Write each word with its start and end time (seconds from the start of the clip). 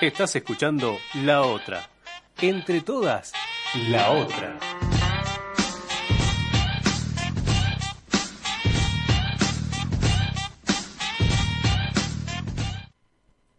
Estás 0.00 0.34
escuchando 0.34 0.96
La 1.12 1.42
Otra. 1.42 1.86
Entre 2.40 2.80
todas, 2.80 3.34
La 3.90 4.12
Otra. 4.12 4.58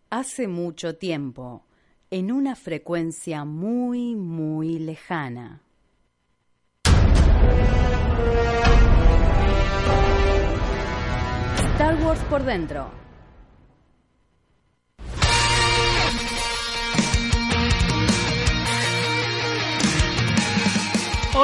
Hace 0.10 0.48
mucho 0.48 0.96
tiempo, 0.96 1.64
en 2.10 2.32
una 2.32 2.56
frecuencia 2.56 3.46
muy, 3.46 4.16
muy 4.16 4.80
lejana. 4.80 5.62
Star 11.76 12.04
Wars 12.04 12.20
por 12.32 12.44
dentro. 12.44 13.01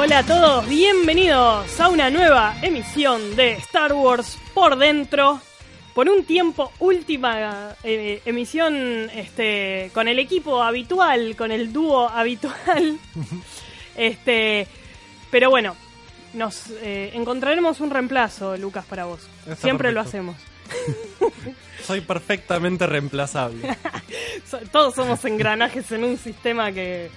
Hola 0.00 0.18
a 0.20 0.22
todos, 0.22 0.68
bienvenidos 0.68 1.80
a 1.80 1.88
una 1.88 2.08
nueva 2.08 2.54
emisión 2.62 3.34
de 3.34 3.54
Star 3.54 3.92
Wars 3.92 4.38
por 4.54 4.78
dentro. 4.78 5.40
Por 5.92 6.08
un 6.08 6.24
tiempo, 6.24 6.70
última 6.78 7.74
eh, 7.82 8.22
emisión 8.24 9.10
este, 9.12 9.90
con 9.92 10.06
el 10.06 10.20
equipo 10.20 10.62
habitual, 10.62 11.34
con 11.34 11.50
el 11.50 11.72
dúo 11.72 12.08
habitual. 12.08 12.96
este, 13.96 14.68
pero 15.32 15.50
bueno, 15.50 15.74
nos 16.32 16.70
eh, 16.80 17.10
encontraremos 17.14 17.80
un 17.80 17.90
reemplazo, 17.90 18.56
Lucas, 18.56 18.84
para 18.84 19.04
vos. 19.06 19.28
Está 19.40 19.56
Siempre 19.56 19.90
lo 19.90 20.00
hacemos. 20.00 20.36
Soy 21.82 22.02
perfectamente 22.02 22.86
reemplazable. 22.86 23.76
Todos 24.70 24.94
somos 24.94 25.24
engranajes 25.24 25.90
en 25.90 26.04
un 26.04 26.16
sistema 26.16 26.70
que 26.70 27.10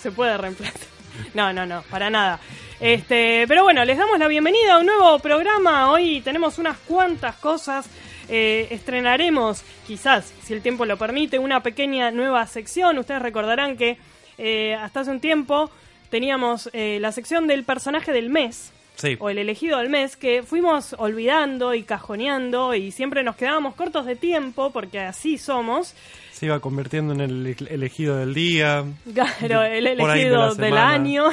se 0.00 0.10
puede 0.10 0.38
reemplazar. 0.38 0.91
No, 1.34 1.52
no, 1.52 1.66
no, 1.66 1.82
para 1.90 2.10
nada. 2.10 2.40
Este, 2.80 3.44
pero 3.46 3.62
bueno, 3.62 3.84
les 3.84 3.96
damos 3.96 4.18
la 4.18 4.28
bienvenida 4.28 4.74
a 4.74 4.78
un 4.78 4.86
nuevo 4.86 5.18
programa. 5.18 5.90
Hoy 5.90 6.20
tenemos 6.20 6.58
unas 6.58 6.76
cuantas 6.78 7.36
cosas. 7.36 7.88
Eh, 8.28 8.68
estrenaremos, 8.70 9.62
quizás, 9.86 10.32
si 10.42 10.52
el 10.54 10.62
tiempo 10.62 10.84
lo 10.86 10.96
permite, 10.96 11.38
una 11.38 11.62
pequeña 11.62 12.10
nueva 12.10 12.46
sección. 12.46 12.98
Ustedes 12.98 13.22
recordarán 13.22 13.76
que 13.76 13.98
eh, 14.38 14.74
hasta 14.74 15.00
hace 15.00 15.10
un 15.10 15.20
tiempo 15.20 15.70
teníamos 16.10 16.70
eh, 16.72 16.98
la 17.00 17.12
sección 17.12 17.46
del 17.46 17.64
personaje 17.64 18.12
del 18.12 18.30
mes 18.30 18.72
Sí. 18.94 19.16
o 19.18 19.30
el 19.30 19.38
elegido 19.38 19.78
del 19.78 19.88
mes 19.88 20.16
que 20.16 20.42
fuimos 20.42 20.94
olvidando 20.98 21.72
y 21.74 21.82
cajoneando 21.82 22.74
y 22.74 22.92
siempre 22.92 23.22
nos 23.24 23.36
quedábamos 23.36 23.74
cortos 23.74 24.04
de 24.04 24.16
tiempo 24.16 24.70
porque 24.70 25.00
así 25.00 25.38
somos. 25.38 25.94
Se 26.42 26.46
iba 26.46 26.58
convirtiendo 26.58 27.14
en 27.14 27.20
el 27.20 27.56
elegido 27.70 28.16
del 28.16 28.34
día. 28.34 28.84
Claro, 29.14 29.62
el 29.62 29.84
de 29.84 29.92
elegido 29.92 30.52
del 30.56 30.76
año. 30.76 31.26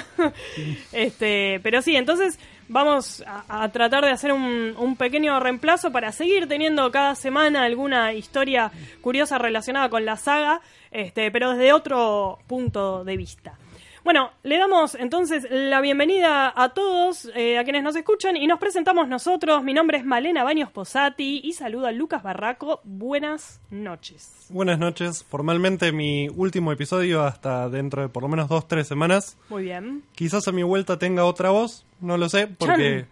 este, 0.92 1.60
pero 1.64 1.82
sí, 1.82 1.96
entonces 1.96 2.38
vamos 2.68 3.24
a, 3.26 3.64
a 3.64 3.72
tratar 3.72 4.06
de 4.06 4.12
hacer 4.12 4.32
un, 4.32 4.76
un 4.78 4.96
pequeño 4.98 5.40
reemplazo 5.40 5.92
para 5.92 6.12
seguir 6.12 6.48
teniendo 6.48 6.92
cada 6.92 7.16
semana 7.16 7.64
alguna 7.64 8.14
historia 8.14 8.72
curiosa 9.02 9.40
relacionada 9.40 9.90
con 9.90 10.06
la 10.06 10.16
saga, 10.16 10.62
este, 10.92 11.32
pero 11.32 11.54
desde 11.54 11.74
otro 11.74 12.38
punto 12.46 13.04
de 13.04 13.18
vista. 13.18 13.58
Bueno, 14.04 14.32
le 14.44 14.58
damos 14.58 14.96
entonces 14.96 15.46
la 15.50 15.82
bienvenida 15.82 16.54
a 16.56 16.70
todos, 16.70 17.30
eh, 17.36 17.58
a 17.58 17.64
quienes 17.64 17.84
nos 17.84 17.96
escuchan, 17.98 18.38
y 18.38 18.48
nos 18.48 18.58
presentamos 18.60 19.10
nosotros. 19.10 19.64
Mi 19.64 19.74
nombre 19.74 19.98
es 19.98 20.06
Malena 20.06 20.44
Baños 20.44 20.72
Posati 20.72 21.42
y 21.44 21.54
saludo 21.54 21.88
a 21.88 21.92
Lucas 21.92 22.24
Barraco. 22.24 22.80
Buenas 22.86 23.60
noches. 23.70 24.46
Buenas 24.50 24.80
noches. 24.80 25.24
Formalmente 25.24 25.92
mi 25.92 26.30
último 26.30 26.72
episodio 26.72 27.24
hasta 27.24 27.68
dentro 27.70 28.02
de 28.02 28.10
por 28.10 28.24
lo 28.24 28.30
menos 28.30 28.48
dos, 28.48 28.68
tres 28.68 28.88
semanas. 28.88 29.38
Muy 29.50 29.64
bien. 29.64 30.04
Quizás 30.16 30.48
a 30.48 30.54
mi 30.54 30.64
vuelta 30.64 30.98
tenga 30.98 31.26
otra 31.26 31.50
voz, 31.50 31.86
no 32.00 32.18
lo 32.18 32.30
sé, 32.30 32.48
porque 32.48 33.06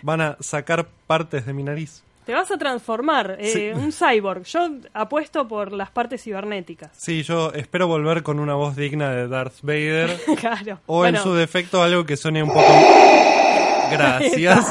van 0.00 0.22
a 0.22 0.36
sacar 0.40 0.88
partes 1.06 1.44
de 1.44 1.52
mi 1.52 1.62
nariz. 1.62 2.02
Te 2.24 2.32
vas 2.32 2.50
a 2.52 2.56
transformar, 2.58 3.36
eh, 3.40 3.48
Sí. 3.48 3.68
un 3.74 3.92
cyborg. 3.92 4.44
Yo 4.44 4.68
apuesto 4.94 5.48
por 5.48 5.72
las 5.72 5.90
partes 5.90 6.22
cibernéticas. 6.22 6.90
Sí, 6.96 7.22
yo 7.22 7.52
espero 7.52 7.86
volver 7.88 8.22
con 8.22 8.38
una 8.38 8.54
voz 8.54 8.76
digna 8.76 9.10
de 9.10 9.26
Darth 9.28 9.56
Vader. 9.62 10.16
claro. 10.40 10.78
O 10.86 10.98
Bueno, 10.98 11.18
en 11.18 11.24
su 11.24 11.34
defecto 11.34 11.82
algo 11.82 12.04
que 12.06 12.16
suene 12.16 12.42
un 12.42 12.50
poco... 12.50 12.62
Gracias. 13.90 14.66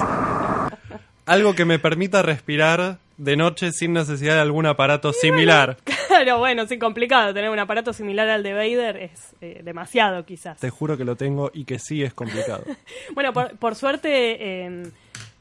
Algo 1.26 1.54
que 1.54 1.66
me 1.66 1.78
permita 1.80 2.22
respirar 2.22 2.98
de 3.18 3.38
noche 3.38 3.72
sin 3.72 3.94
necesidad 3.94 4.36
de 4.36 4.42
algún 4.42 4.66
aparato 4.66 5.14
similar. 5.14 5.78
Claro, 6.12 6.40
bueno, 6.40 6.68
sí, 6.68 6.78
complicado. 6.78 7.34
Tener 7.34 7.50
un 7.50 7.58
aparato 7.58 7.94
similar 7.94 8.28
al 8.30 8.44
de 8.44 8.54
Vader 8.54 8.98
es 8.98 9.34
eh, 9.40 9.62
demasiado, 9.64 10.26
quizás. 10.26 10.60
Te 10.60 10.70
juro 10.70 10.98
que 10.98 11.06
lo 11.06 11.16
tengo 11.16 11.50
y 11.54 11.64
que 11.64 11.80
sí 11.80 12.04
es 12.04 12.14
complicado. 12.14 12.64
Bueno, 13.14 13.32
por, 13.32 13.58
por 13.58 13.76
suerte, 13.76 14.10
eh, 14.66 14.92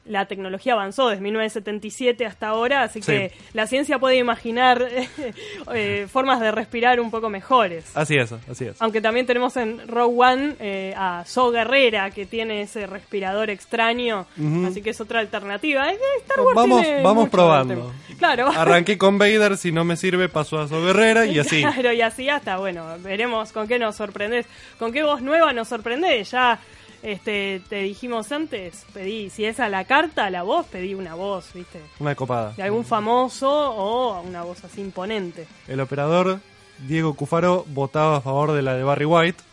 la 0.05 0.25
tecnología 0.25 0.73
avanzó 0.73 1.09
desde 1.09 1.21
1977 1.21 2.25
hasta 2.25 2.47
ahora, 2.47 2.83
así 2.83 3.01
Sí. 3.01 3.11
que 3.11 3.31
la 3.53 3.67
ciencia 3.67 3.99
puede 3.99 4.17
imaginar 4.17 4.87
eh, 5.73 6.07
formas 6.11 6.39
de 6.39 6.51
respirar 6.51 6.99
un 6.99 7.11
poco 7.11 7.29
mejores. 7.29 7.85
Así 7.95 8.17
es, 8.17 8.31
así 8.31 8.65
es. 8.65 8.81
Aunque 8.81 9.01
también 9.01 9.25
tenemos 9.25 9.55
en 9.57 9.87
Rogue 9.87 10.15
One 10.17 10.55
eh, 10.59 10.93
a 10.97 11.23
So 11.25 11.51
Guerrera, 11.51 12.09
que 12.11 12.25
tiene 12.25 12.61
ese 12.63 12.87
respirador 12.87 13.49
extraño, 13.49 14.25
así 14.67 14.81
que 14.81 14.89
es 14.89 15.01
otra 15.01 15.19
alternativa. 15.19 15.91
Eh, 15.91 15.97
Star 16.21 16.41
Wars 16.41 16.55
Vamos, 16.55 16.81
tiene 16.81 17.03
vamos 17.03 17.29
probando. 17.29 17.93
Claro. 18.17 18.47
Arranqué 18.55 18.97
con 18.97 19.17
Vader, 19.17 19.57
si 19.57 19.71
no 19.71 19.83
me 19.83 19.95
sirve 19.97 20.29
paso 20.29 20.59
a 20.59 20.67
So 20.67 20.83
Guerrera 20.83 21.25
y 21.25 21.39
así. 21.39 21.61
Claro, 21.61 21.93
y 21.93 22.01
así 22.01 22.27
hasta, 22.29 22.57
bueno, 22.57 22.85
veremos 22.99 23.51
con 23.51 23.67
qué 23.67 23.77
nos 23.79 23.95
sorprendes, 23.95 24.45
con 24.79 24.91
qué 24.91 25.03
voz 25.03 25.21
nueva 25.21 25.53
nos 25.53 25.67
sorprendés. 25.67 26.31
Ya 26.31 26.59
este, 27.03 27.61
te 27.69 27.77
dijimos 27.83 28.31
antes, 28.31 28.85
pedí, 28.93 29.29
si 29.29 29.45
es 29.45 29.59
a 29.59 29.69
la 29.69 29.85
carta, 29.85 30.25
a 30.25 30.29
la 30.29 30.43
voz, 30.43 30.65
pedí 30.67 30.93
una 30.93 31.15
voz, 31.15 31.51
¿viste? 31.53 31.79
Una 31.99 32.15
copada. 32.15 32.53
De 32.55 32.63
algún 32.63 32.85
famoso 32.85 33.49
o 33.49 34.21
una 34.21 34.43
voz 34.43 34.63
así 34.63 34.81
imponente. 34.81 35.47
El 35.67 35.79
operador 35.79 36.39
Diego 36.87 37.13
Cufaro 37.13 37.65
votaba 37.69 38.17
a 38.17 38.21
favor 38.21 38.51
de 38.53 38.61
la 38.61 38.75
de 38.75 38.83
Barry 38.83 39.05
White. 39.05 39.43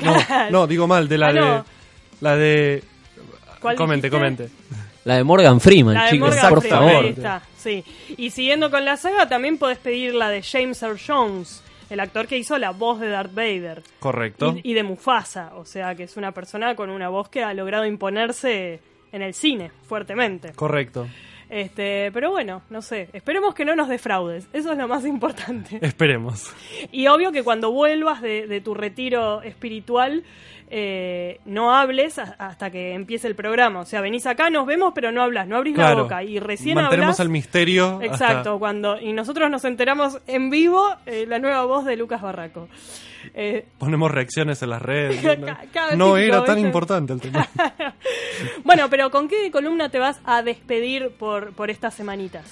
No, 0.00 0.16
no, 0.50 0.66
digo 0.66 0.86
mal, 0.86 1.08
de 1.08 1.18
la 1.18 1.28
Ah, 1.28 1.32
de 1.32 1.40
no. 1.40 1.64
la 2.20 2.36
de 2.36 2.82
¿Cuál 3.60 3.76
comente, 3.76 4.08
dijiste? 4.08 4.18
comente. 4.18 4.48
La 5.04 5.16
de 5.16 5.24
Morgan 5.24 5.60
Freeman, 5.60 5.94
La 5.94 6.04
de 6.04 6.10
chicos, 6.12 6.28
Morgan 6.30 6.48
por 6.50 6.60
Freeman, 6.60 6.80
favor. 6.88 7.04
ahí 7.04 7.10
está, 7.10 7.42
sí. 7.58 7.84
Y 8.16 8.30
siguiendo 8.30 8.70
con 8.70 8.84
la 8.84 8.96
saga, 8.96 9.28
también 9.28 9.58
podés 9.58 9.78
pedir 9.78 10.14
la 10.14 10.28
de 10.28 10.42
James 10.42 10.80
Earl 10.82 10.98
Jones, 11.04 11.60
el 11.92 12.00
actor 12.00 12.26
que 12.26 12.38
hizo 12.38 12.56
la 12.58 12.70
voz 12.70 13.00
de 13.00 13.08
Darth 13.08 13.34
Vader. 13.34 13.82
Correcto. 14.00 14.54
Y, 14.62 14.70
y 14.70 14.74
de 14.74 14.82
Mufasa, 14.82 15.52
o 15.56 15.64
sea 15.64 15.94
que 15.94 16.04
es 16.04 16.16
una 16.16 16.32
persona 16.32 16.74
con 16.74 16.90
una 16.90 17.08
voz 17.08 17.28
que 17.28 17.44
ha 17.44 17.52
logrado 17.52 17.84
imponerse 17.86 18.80
en 19.12 19.22
el 19.22 19.34
cine 19.34 19.70
fuertemente. 19.86 20.52
Correcto. 20.54 21.06
Este, 21.54 22.10
pero 22.12 22.30
bueno, 22.30 22.62
no 22.70 22.80
sé, 22.80 23.10
esperemos 23.12 23.54
que 23.54 23.66
no 23.66 23.76
nos 23.76 23.90
defraudes, 23.90 24.48
eso 24.54 24.72
es 24.72 24.78
lo 24.78 24.88
más 24.88 25.04
importante. 25.04 25.78
Esperemos. 25.82 26.50
Y 26.90 27.08
obvio 27.08 27.30
que 27.30 27.42
cuando 27.42 27.70
vuelvas 27.70 28.22
de, 28.22 28.46
de 28.46 28.62
tu 28.62 28.72
retiro 28.72 29.42
espiritual, 29.42 30.24
eh, 30.70 31.40
no 31.44 31.74
hables 31.76 32.18
hasta 32.18 32.70
que 32.70 32.94
empiece 32.94 33.28
el 33.28 33.34
programa. 33.34 33.80
O 33.80 33.84
sea, 33.84 34.00
venís 34.00 34.24
acá, 34.26 34.48
nos 34.48 34.64
vemos, 34.66 34.92
pero 34.94 35.12
no 35.12 35.22
hablas, 35.22 35.46
no 35.46 35.58
abrís 35.58 35.76
la 35.76 35.88
boca. 36.04 36.24
Y 36.24 36.38
recién 36.40 36.74
Mantenemos 36.76 37.20
el 37.20 37.28
misterio. 37.28 37.96
hasta- 38.00 38.06
Exacto, 38.06 38.58
cuando 38.58 38.98
y 38.98 39.12
nosotros 39.12 39.50
nos 39.50 39.66
enteramos 39.66 40.18
en 40.26 40.48
vivo 40.48 40.82
eh, 41.04 41.26
la 41.28 41.38
nueva 41.38 41.66
voz 41.66 41.84
de 41.84 41.96
Lucas 41.98 42.22
Barraco. 42.22 42.70
Eh, 43.34 43.66
Ponemos 43.78 44.10
reacciones 44.10 44.62
en 44.62 44.70
las 44.70 44.82
redes. 44.82 45.22
No, 45.96 46.16
era 46.18 46.44
tan 46.44 46.58
importante 46.58 47.12
el 47.12 47.20
tema. 47.20 47.48
bueno, 48.64 48.88
pero 48.90 49.10
¿con 49.10 49.28
qué 49.28 49.50
columna 49.50 49.88
te 49.90 49.98
vas 49.98 50.18
a 50.24 50.42
despedir 50.42 51.10
por, 51.10 51.52
por 51.52 51.70
estas 51.70 51.94
semanitas? 51.94 52.44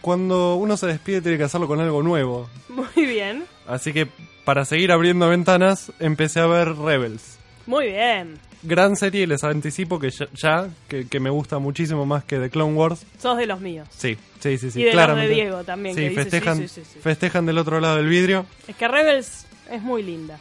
Cuando 0.00 0.54
uno 0.56 0.76
se 0.76 0.86
despide 0.86 1.20
tiene 1.20 1.38
que 1.38 1.44
hacerlo 1.44 1.66
con 1.66 1.80
algo 1.80 2.02
nuevo. 2.02 2.48
Muy 2.68 3.06
bien, 3.06 3.44
Así 3.66 3.92
que 3.92 4.06
para 4.44 4.64
seguir 4.64 4.92
abriendo 4.92 5.28
ventanas 5.28 5.92
empecé 5.98 6.40
a 6.40 6.46
ver 6.46 6.74
Rebels. 6.76 7.38
muy 7.66 7.86
bien. 7.88 8.38
Gran 8.62 8.96
serie, 8.96 9.24
les 9.28 9.44
anticipo 9.44 10.00
que 10.00 10.10
ya, 10.10 10.26
ya, 10.34 10.68
que, 10.88 11.06
que 11.06 11.20
me 11.20 11.30
gusta 11.30 11.58
muchísimo 11.60 12.04
más 12.06 12.24
que 12.24 12.38
The 12.38 12.50
Clone 12.50 12.74
Wars. 12.74 13.06
Sos 13.18 13.36
de 13.38 13.46
los 13.46 13.60
míos. 13.60 13.86
Sí, 13.90 14.16
sí, 14.40 14.58
sí, 14.58 14.72
sí. 14.72 14.80
Y 14.80 14.84
de 14.84 14.94
los 14.94 15.16
de 15.16 15.28
Diego 15.28 15.62
también, 15.62 15.94
Sí, 15.94 16.08
que 16.08 16.10
festejan, 16.10 16.56
sí, 16.58 16.66
sí, 16.66 16.80
sí, 16.82 16.90
sí. 16.94 16.98
festejan 17.00 17.46
del 17.46 17.58
otro 17.58 17.78
lado 17.78 17.96
del 17.98 18.08
vidrio. 18.08 18.46
Es 18.66 18.74
que 18.74 18.88
Rebels 18.88 19.46
es 19.70 19.82
muy 19.82 20.02
linda. 20.02 20.38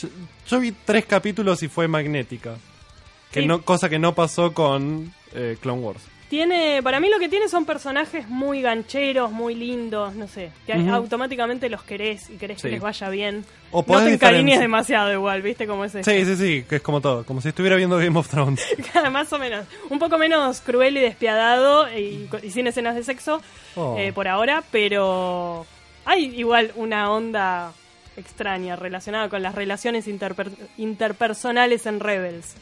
Yo, 0.00 0.08
yo 0.48 0.60
vi 0.60 0.72
tres 0.84 1.04
capítulos 1.06 1.62
y 1.62 1.68
fue 1.68 1.88
magnética. 1.88 2.54
Que 3.30 3.40
Sí. 3.40 3.46
no, 3.46 3.62
cosa 3.62 3.88
que 3.88 3.98
no 3.98 4.14
pasó 4.14 4.52
con 4.52 5.12
eh, 5.34 5.56
Clone 5.60 5.80
Wars. 5.80 6.02
Tiene, 6.28 6.82
para 6.82 6.98
mí 6.98 7.10
lo 7.10 7.18
que 7.18 7.28
tiene 7.28 7.46
son 7.46 7.66
personajes 7.66 8.26
muy 8.26 8.62
gancheros, 8.62 9.30
muy 9.32 9.54
lindos, 9.54 10.14
no 10.14 10.26
sé, 10.26 10.50
que 10.64 10.72
automáticamente 10.72 11.68
los 11.68 11.82
querés 11.82 12.30
y 12.30 12.36
querés 12.38 12.56
Sí. 12.58 12.68
que 12.68 12.72
les 12.72 12.80
vaya 12.80 13.10
bien. 13.10 13.44
O 13.70 13.84
no 13.86 14.02
te 14.02 14.14
encariñes 14.14 14.58
demasiado 14.58 15.12
igual, 15.12 15.42
¿viste 15.42 15.66
cómo 15.66 15.84
es 15.84 15.94
eso? 15.94 16.10
Sí, 16.10 16.24
sí, 16.24 16.36
sí, 16.36 16.64
que 16.66 16.76
es 16.76 16.82
como 16.82 17.02
todo. 17.02 17.24
Como 17.26 17.42
si 17.42 17.48
estuviera 17.48 17.76
viendo 17.76 17.98
Game 17.98 18.18
of 18.18 18.28
Thrones. 18.28 18.64
Más 19.12 19.30
o 19.34 19.38
menos. 19.38 19.66
Un 19.90 19.98
poco 19.98 20.16
menos 20.16 20.62
cruel 20.62 20.96
y 20.96 21.00
despiadado 21.00 21.86
y, 21.98 22.30
y 22.42 22.50
sin 22.50 22.66
escenas 22.66 22.94
de 22.94 23.04
sexo 23.04 23.42
Oh. 23.76 23.96
eh, 23.98 24.12
por 24.14 24.26
ahora, 24.26 24.62
pero 24.70 25.66
hay 26.06 26.24
igual 26.38 26.72
una 26.76 27.10
onda 27.10 27.72
extraña 28.16 28.76
relacionada 28.76 29.28
con 29.28 29.42
las 29.42 29.54
relaciones 29.54 30.06
interper- 30.08 30.52
interpersonales 30.78 31.86
en 31.86 32.00
Rebels. 32.00 32.54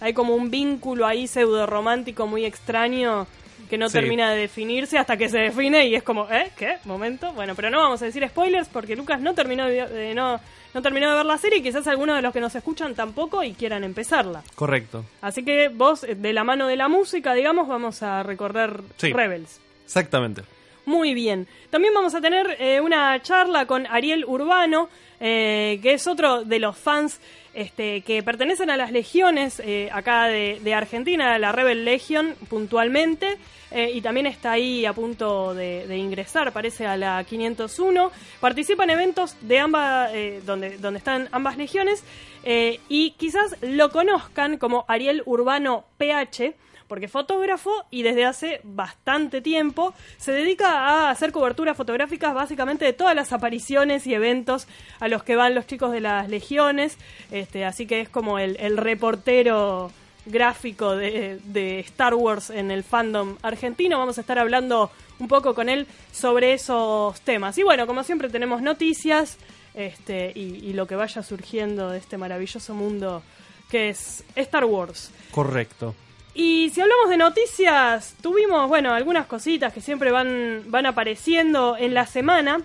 Hay 0.00 0.12
como 0.14 0.34
un 0.34 0.50
vínculo 0.50 1.06
ahí 1.06 1.26
pseudo 1.26 1.66
romántico 1.66 2.26
muy 2.26 2.44
extraño 2.44 3.26
que 3.68 3.78
no 3.78 3.88
Sí. 3.88 3.94
termina 3.94 4.30
de 4.30 4.38
definirse 4.38 4.98
hasta 4.98 5.16
que 5.16 5.28
se 5.28 5.38
define 5.38 5.86
y 5.86 5.94
es 5.94 6.02
como, 6.02 6.28
¿eh? 6.30 6.50
¿Qué? 6.56 6.76
¿Momento? 6.84 7.32
Bueno, 7.32 7.54
pero 7.54 7.70
no 7.70 7.78
vamos 7.78 8.02
a 8.02 8.04
decir 8.04 8.26
spoilers 8.28 8.68
porque 8.68 8.96
Lucas 8.96 9.20
no 9.20 9.34
terminó 9.34 9.66
de, 9.66 10.14
no, 10.14 10.38
no 10.74 10.82
terminó 10.82 11.08
de 11.10 11.16
ver 11.16 11.24
la 11.26 11.38
serie 11.38 11.58
y 11.58 11.62
quizás 11.62 11.86
algunos 11.86 12.16
de 12.16 12.22
los 12.22 12.32
que 12.34 12.40
nos 12.40 12.54
escuchan 12.54 12.94
tampoco 12.94 13.42
y 13.42 13.54
quieran 13.54 13.82
empezarla. 13.84 14.42
Correcto. 14.56 15.04
Así 15.22 15.42
que 15.42 15.68
vos, 15.68 16.02
de 16.02 16.32
la 16.34 16.44
mano 16.44 16.66
de 16.66 16.76
la 16.76 16.88
música, 16.88 17.32
digamos, 17.32 17.66
vamos 17.66 18.02
a 18.02 18.22
recorrer 18.22 18.82
Sí. 18.98 19.12
Rebels. 19.12 19.58
Exactamente. 19.86 20.42
Muy 20.84 21.14
bien. 21.14 21.46
También 21.70 21.94
vamos 21.94 22.14
a 22.14 22.20
tener 22.20 22.56
eh, 22.58 22.80
una 22.80 23.20
charla 23.22 23.66
con 23.66 23.86
Ariel 23.86 24.24
Urbano, 24.24 24.88
eh, 25.20 25.78
que 25.80 25.94
es 25.94 26.06
otro 26.08 26.44
de 26.44 26.58
los 26.58 26.76
fans 26.76 27.20
este, 27.54 28.00
que 28.00 28.22
pertenecen 28.24 28.68
a 28.68 28.76
las 28.76 28.90
legiones 28.90 29.60
eh, 29.64 29.88
acá 29.92 30.26
de, 30.26 30.58
de 30.60 30.74
Argentina, 30.74 31.38
la 31.38 31.52
Rebel 31.52 31.84
Legion 31.84 32.34
puntualmente, 32.48 33.38
y 33.74 34.02
también 34.02 34.26
está 34.26 34.52
ahí 34.52 34.84
a 34.84 34.92
punto 34.92 35.54
de, 35.54 35.96
ingresar, 35.96 36.52
parece, 36.52 36.84
a 36.84 36.94
la 36.98 37.24
501. 37.24 38.12
Participa 38.38 38.84
en 38.84 38.90
eventos 38.90 39.34
de 39.40 39.60
ambas, 39.60 40.12
donde, 40.44 40.76
donde 40.76 40.98
están 40.98 41.30
ambas 41.32 41.56
legiones, 41.56 42.04
y 42.44 43.12
quizás 43.12 43.56
lo 43.62 43.88
conozcan 43.88 44.58
como 44.58 44.84
Ariel 44.88 45.22
Urbano 45.24 45.86
PH, 45.96 46.54
porque 46.92 47.08
fotógrafo 47.08 47.86
y 47.90 48.02
desde 48.02 48.26
hace 48.26 48.60
bastante 48.64 49.40
tiempo 49.40 49.94
se 50.18 50.30
dedica 50.30 50.80
a 50.80 51.10
hacer 51.10 51.32
coberturas 51.32 51.74
fotográficas 51.74 52.34
básicamente 52.34 52.84
de 52.84 52.92
todas 52.92 53.16
las 53.16 53.32
apariciones 53.32 54.06
y 54.06 54.12
eventos 54.12 54.68
a 55.00 55.08
los 55.08 55.22
que 55.22 55.34
van 55.34 55.54
los 55.54 55.66
chicos 55.66 55.90
de 55.90 56.02
las 56.02 56.28
legiones, 56.28 56.98
este, 57.30 57.64
así 57.64 57.86
que 57.86 58.02
es 58.02 58.10
como 58.10 58.38
el, 58.38 58.76
reportero 58.76 59.90
gráfico 60.26 60.94
de, 60.94 61.80
Star 61.80 62.12
Wars 62.12 62.50
en 62.50 62.70
el 62.70 62.84
fandom 62.84 63.38
argentino. 63.40 63.98
Vamos 63.98 64.18
a 64.18 64.20
estar 64.20 64.38
hablando 64.38 64.90
un 65.18 65.28
poco 65.28 65.54
con 65.54 65.70
él 65.70 65.86
sobre 66.12 66.52
esos 66.52 67.18
temas. 67.22 67.56
Y 67.56 67.62
bueno, 67.62 67.86
como 67.86 68.04
siempre 68.04 68.28
tenemos 68.28 68.60
noticias 68.60 69.38
este, 69.72 70.30
y 70.34 70.74
lo 70.74 70.86
que 70.86 70.94
vaya 70.94 71.22
surgiendo 71.22 71.88
de 71.88 71.96
este 71.96 72.18
maravilloso 72.18 72.74
mundo 72.74 73.22
que 73.70 73.88
es 73.88 74.22
Star 74.36 74.66
Wars. 74.66 75.10
Correcto. 75.30 75.94
Y 76.34 76.70
si 76.70 76.80
hablamos 76.80 77.10
de 77.10 77.18
noticias, 77.18 78.14
tuvimos, 78.22 78.66
bueno, 78.68 78.92
algunas 78.94 79.26
cositas 79.26 79.72
que 79.72 79.80
siempre 79.82 80.10
van, 80.10 80.62
van 80.66 80.86
apareciendo 80.86 81.76
en 81.76 81.92
la 81.92 82.06
semana, 82.06 82.62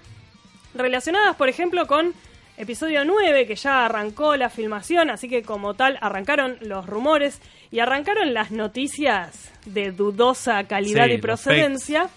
relacionadas, 0.73 1.35
por 1.35 1.49
ejemplo, 1.49 1.85
con 1.85 2.13
episodio 2.57 3.03
9, 3.03 3.45
que 3.45 3.55
ya 3.55 3.85
arrancó 3.85 4.35
la 4.37 4.49
filmación, 4.49 5.09
así 5.09 5.27
que 5.27 5.43
como 5.43 5.73
tal 5.73 5.97
arrancaron 6.01 6.57
los 6.61 6.85
rumores 6.85 7.41
y 7.69 7.79
arrancaron 7.79 8.33
las 8.33 8.51
noticias 8.51 9.51
de 9.65 9.91
dudosa 9.91 10.63
calidad 10.63 11.05
Sí, 11.05 11.11
y 11.11 11.13
las 11.13 11.21
procedencia, 11.21 12.09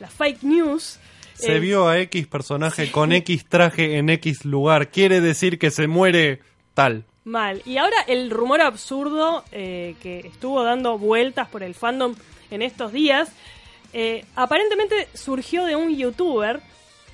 las 0.00 0.12
fake 0.12 0.42
news. 0.42 0.98
Se 1.34 1.56
Eh, 1.56 1.60
vio 1.60 1.88
a 1.88 1.98
X 2.00 2.26
personaje 2.26 2.90
con 2.90 3.12
X 3.12 3.46
traje 3.48 3.96
en 3.96 4.10
X 4.10 4.44
lugar. 4.44 4.90
Quiere 4.90 5.20
decir 5.20 5.58
que 5.58 5.70
se 5.70 5.86
muere 5.86 6.40
tal. 6.74 7.04
Mal. 7.28 7.62
Y 7.64 7.76
ahora 7.76 7.96
el 8.06 8.30
rumor 8.30 8.60
absurdo 8.60 9.44
eh, 9.52 9.94
que 10.02 10.20
estuvo 10.20 10.62
dando 10.62 10.98
vueltas 10.98 11.46
por 11.48 11.62
el 11.62 11.74
fandom 11.74 12.14
en 12.50 12.62
estos 12.62 12.92
días, 12.92 13.30
eh, 13.92 14.24
aparentemente 14.34 15.08
surgió 15.14 15.64
de 15.64 15.76
un 15.76 15.94
youtuber 15.96 16.60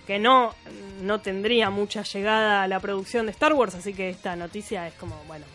que 0.07 0.19
no, 0.19 0.55
no 1.03 1.21
tendría 1.21 1.71
mucha 1.71 2.03
llegada 2.03 2.63
a 2.63 2.69
la 2.69 2.79
producción 2.81 3.27
de 3.27 3.33
Star 3.33 3.55
Wars, 3.55 3.75
así 3.75 3.93
que 3.95 4.09
esta 4.11 4.37
noticia 4.37 4.87
es 4.87 4.95
como, 4.95 5.21
bueno, 5.27 5.47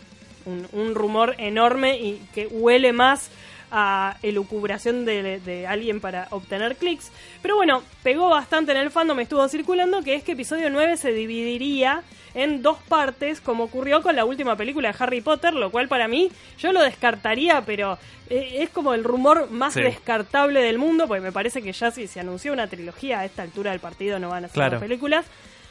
un, 0.44 0.66
un 0.72 0.94
rumor 0.94 1.36
enorme 1.38 1.98
y 1.98 2.20
que 2.34 2.46
huele 2.46 2.92
más 2.92 3.30
a 3.70 4.16
elucubración 4.22 5.04
de, 5.04 5.40
de 5.40 5.66
alguien 5.66 6.00
para 6.00 6.28
obtener 6.30 6.76
clics. 6.76 7.10
Pero 7.42 7.56
bueno, 7.56 7.82
pegó 8.02 8.28
bastante 8.28 8.72
en 8.72 8.78
el 8.78 8.90
fandom, 8.90 9.20
estuvo 9.20 9.46
circulando 9.48 10.02
que 10.02 10.14
es 10.14 10.24
que 10.24 10.32
episodio 10.32 10.70
9 10.70 10.96
se 10.96 11.12
dividiría 11.12 12.02
en 12.34 12.62
dos 12.62 12.78
partes, 12.88 13.40
como 13.40 13.64
ocurrió 13.64 14.02
con 14.02 14.14
la 14.14 14.24
última 14.24 14.54
película 14.56 14.92
de 14.92 14.96
Harry 15.00 15.20
Potter, 15.20 15.52
lo 15.54 15.70
cual 15.70 15.88
para 15.88 16.06
mí 16.06 16.30
yo 16.58 16.72
lo 16.72 16.80
descartaría, 16.80 17.62
pero 17.66 17.98
eh, 18.28 18.58
es 18.60 18.70
como 18.70 18.94
el 18.94 19.02
rumor 19.02 19.50
más 19.50 19.74
Sí. 19.74 19.82
descartable 19.82 20.60
del 20.62 20.78
mundo, 20.78 21.08
porque 21.08 21.20
me 21.22 21.32
parece 21.32 21.60
que 21.60 21.72
ya 21.72 21.90
si 21.90 22.06
se 22.06 22.20
anunció 22.20 22.52
una 22.52 22.68
trilogía 22.68 23.18
a 23.20 23.24
esta 23.24 23.42
altura 23.42 23.72
del 23.72 23.80
partido 23.80 24.18
no 24.20 24.28
van 24.30 24.44
a 24.44 24.48
ser 24.48 24.54
Claro. 24.54 24.70
dos 24.78 24.82
películas. 24.82 25.26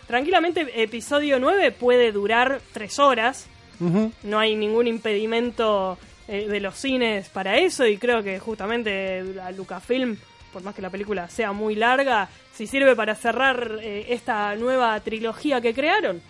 Tranquilamente, 0.07 0.81
episodio 0.83 1.39
9 1.39 1.71
puede 1.71 2.11
durar 2.11 2.59
tres 2.73 2.97
horas, 2.99 3.47
no 3.79 4.37
hay 4.39 4.55
ningún 4.57 4.87
impedimento 4.87 5.97
eh, 6.29 6.47
de 6.47 6.59
los 6.59 6.75
cines 6.75 7.27
para 7.29 7.57
eso 7.57 7.85
y 7.85 7.97
creo 7.97 8.21
que 8.23 8.39
justamente 8.39 9.23
la 9.35 9.51
Lucasfilm, 9.51 10.15
por 10.53 10.63
más 10.63 10.75
que 10.75 10.81
la 10.81 10.89
película 10.89 11.27
sea 11.29 11.51
muy 11.51 11.75
larga, 11.75 12.29
si 12.53 12.67
sirve 12.67 12.95
para 12.95 13.15
cerrar 13.15 13.79
eh, 13.81 14.05
esta 14.09 14.55
nueva 14.55 14.99
trilogía 15.01 15.59
que 15.61 15.73
crearon, 15.73 16.21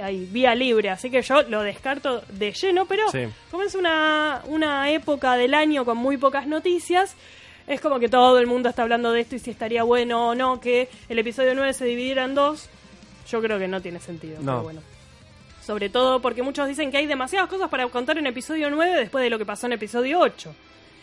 hay 0.00 0.26
vía 0.26 0.54
libre, 0.54 0.90
así 0.90 1.10
que 1.10 1.22
yo 1.22 1.42
lo 1.42 1.62
descarto 1.62 2.22
de 2.28 2.52
lleno, 2.52 2.86
pero 2.86 3.10
Sí. 3.10 3.26
como 3.50 3.64
es 3.64 3.74
una, 3.74 4.42
una 4.46 4.90
época 4.90 5.34
del 5.36 5.54
año 5.54 5.84
con 5.84 5.96
muy 5.98 6.16
pocas 6.16 6.46
noticias, 6.46 7.16
es 7.66 7.80
como 7.80 7.98
que 7.98 8.08
todo 8.08 8.38
el 8.38 8.46
mundo 8.46 8.68
está 8.68 8.82
hablando 8.82 9.12
de 9.12 9.20
esto 9.22 9.34
y 9.34 9.38
si 9.40 9.50
estaría 9.50 9.82
bueno 9.82 10.28
o 10.28 10.34
no 10.34 10.60
que 10.60 10.88
el 11.08 11.18
episodio 11.18 11.54
9 11.54 11.72
se 11.74 11.84
dividiera 11.84 12.24
en 12.24 12.34
dos, 12.34 12.68
yo 13.28 13.42
creo 13.42 13.58
que 13.58 13.68
no 13.68 13.80
tiene 13.82 13.98
sentido. 14.00 14.36
No. 14.40 14.44
Pero 14.52 14.62
bueno. 14.62 14.80
Sobre 15.68 15.90
todo 15.90 16.22
porque 16.22 16.42
muchos 16.42 16.66
dicen 16.66 16.90
que 16.90 16.96
hay 16.96 17.04
demasiadas 17.04 17.46
cosas 17.46 17.68
para 17.68 17.86
contar 17.88 18.16
en 18.16 18.26
episodio 18.26 18.70
9 18.70 19.00
después 19.00 19.22
de 19.22 19.28
lo 19.28 19.36
que 19.36 19.44
pasó 19.44 19.66
en 19.66 19.74
episodio 19.74 20.18
8. 20.18 20.54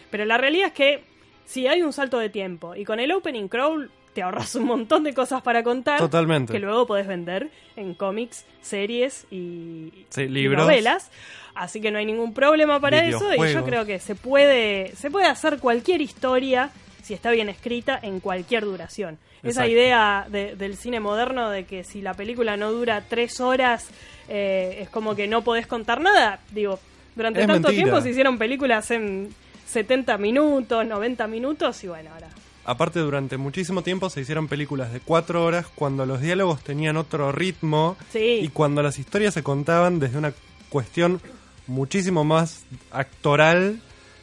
Pero 0.10 0.26
la 0.26 0.40
realidad 0.40 0.70
es 0.70 0.74
que 0.74 1.04
si 1.46 1.68
hay 1.68 1.84
un 1.84 1.94
salto 1.94 2.18
de 2.18 2.32
tiempo 2.32 2.74
y 2.74 2.84
con 2.84 3.00
el 3.00 3.12
opening 3.12 3.48
crawl 3.48 3.92
te 4.16 4.24
ahorras 4.24 4.56
un 4.56 4.64
montón 4.66 5.04
de 5.04 5.14
cosas 5.14 5.44
para 5.44 5.62
contar 5.62 6.00
Totalmente. 6.00 6.52
que 6.52 6.58
luego 6.58 6.88
podés 6.88 7.06
vender 7.06 7.52
en 7.76 7.94
cómics, 7.94 8.44
series 8.64 9.28
y, 9.30 9.92
Sí, 10.10 10.24
y 10.24 10.30
libros. 10.30 10.64
novelas. 10.64 11.12
Así 11.54 11.80
que 11.80 11.92
no 11.92 12.00
hay 12.00 12.08
ningún 12.08 12.34
problema 12.34 12.80
para 12.80 13.06
eso 13.06 13.36
y 13.36 13.54
yo 13.54 13.64
creo 13.64 13.86
que 13.86 14.00
se 14.00 14.16
puede 14.16 14.96
se 14.96 15.12
puede 15.12 15.28
hacer 15.28 15.60
cualquier 15.60 16.02
historia 16.02 16.72
si 17.06 17.13
está 17.13 17.30
bien 17.31 17.50
escrita 17.50 18.00
en 18.02 18.19
cualquier 18.19 18.63
duración. 18.66 19.18
Esa 19.44 19.68
idea 19.68 20.25
de- 20.30 20.56
del 20.56 20.75
cine 20.75 21.00
moderno 21.00 21.50
de 21.52 21.66
que 21.66 21.84
si 21.84 22.01
la 22.01 22.15
película 22.15 22.58
no 22.58 22.72
dura 22.72 23.03
tres 23.08 23.39
horas 23.39 23.88
eh, 24.27 24.80
es 24.82 24.89
como 24.89 25.15
que 25.15 25.27
no 25.27 25.44
podés 25.44 25.68
contar 25.68 26.01
nada. 26.01 26.39
Digo, 26.51 26.80
durante 27.15 27.41
Es 27.41 27.48
tanto 27.48 27.68
mentira. 27.68 27.84
tiempo 27.84 28.01
se 28.01 28.10
hicieron 28.10 28.38
películas 28.39 28.89
en 28.89 29.30
70 29.68 30.18
minutos, 30.18 30.86
90 30.86 31.27
minutos 31.27 31.84
y 31.84 31.88
bueno, 31.88 32.10
ahora... 32.13 32.30
Aparte, 32.68 33.00
durante 33.00 33.38
muchísimo 33.38 33.84
tiempo 33.84 34.10
se 34.10 34.22
hicieron 34.22 34.48
películas 34.48 34.91
de 34.91 35.00
cuatro 35.00 35.46
horas 35.46 35.68
cuando 35.75 36.08
los 36.08 36.20
diálogos 36.22 36.63
tenían 36.63 36.98
otro 36.98 37.32
ritmo 37.32 37.96
Sí. 38.12 38.39
y 38.41 38.48
cuando 38.50 38.82
las 38.82 38.98
historias 38.98 39.36
se 39.36 39.44
contaban 39.44 40.00
desde 40.00 40.18
una 40.18 40.34
cuestión 40.70 41.22
muchísimo 41.68 42.24
más 42.24 42.65
actoral 42.89 43.80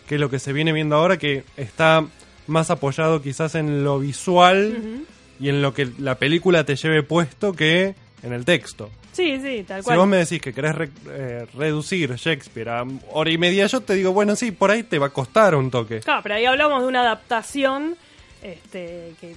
que 0.08 0.18
lo 0.18 0.28
que 0.28 0.40
se 0.40 0.52
viene 0.52 0.72
viendo 0.72 0.96
ahora, 0.96 1.16
que 1.18 1.44
está 1.56 2.04
más 2.46 2.70
apoyado 2.70 3.22
quizás 3.22 3.54
en 3.54 3.84
lo 3.84 3.98
visual 3.98 5.04
y 5.40 5.48
en 5.48 5.62
lo 5.62 5.72
que 5.74 5.88
la 5.98 6.16
película 6.16 6.64
te 6.64 6.76
lleve 6.76 7.02
puesto 7.02 7.52
que 7.52 7.94
en 8.22 8.32
el 8.32 8.44
texto. 8.44 8.90
Sí, 9.12 9.38
sí, 9.42 9.64
tal 9.68 9.80
Si 9.82 9.84
cual. 9.86 9.98
vos 9.98 10.08
me 10.08 10.16
decís 10.18 10.40
que 10.40 10.54
querés 10.54 10.74
re- 10.74 10.88
eh, 11.10 11.46
reducir 11.54 12.14
Shakespeare 12.14 12.68
a 12.70 12.84
hora 13.10 13.30
y 13.30 13.36
media, 13.36 13.66
yo 13.66 13.80
te 13.82 13.94
digo, 13.94 14.12
bueno, 14.12 14.36
sí, 14.36 14.52
por 14.52 14.70
ahí 14.70 14.84
te 14.84 14.98
va 14.98 15.08
a 15.08 15.10
costar 15.10 15.54
un 15.54 15.70
toque. 15.70 16.00
Claro, 16.00 16.20
pero 16.22 16.36
ahí 16.36 16.46
hablamos 16.46 16.80
de 16.80 16.88
una 16.88 17.00
adaptación 17.02 17.96
este, 18.42 19.12
que, 19.20 19.36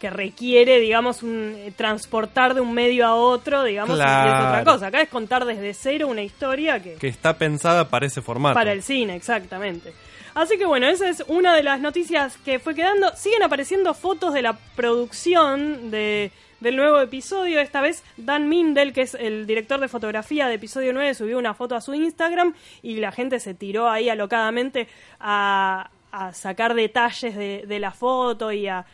que 0.00 0.10
requiere, 0.10 0.80
digamos, 0.80 1.22
un, 1.22 1.54
eh, 1.56 1.72
transportar 1.76 2.54
de 2.54 2.60
un 2.60 2.72
medio 2.74 3.06
a 3.06 3.14
otro, 3.14 3.62
digamos, 3.62 3.96
y 3.98 4.00
es 4.00 4.04
Claro. 4.04 4.48
otra 4.48 4.64
cosa. 4.64 4.86
Acá 4.88 5.00
es 5.00 5.08
contar 5.08 5.44
desde 5.44 5.72
cero 5.74 6.08
una 6.08 6.22
historia 6.22 6.82
que, 6.82 6.94
Que 6.94 7.06
está 7.08 7.38
pensada 7.38 7.88
para 7.88 8.06
ese 8.06 8.20
formato. 8.20 8.54
para 8.54 8.72
el 8.72 8.82
cine, 8.82 9.14
exactamente. 9.14 9.92
Así 10.34 10.58
que 10.58 10.66
bueno, 10.66 10.88
esa 10.88 11.08
es 11.08 11.24
una 11.28 11.54
de 11.54 11.62
las 11.62 11.80
noticias 11.80 12.36
que 12.38 12.58
fue 12.58 12.74
quedando. 12.74 13.14
Siguen 13.14 13.44
apareciendo 13.44 13.94
fotos 13.94 14.34
de 14.34 14.42
la 14.42 14.58
producción 14.74 15.92
de, 15.92 16.32
del 16.58 16.76
nuevo 16.76 17.00
episodio. 17.00 17.60
Esta 17.60 17.80
vez 17.80 18.02
Dan 18.16 18.48
Mindel, 18.48 18.92
que 18.92 19.02
es 19.02 19.14
el 19.14 19.46
director 19.46 19.78
de 19.78 19.86
fotografía 19.86 20.48
de 20.48 20.54
episodio 20.54 20.92
9, 20.92 21.14
subió 21.14 21.38
una 21.38 21.54
foto 21.54 21.76
a 21.76 21.80
su 21.80 21.94
Instagram 21.94 22.52
y 22.82 22.96
la 22.96 23.12
gente 23.12 23.38
se 23.38 23.54
tiró 23.54 23.88
ahí 23.88 24.08
alocadamente 24.08 24.88
a, 25.20 25.90
a 26.10 26.32
sacar 26.32 26.74
detalles 26.74 27.36
de, 27.36 27.64
de 27.68 27.78
la 27.78 27.92
foto 27.92 28.50
y 28.50 28.66
a 28.66 28.84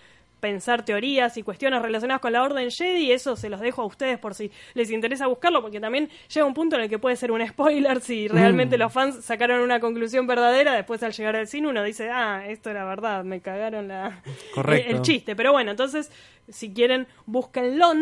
pensar 0.40 0.84
teorías 0.84 1.36
y 1.36 1.42
cuestiones 1.42 1.82
relacionadas 1.82 2.20
con 2.20 2.32
la 2.32 2.42
Orden 2.42 2.70
Jedi, 2.70 3.12
eso 3.12 3.36
se 3.36 3.48
los 3.50 3.60
dejo 3.60 3.82
a 3.82 3.86
ustedes 3.86 4.18
por 4.18 4.34
si 4.34 4.50
les 4.74 4.90
interesa 4.90 5.26
buscarlo, 5.26 5.60
porque 5.62 5.80
también 5.80 6.08
llega 6.32 6.46
un 6.46 6.54
punto 6.54 6.76
en 6.76 6.82
el 6.82 6.88
que 6.88 6.98
puede 6.98 7.16
ser 7.16 7.30
un 7.30 7.46
spoiler 7.46 8.00
si 8.00 8.26
realmente 8.28 8.76
Mm. 8.76 8.80
los 8.80 8.92
fans 8.92 9.24
sacaron 9.24 9.60
una 9.60 9.78
conclusión 9.80 10.26
verdadera, 10.26 10.72
después 10.74 11.02
al 11.02 11.12
llegar 11.12 11.36
al 11.36 11.46
cine 11.46 11.68
uno 11.68 11.82
dice, 11.82 12.10
ah, 12.10 12.44
esto 12.46 12.70
era 12.70 12.84
verdad, 12.84 13.22
me 13.24 13.40
cagaron 13.40 13.88
la... 13.88 14.22
Correcto. 14.54 14.90
el 14.90 15.02
chiste. 15.02 15.36
Pero 15.36 15.52
bueno, 15.52 15.70
entonces, 15.70 16.10
si 16.48 16.72
quieren, 16.72 17.06
búsquenlo. 17.26 17.92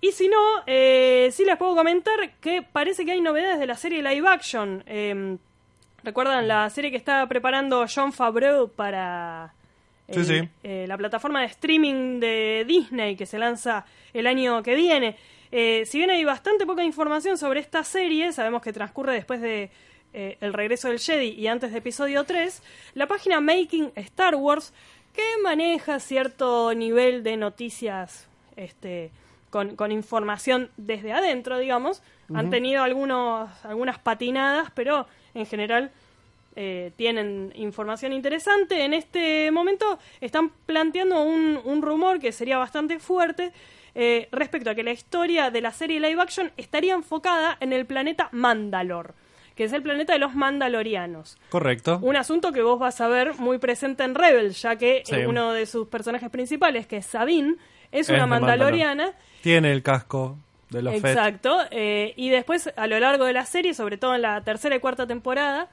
Y 0.00 0.12
si 0.12 0.28
no, 0.28 0.38
eh, 0.66 1.30
sí 1.32 1.44
les 1.44 1.56
puedo 1.56 1.74
comentar 1.74 2.34
que 2.40 2.62
parece 2.62 3.04
que 3.04 3.12
hay 3.12 3.20
novedades 3.20 3.58
de 3.58 3.66
la 3.66 3.76
serie 3.76 4.02
live 4.02 4.28
action. 4.28 4.82
Eh, 4.86 5.36
¿Recuerdan 6.02 6.46
la 6.46 6.68
serie 6.68 6.90
que 6.90 6.98
está 6.98 7.26
preparando 7.26 7.86
John 7.92 8.12
Favreau 8.12 8.68
para 8.68 9.54
Sí, 10.10 10.20
el- 10.20 10.24
sí. 10.26 10.48
eh, 10.62 10.84
la 10.88 10.96
plataforma 10.98 11.40
de 11.40 11.46
streaming 11.46 12.20
de 12.20 12.64
Disney 12.66 13.16
que 13.16 13.26
se 13.26 13.38
lanza 13.38 13.84
el 14.12 14.26
año 14.26 14.62
que 14.62 14.74
viene? 14.74 15.16
Eh, 15.50 15.84
si 15.86 15.98
bien 15.98 16.10
hay 16.10 16.24
bastante 16.24 16.66
poca 16.66 16.82
información 16.84 17.38
sobre 17.38 17.60
esta 17.60 17.84
serie, 17.84 18.32
sabemos 18.32 18.60
que 18.62 18.72
transcurre 18.72 19.12
después 19.14 19.40
de 19.40 19.70
eh, 20.12 20.36
El 20.40 20.52
regreso 20.52 20.88
del 20.88 20.98
Jedi 21.00 21.30
y 21.30 21.46
antes 21.48 21.72
de 21.72 21.78
episodio 21.78 22.24
3, 22.24 22.62
la 22.94 23.06
página 23.06 23.40
Making 23.40 23.92
Star 23.96 24.34
Wars, 24.36 24.72
que 25.12 25.22
maneja 25.42 25.98
cierto 26.00 26.72
nivel 26.74 27.22
de 27.22 27.36
noticias 27.36 28.26
este, 28.56 29.10
con, 29.50 29.74
con 29.76 29.90
información 29.92 30.70
desde 30.76 31.12
adentro, 31.12 31.58
digamos, 31.58 32.02
han 32.34 32.48
tenido 32.50 32.82
algunos, 32.82 33.50
algunas 33.64 33.98
patinadas, 33.98 34.70
pero 34.74 35.06
en 35.34 35.46
general 35.46 35.90
eh, 36.56 36.92
tienen 36.96 37.52
información 37.56 38.12
interesante. 38.12 38.84
En 38.84 38.94
este 38.94 39.50
momento 39.50 39.98
están 40.20 40.50
planteando 40.66 41.22
un, 41.22 41.60
un 41.64 41.82
rumor 41.82 42.20
que 42.20 42.32
sería 42.32 42.58
bastante 42.58 42.98
fuerte 42.98 43.52
eh, 43.94 44.28
respecto 44.32 44.70
a 44.70 44.74
que 44.74 44.82
la 44.82 44.92
historia 44.92 45.50
de 45.50 45.60
la 45.60 45.70
serie 45.72 46.00
live 46.00 46.20
action 46.20 46.50
estaría 46.56 46.94
enfocada 46.94 47.56
en 47.60 47.72
el 47.72 47.86
planeta 47.86 48.28
Mandalor, 48.32 49.14
que 49.54 49.64
es 49.64 49.72
el 49.72 49.82
planeta 49.82 50.12
de 50.12 50.18
los 50.18 50.34
Mandalorianos. 50.34 51.38
Correcto. 51.50 51.98
Un 52.02 52.16
asunto 52.16 52.52
que 52.52 52.62
vos 52.62 52.78
vas 52.78 53.00
a 53.00 53.08
ver 53.08 53.34
muy 53.34 53.58
presente 53.58 54.02
en 54.04 54.14
Rebels, 54.14 54.60
ya 54.62 54.76
que 54.76 55.02
Sí. 55.04 55.14
eh, 55.14 55.26
uno 55.26 55.52
de 55.52 55.66
sus 55.66 55.86
personajes 55.88 56.28
principales, 56.30 56.86
que 56.86 56.96
es 56.98 57.06
Sabine, 57.06 57.54
es 57.92 58.08
Es 58.08 58.10
una 58.10 58.26
Mandalor. 58.26 58.58
Mandaloriana. 58.72 59.12
Tiene 59.42 59.70
el 59.70 59.82
casco 59.84 60.38
de 60.70 60.82
los. 60.82 60.94
Exacto. 60.94 61.58
eh, 61.70 62.14
y 62.16 62.30
después, 62.30 62.72
a 62.76 62.86
lo 62.88 62.98
largo 62.98 63.24
de 63.26 63.32
la 63.32 63.44
serie, 63.46 63.74
sobre 63.74 63.96
todo 63.96 64.16
en 64.16 64.22
la 64.22 64.40
tercera 64.42 64.74
y 64.74 64.80
cuarta 64.80 65.06
temporada, 65.06 65.68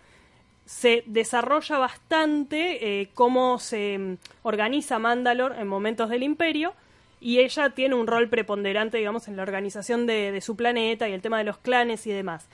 se 0.71 1.03
desarrolla 1.05 1.77
bastante 1.77 3.01
eh, 3.01 3.09
cómo 3.13 3.59
se 3.59 3.97
mm, 3.97 4.17
organiza 4.43 4.99
Mandalor 4.99 5.53
en 5.59 5.67
momentos 5.67 6.09
del 6.09 6.23
Imperio. 6.23 6.73
Y 7.19 7.39
ella 7.39 7.71
tiene 7.71 7.93
un 7.93 8.07
rol 8.07 8.29
preponderante, 8.29 8.97
digamos, 8.97 9.27
en 9.27 9.35
la 9.35 9.43
organización 9.43 10.07
de, 10.07 10.31
de 10.31 10.39
su 10.39 10.55
planeta 10.55 11.09
y 11.09 11.11
el 11.11 11.21
tema 11.21 11.39
de 11.39 11.43
los 11.43 11.57
clanes 11.57 12.07
y 12.07 12.11
demás. 12.11 12.47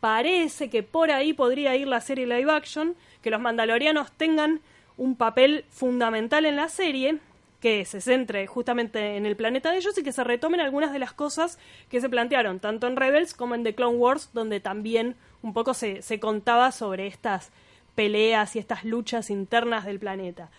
Parece 0.00 0.70
que 0.70 0.82
por 0.82 1.10
ahí 1.10 1.34
podría 1.34 1.76
ir 1.76 1.88
la 1.88 2.00
serie 2.00 2.26
live 2.26 2.50
action, 2.50 2.96
que 3.22 3.30
los 3.30 3.40
mandalorianos 3.40 4.12
tengan 4.12 4.60
un 4.96 5.14
papel 5.14 5.66
fundamental 5.68 6.46
en 6.46 6.56
la 6.56 6.70
serie, 6.70 7.18
que 7.60 7.84
se 7.84 8.00
centre 8.00 8.46
justamente 8.46 9.16
en 9.16 9.26
el 9.26 9.36
planeta 9.36 9.70
de 9.72 9.78
ellos 9.78 9.96
y 9.98 10.02
que 10.04 10.12
se 10.12 10.22
retomen 10.24 10.60
algunas 10.60 10.92
de 10.92 10.98
las 11.00 11.12
cosas 11.12 11.58
que 11.90 12.00
se 12.00 12.08
plantearon, 12.08 12.60
tanto 12.60 12.86
en 12.86 12.96
Rebels 12.96 13.34
como 13.34 13.54
en 13.56 13.64
The 13.64 13.74
Clone 13.74 13.96
Wars, 13.96 14.30
donde 14.32 14.60
también 14.60 15.16
un 15.42 15.52
poco 15.54 15.74
se, 15.74 16.02
se 16.02 16.20
contaba 16.20 16.70
sobre 16.70 17.06
estas 17.08 17.50
peleas 17.94 18.54
y 18.54 18.60
estas 18.60 18.84
luchas 18.84 19.28
internas 19.30 19.84
del 19.84 19.98
planeta. 19.98 20.50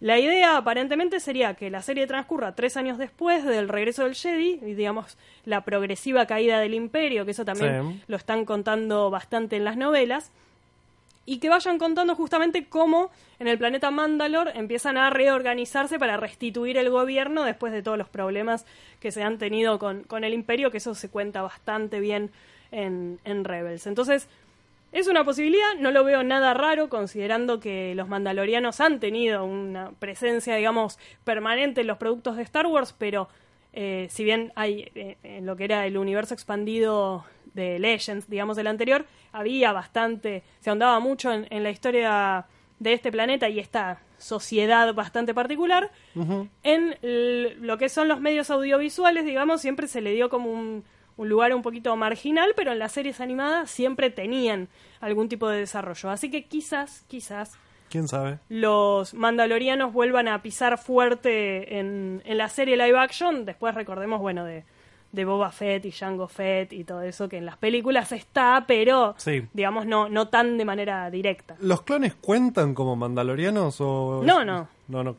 La 0.00 0.18
idea 0.18 0.56
aparentemente 0.56 1.18
sería 1.18 1.54
que 1.54 1.70
la 1.70 1.82
serie 1.82 2.06
transcurra 2.06 2.54
tres 2.54 2.76
años 2.76 2.98
después 2.98 3.44
del 3.44 3.68
regreso 3.68 4.04
del 4.04 4.14
Jedi 4.14 4.60
y 4.62 4.74
digamos 4.74 5.16
la 5.44 5.64
progresiva 5.64 6.26
caída 6.26 6.60
del 6.60 6.74
imperio, 6.74 7.24
que 7.24 7.32
eso 7.32 7.44
también 7.44 7.82
Sí. 7.92 8.02
lo 8.06 8.16
están 8.16 8.44
contando 8.44 9.10
bastante 9.10 9.56
en 9.56 9.64
las 9.64 9.76
novelas, 9.76 10.30
y 11.28 11.40
que 11.40 11.50
vayan 11.50 11.76
contando 11.76 12.14
justamente 12.14 12.64
cómo 12.70 13.10
en 13.38 13.48
el 13.48 13.58
planeta 13.58 13.90
Mandalor 13.90 14.50
empiezan 14.54 14.96
a 14.96 15.10
reorganizarse 15.10 15.98
para 15.98 16.16
restituir 16.16 16.78
el 16.78 16.88
gobierno 16.88 17.44
después 17.44 17.70
de 17.70 17.82
todos 17.82 17.98
los 17.98 18.08
problemas 18.08 18.64
que 18.98 19.12
se 19.12 19.22
han 19.22 19.36
tenido 19.36 19.78
con, 19.78 20.04
con 20.04 20.24
el 20.24 20.32
imperio, 20.32 20.70
que 20.70 20.78
eso 20.78 20.94
se 20.94 21.10
cuenta 21.10 21.42
bastante 21.42 22.00
bien 22.00 22.30
en, 22.70 23.20
en 23.24 23.44
Rebels. 23.44 23.86
Entonces, 23.86 24.26
es 24.90 25.06
una 25.06 25.22
posibilidad, 25.22 25.74
no 25.78 25.90
lo 25.90 26.02
veo 26.02 26.22
nada 26.22 26.54
raro 26.54 26.88
considerando 26.88 27.60
que 27.60 27.94
los 27.94 28.08
mandalorianos 28.08 28.80
han 28.80 28.98
tenido 28.98 29.44
una 29.44 29.90
presencia, 29.98 30.56
digamos, 30.56 30.98
permanente 31.24 31.82
en 31.82 31.88
los 31.88 31.98
productos 31.98 32.38
de 32.38 32.42
Star 32.44 32.66
Wars, 32.66 32.94
pero 32.96 33.28
eh, 33.74 34.06
si 34.08 34.24
bien 34.24 34.50
hay 34.54 34.90
eh, 34.94 35.18
en 35.22 35.44
lo 35.44 35.56
que 35.56 35.64
era 35.64 35.86
el 35.86 35.98
universo 35.98 36.32
expandido 36.32 37.26
de 37.54 37.78
Legends, 37.78 38.28
digamos, 38.28 38.56
del 38.56 38.66
anterior, 38.66 39.06
había 39.32 39.72
bastante, 39.72 40.42
se 40.60 40.70
ahondaba 40.70 40.98
mucho 41.00 41.32
en, 41.32 41.46
en 41.50 41.62
la 41.62 41.70
historia 41.70 42.46
de 42.78 42.92
este 42.92 43.10
planeta 43.10 43.48
y 43.48 43.58
esta 43.58 44.00
sociedad 44.18 44.92
bastante 44.94 45.34
particular. 45.34 45.90
En 46.62 46.96
lo 47.02 47.78
que 47.78 47.88
son 47.88 48.08
los 48.08 48.20
medios 48.20 48.50
audiovisuales, 48.50 49.24
digamos, 49.24 49.60
siempre 49.60 49.86
se 49.86 50.00
le 50.00 50.12
dio 50.12 50.28
como 50.28 50.50
un, 50.50 50.84
un 51.16 51.28
lugar 51.28 51.54
un 51.54 51.62
poquito 51.62 51.94
marginal, 51.96 52.52
pero 52.56 52.72
en 52.72 52.78
las 52.78 52.92
series 52.92 53.20
animadas 53.20 53.70
siempre 53.70 54.10
tenían 54.10 54.68
algún 55.00 55.28
tipo 55.28 55.48
de 55.48 55.58
desarrollo. 55.60 56.10
Así 56.10 56.30
que 56.30 56.46
quizás, 56.46 57.04
quizás 57.08 57.58
¿Quién 57.90 58.08
sabe? 58.08 58.38
los 58.48 59.14
mandalorianos 59.14 59.92
vuelvan 59.92 60.28
a 60.28 60.42
pisar 60.42 60.78
fuerte 60.78 61.78
en, 61.78 62.22
en 62.24 62.38
la 62.38 62.48
serie 62.48 62.76
live 62.76 62.98
action. 62.98 63.44
Después 63.44 63.74
recordemos, 63.74 64.20
bueno, 64.20 64.44
de, 64.44 64.64
de 65.12 65.24
Boba 65.24 65.50
Fett 65.50 65.84
y 65.86 65.90
Jango 65.92 66.28
Fett 66.28 66.72
y 66.72 66.84
todo 66.84 67.02
eso 67.02 67.28
que 67.28 67.38
en 67.38 67.46
las 67.46 67.56
películas 67.56 68.12
está, 68.12 68.64
pero 68.66 69.14
Sí. 69.16 69.42
digamos 69.54 69.86
no, 69.86 70.08
no 70.08 70.28
tan 70.28 70.58
de 70.58 70.64
manera 70.64 71.10
directa. 71.10 71.56
¿Los 71.60 71.82
clones 71.82 72.14
cuentan 72.14 72.74
como 72.74 72.94
mandalorianos 72.96 73.80
o...? 73.80 74.22
No, 74.24 74.44
no. 74.44 74.68
No, 74.88 75.02
no. 75.04 75.16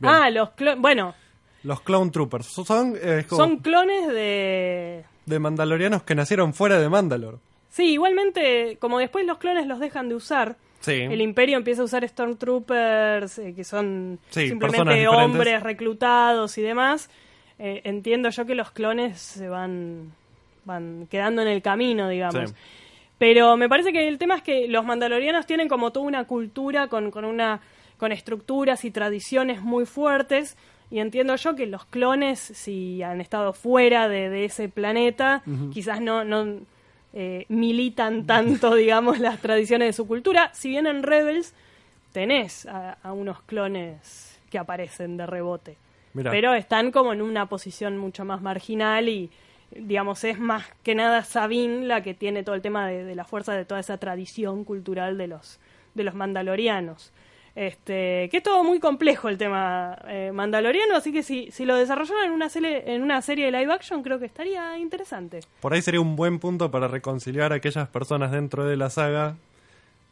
Bien. 0.00 0.14
Ah, 0.14 0.30
los 0.30 0.50
clones, 0.50 0.80
bueno, 0.80 1.14
Los 1.62 1.80
Clone 1.82 2.10
Troopers. 2.10 2.46
Son, 2.46 2.94
eh, 3.00 3.24
como 3.28 3.42
son 3.42 3.56
clones 3.58 4.08
de... 4.08 5.04
de 5.26 5.38
mandalorianos 5.38 6.02
que 6.04 6.14
nacieron 6.14 6.54
fuera 6.54 6.78
de 6.80 6.88
Mandalor. 6.88 7.38
Sí, 7.70 7.92
igualmente, 7.92 8.78
como 8.80 8.98
después 8.98 9.24
los 9.26 9.38
clones 9.38 9.66
los 9.66 9.78
dejan 9.78 10.08
de 10.08 10.14
usar, 10.14 10.56
Sí. 10.80 10.92
el 10.92 11.20
imperio 11.20 11.58
empieza 11.58 11.82
a 11.82 11.84
usar 11.84 12.06
Stormtroopers, 12.08 13.38
eh, 13.38 13.54
que 13.54 13.64
son 13.64 14.18
Sí, 14.30 14.48
simplemente 14.48 15.06
hombres 15.08 15.62
reclutados 15.62 16.56
y 16.58 16.62
demás. 16.62 17.10
Eh, 17.62 17.82
entiendo 17.84 18.30
yo 18.30 18.46
que 18.46 18.54
los 18.54 18.70
clones 18.70 19.20
se 19.20 19.50
van, 19.50 20.12
van 20.64 21.06
quedando 21.10 21.42
en 21.42 21.48
el 21.48 21.60
camino, 21.60 22.08
digamos. 22.08 22.50
Sí. 22.50 22.56
Pero 23.18 23.58
me 23.58 23.68
parece 23.68 23.92
que 23.92 24.08
el 24.08 24.16
tema 24.16 24.36
es 24.36 24.42
que 24.42 24.66
los 24.66 24.82
mandalorianos 24.82 25.44
tienen 25.44 25.68
como 25.68 25.92
toda 25.92 26.06
una 26.06 26.24
cultura 26.24 26.88
con, 26.88 27.10
con 27.10 27.26
una 27.26 27.60
con 27.98 28.12
estructuras 28.12 28.86
y 28.86 28.90
tradiciones 28.90 29.60
muy 29.60 29.84
fuertes 29.84 30.56
y 30.90 31.00
entiendo 31.00 31.36
yo 31.36 31.54
que 31.54 31.66
los 31.66 31.84
clones 31.84 32.40
si 32.40 33.02
han 33.02 33.20
estado 33.20 33.52
fuera 33.52 34.08
de, 34.08 34.30
de 34.30 34.46
ese 34.46 34.70
planeta 34.70 35.42
quizás 35.70 36.00
no, 36.00 36.24
no 36.24 36.60
eh, 37.12 37.44
militan 37.50 38.24
tanto 38.24 38.74
digamos 38.86 39.18
las 39.18 39.38
tradiciones 39.42 39.88
de 39.88 39.92
su 39.92 40.06
cultura 40.06 40.50
si 40.54 40.70
bien 40.70 40.86
en 40.86 41.02
Rebels 41.02 41.52
tenés 42.12 42.64
a, 42.64 42.96
a 43.02 43.12
unos 43.12 43.42
clones 43.42 44.40
que 44.50 44.56
aparecen 44.56 45.18
de 45.18 45.26
rebote 45.26 45.76
Mirá. 46.12 46.30
pero 46.30 46.54
están 46.54 46.90
como 46.90 47.12
en 47.12 47.22
una 47.22 47.46
posición 47.46 47.98
mucho 47.98 48.24
más 48.24 48.42
marginal 48.42 49.08
y 49.08 49.30
digamos 49.70 50.24
es 50.24 50.38
más 50.38 50.64
que 50.82 50.94
nada 50.94 51.22
Sabine 51.22 51.86
la 51.86 52.02
que 52.02 52.14
tiene 52.14 52.42
todo 52.42 52.54
el 52.54 52.62
tema 52.62 52.88
de, 52.88 53.04
de 53.04 53.14
la 53.14 53.24
fuerza 53.24 53.54
de 53.54 53.64
toda 53.64 53.80
esa 53.80 53.98
tradición 53.98 54.64
cultural 54.64 55.16
de 55.16 55.28
los 55.28 55.60
de 55.94 56.04
los 56.04 56.14
mandalorianos 56.14 57.12
este 57.56 58.28
que 58.30 58.38
es 58.38 58.42
todo 58.42 58.62
muy 58.62 58.78
complejo 58.78 59.28
el 59.28 59.36
tema 59.36 59.98
eh, 60.06 60.30
mandaloriano 60.32 60.96
así 60.96 61.12
que 61.12 61.22
si, 61.22 61.50
si 61.50 61.64
lo 61.64 61.76
desarrollaran 61.76 62.26
en 62.26 62.32
una 62.32 62.48
serie 62.48 62.94
en 62.94 63.02
una 63.02 63.20
serie 63.22 63.46
de 63.46 63.52
live 63.52 63.72
action 63.72 64.02
creo 64.02 64.18
que 64.18 64.26
estaría 64.26 64.78
interesante 64.78 65.40
Por 65.60 65.72
ahí 65.72 65.82
sería 65.82 66.00
un 66.00 66.16
buen 66.16 66.38
punto 66.38 66.70
para 66.70 66.88
reconciliar 66.88 67.52
a 67.52 67.56
aquellas 67.56 67.88
personas 67.88 68.30
dentro 68.30 68.64
de 68.64 68.76
la 68.76 68.90
saga 68.90 69.36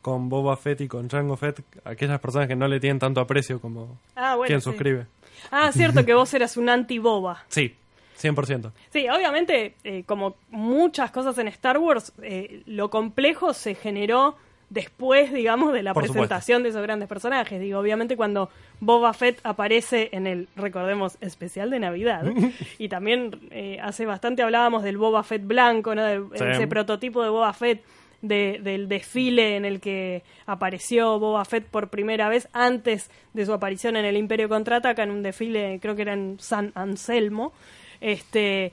con 0.02 0.28
Boba 0.28 0.56
Fett 0.56 0.80
y 0.80 0.88
con 0.88 1.08
Jango 1.08 1.36
Fett, 1.36 1.60
aquellas 1.84 2.20
personas 2.20 2.48
que 2.48 2.56
no 2.56 2.68
le 2.68 2.80
tienen 2.80 2.98
tanto 2.98 3.20
aprecio 3.20 3.60
como 3.60 3.98
ah 4.14 4.36
bueno 4.36 4.46
quien 4.46 4.60
sí. 4.60 4.64
suscribe. 4.64 5.06
Ah 5.50 5.70
cierto 5.72 6.04
que 6.04 6.14
vos 6.14 6.32
eras 6.34 6.56
un 6.56 6.68
anti 6.68 6.98
boba 6.98 7.44
Sí, 7.48 7.74
100%. 8.20 8.72
Sí, 8.90 9.08
obviamente, 9.08 9.76
eh, 9.84 10.02
como 10.04 10.34
muchas 10.50 11.10
cosas 11.12 11.38
en 11.38 11.46
Star 11.48 11.78
Wars, 11.78 12.12
eh, 12.22 12.62
lo 12.66 12.90
complejo 12.90 13.52
se 13.54 13.74
generó 13.76 14.36
después, 14.70 15.32
digamos, 15.32 15.72
de 15.72 15.82
la 15.82 15.94
Por 15.94 16.02
presentación 16.02 16.62
de 16.62 16.68
esos 16.70 16.82
grandes 16.82 17.08
personajes. 17.08 17.58
Digo, 17.60 17.78
obviamente 17.78 18.16
cuando 18.16 18.50
Boba 18.80 19.14
Fett 19.14 19.40
aparece 19.44 20.10
en 20.12 20.26
el, 20.26 20.48
recordemos, 20.56 21.16
especial 21.22 21.70
de 21.70 21.78
Navidad, 21.78 22.24
y 22.78 22.88
también 22.88 23.38
eh, 23.50 23.78
hace 23.82 24.04
bastante 24.04 24.42
hablábamos 24.42 24.82
del 24.82 24.98
Boba 24.98 25.22
Fett 25.22 25.46
blanco, 25.46 25.94
¿no? 25.94 26.02
De- 26.04 26.22
Sí. 26.36 26.44
ese 26.44 26.66
prototipo 26.66 27.22
de 27.22 27.30
Boba 27.30 27.52
Fett 27.54 27.82
de- 28.22 28.58
del 28.62 28.88
desfile 28.88 29.56
en 29.56 29.64
el 29.64 29.80
que 29.80 30.22
apareció 30.46 31.18
Boba 31.18 31.44
Fett 31.44 31.64
por 31.66 31.88
primera 31.88 32.28
vez 32.28 32.48
antes 32.52 33.10
de 33.32 33.46
su 33.46 33.52
aparición 33.52 33.96
en 33.96 34.04
el 34.04 34.16
Imperio 34.16 34.48
Contraataca, 34.48 35.02
en 35.02 35.10
un 35.10 35.22
desfile, 35.22 35.78
creo 35.80 35.94
que 35.94 36.02
era 36.02 36.14
en 36.14 36.38
San 36.40 36.72
Anselmo. 36.74 37.52
Este, 38.00 38.72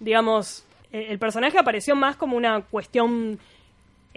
digamos, 0.00 0.64
eh, 0.92 1.06
el 1.10 1.18
personaje 1.18 1.58
apareció 1.58 1.94
más 1.96 2.16
como 2.16 2.36
una 2.36 2.62
cuestión 2.62 3.38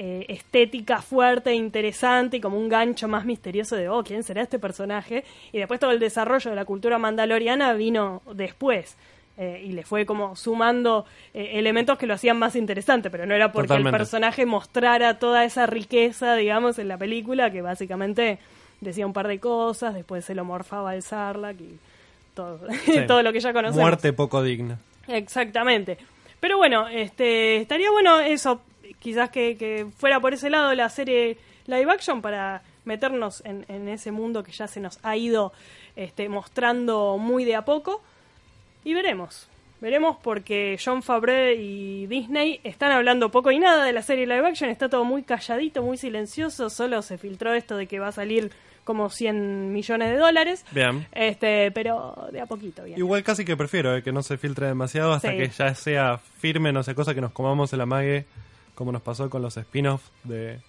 eh, 0.02 0.26
estética 0.30 1.02
fuerte, 1.02 1.54
interesante 1.54 2.38
y 2.38 2.40
como 2.40 2.58
un 2.58 2.70
gancho 2.70 3.10
más 3.10 3.26
misterioso 3.26 3.76
de, 3.76 3.90
oh, 3.90 4.02
¿quién 4.02 4.24
será 4.24 4.42
este 4.42 4.58
personaje? 4.58 5.26
Y 5.52 5.58
después 5.58 5.78
todo 5.78 5.92
el 5.92 6.00
desarrollo 6.00 6.52
de 6.52 6.56
la 6.56 6.64
cultura 6.64 6.98
mandaloriana 6.98 7.74
vino 7.74 8.22
después. 8.34 8.96
Eh, 9.42 9.64
y 9.66 9.72
le 9.72 9.84
fue 9.84 10.06
como 10.06 10.36
sumando 10.36 11.06
eh, 11.34 11.52
elementos 11.54 11.98
que 11.98 12.06
lo 12.06 12.14
hacían 12.14 12.38
más 12.38 12.58
interesante, 12.58 13.10
pero 13.10 13.26
no 13.26 13.34
era 13.34 13.54
porque 13.54 13.70
Totalmente. 13.70 13.96
el 13.96 14.02
personaje 14.02 14.46
mostrara 14.46 15.18
toda 15.18 15.46
esa 15.46 15.66
riqueza, 15.66 16.36
digamos, 16.36 16.78
en 16.78 16.90
la 16.90 16.98
película, 16.98 17.50
que 17.50 17.62
básicamente 17.62 18.38
decía 18.82 19.06
un 19.08 19.14
par 19.14 19.30
de 19.30 19.40
cosas, 19.40 19.94
después 19.94 20.26
se 20.26 20.36
lo 20.36 20.44
morfaba 20.44 20.94
el 20.94 21.04
Sarlacc 21.04 21.60
y 21.62 21.78
todo, 22.34 22.60
Sí. 22.86 23.00
todo 23.08 23.24
lo 23.24 23.32
que 23.32 23.40
ya 23.40 23.54
conocemos. 23.54 23.82
Muerte 23.82 24.12
poco 24.12 24.44
digna. 24.44 24.78
Exactamente. 25.08 25.98
Pero 26.42 26.58
bueno, 26.58 26.88
este 26.90 27.58
estaría 27.58 27.92
bueno 27.92 28.20
eso, 28.20 28.62
quizás 29.00 29.30
que, 29.30 29.56
que 29.58 29.88
fuera 29.98 30.20
por 30.20 30.34
ese 30.34 30.50
lado 30.50 30.74
la 30.74 30.90
serie 30.90 31.38
live 31.66 31.90
action 31.92 32.22
para 32.22 32.62
meternos 32.86 33.42
en, 33.46 33.66
en 33.70 33.88
ese 33.88 34.12
mundo 34.12 34.44
que 34.44 34.52
ya 34.52 34.68
se 34.68 34.80
nos 34.80 35.00
ha 35.04 35.16
ido 35.16 35.54
este, 35.96 36.28
mostrando 36.28 37.18
muy 37.18 37.46
de 37.46 37.56
a 37.56 37.64
poco. 37.64 38.02
Y 38.84 38.94
veremos. 38.94 39.48
Veremos 39.82 40.18
porque 40.22 40.78
John 40.84 41.02
Favreau 41.04 41.56
y 41.58 42.06
Disney 42.08 42.60
están 42.66 42.92
hablando 42.92 43.30
poco 43.32 43.50
y 43.52 43.60
nada 43.60 43.86
de 43.86 43.94
la 43.94 44.02
serie 44.02 44.28
live 44.28 44.46
action. 44.46 44.70
Está 44.70 44.90
todo 44.90 45.06
muy 45.06 45.24
calladito, 45.24 45.82
muy 45.84 45.98
silencioso. 45.98 46.70
Solo 46.70 47.02
se 47.02 47.18
filtró 47.18 47.54
esto 47.54 47.78
de 47.78 47.88
que 47.88 48.00
va 48.00 48.10
a 48.10 48.12
salir 48.12 48.52
como 48.84 49.10
100 49.10 49.72
millones 49.72 50.10
de 50.10 50.18
dólares. 50.18 50.66
Bien. 50.72 51.08
Este, 51.14 51.72
pero 51.72 52.28
de 52.34 52.42
a 52.42 52.46
poquito, 52.46 52.84
bien. 52.84 52.98
Igual 52.98 53.24
casi 53.24 53.46
que 53.46 53.56
prefiero 53.56 53.96
eh, 53.96 54.04
que 54.04 54.12
no 54.12 54.22
se 54.22 54.38
filtre 54.38 54.68
demasiado 54.68 55.14
hasta 55.14 55.32
Sí. 55.32 55.38
que 55.38 55.48
ya 55.50 55.74
sea 55.76 56.18
firme, 56.18 56.74
no 56.74 56.84
sé, 56.84 56.94
cosa 56.94 57.14
que 57.16 57.22
nos 57.22 57.32
comamos 57.32 57.72
el 57.72 57.80
amague, 57.82 58.26
como 58.76 58.92
nos 58.92 59.02
pasó 59.02 59.30
con 59.30 59.42
los 59.42 59.56
spin-offs 59.56 60.12
de, 60.26 60.60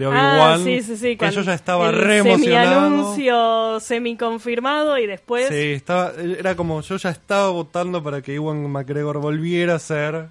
de 0.00 0.16
Ah, 0.16 0.58
sí, 0.62 0.82
sí, 0.82 0.96
sí. 0.96 1.16
Que 1.16 1.30
yo 1.30 1.42
ya 1.42 1.54
estaba 1.54 1.90
re 1.90 2.18
emocionado. 2.18 2.80
Semi-anuncio 2.80 3.80
semi-confirmado 3.80 4.98
y 4.98 5.06
después. 5.06 5.48
Sí, 5.48 5.72
estaba, 5.72 6.12
era 6.16 6.54
como 6.56 6.80
yo 6.80 6.96
ya 6.96 7.10
estaba 7.10 7.50
votando 7.50 8.02
para 8.02 8.22
que 8.22 8.34
Iwan 8.34 8.70
McGregor 8.70 9.18
volviera 9.18 9.74
a 9.74 9.78
ser 9.78 10.28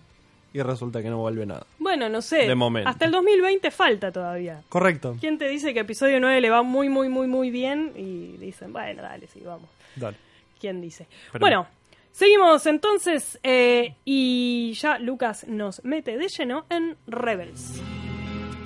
y 0.53 0.61
resulta 0.61 1.01
que 1.01 1.09
no 1.09 1.17
vuelve 1.17 1.45
nada. 1.45 1.65
Bueno, 1.77 2.09
no 2.09 2.21
sé. 2.21 2.47
De 2.47 2.55
momento. 2.55 2.89
Hasta 2.89 3.05
el 3.05 3.11
2020 3.11 3.71
falta 3.71 4.11
todavía. 4.11 4.61
Correcto. 4.69 5.15
¿Quién 5.19 5.37
te 5.37 5.47
dice 5.47 5.73
que 5.73 5.81
episodio 5.81 6.19
9 6.19 6.41
le 6.41 6.49
va 6.49 6.63
muy, 6.63 6.89
muy, 6.89 7.09
muy, 7.09 7.27
muy 7.27 7.51
bien? 7.51 7.93
Y 7.95 8.37
dicen, 8.37 8.73
bueno, 8.73 9.01
dale, 9.01 9.27
sí, 9.27 9.41
vamos. 9.45 9.69
Dale. 9.95 10.17
¿Quién 10.59 10.81
dice? 10.81 11.07
Pero 11.31 11.39
bueno, 11.39 11.67
seguimos 12.11 12.65
entonces 12.65 13.39
eh, 13.43 13.95
y 14.05 14.73
ya 14.73 14.97
Lucas 14.99 15.47
nos 15.47 15.83
mete 15.85 16.17
de 16.17 16.27
lleno 16.27 16.65
en 16.69 16.97
Rebels. 17.07 17.81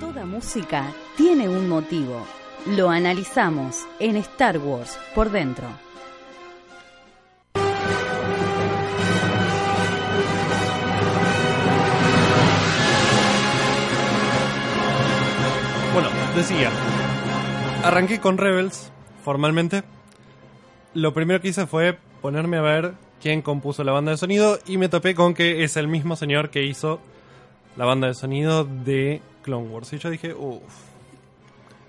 Toda 0.00 0.26
música 0.26 0.92
tiene 1.16 1.48
un 1.48 1.68
motivo. 1.68 2.26
Lo 2.66 2.90
analizamos 2.90 3.86
en 4.00 4.16
Star 4.16 4.58
Wars 4.58 4.98
por 5.14 5.30
dentro. 5.30 5.66
Bueno, 15.92 16.08
decía, 16.34 16.70
arranqué 17.84 18.18
con 18.18 18.36
Rebels 18.36 18.90
formalmente. 19.22 19.84
Lo 20.92 21.14
primero 21.14 21.40
que 21.40 21.48
hice 21.48 21.66
fue 21.66 21.96
ponerme 22.20 22.56
a 22.56 22.62
ver 22.62 22.94
quién 23.22 23.42
compuso 23.42 23.84
la 23.84 23.92
banda 23.92 24.10
de 24.10 24.16
sonido 24.16 24.58
y 24.66 24.76
me 24.76 24.88
topé 24.88 25.14
con 25.14 25.34
que 25.34 25.62
es 25.62 25.76
el 25.76 25.86
mismo 25.86 26.16
señor 26.16 26.50
que 26.50 26.64
hizo 26.64 26.98
la 27.76 27.84
banda 27.84 28.08
de 28.08 28.14
sonido 28.14 28.64
de 28.64 29.22
Clone 29.44 29.68
Wars. 29.68 29.92
Y 29.92 29.98
yo 29.98 30.10
dije, 30.10 30.34
uff, 30.34 30.62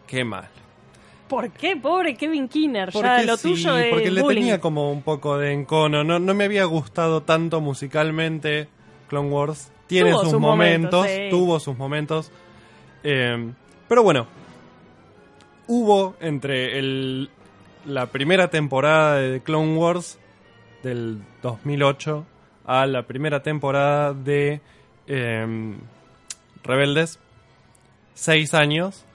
qué 0.06 0.24
mal. 0.24 0.50
¿Por 1.28 1.50
qué? 1.52 1.76
Pobre 1.76 2.16
Kevin 2.16 2.48
Kinner. 2.48 2.92
Ya 2.92 2.94
Porque 3.02 3.26
lo 3.26 3.38
sí, 3.38 3.50
tuyo 3.54 3.78
es 3.78 3.90
porque 3.90 4.12
le 4.12 4.22
bullying. 4.22 4.42
tenía 4.42 4.60
como 4.62 4.92
un 4.92 5.02
poco 5.02 5.38
de 5.40 5.54
encono. 5.54 6.04
No, 6.04 6.20
no 6.20 6.34
me 6.36 6.44
había 6.44 6.66
gustado 6.66 7.24
tanto 7.24 7.62
musicalmente 7.62 8.68
Clone 9.08 9.30
Wars. 9.30 9.72
Tiene 9.88 10.12
Tuvo 10.12 10.22
sus, 10.22 10.32
sus 10.32 10.40
momentos, 10.40 11.02
momentos, 11.02 11.26
sí. 11.26 11.30
tuvo 11.32 11.60
sus 11.60 11.78
momentos. 11.78 12.32
Eh, 13.04 13.52
pero 13.88 14.04
bueno, 14.04 14.28
hubo 15.68 16.16
entre 16.20 16.78
el, 16.78 17.30
la 17.86 18.08
primera 18.08 18.50
temporada 18.50 19.16
de 19.18 19.42
Clone 19.42 19.76
Wars 19.78 20.20
del 20.84 21.20
2008 21.42 22.26
a 22.66 22.86
la 22.88 23.04
primera 23.04 23.42
temporada 23.44 24.14
de 24.14 24.62
eh, 25.08 25.76
Rebeldes, 26.64 27.20
seis 28.16 28.54
años. 28.56 29.06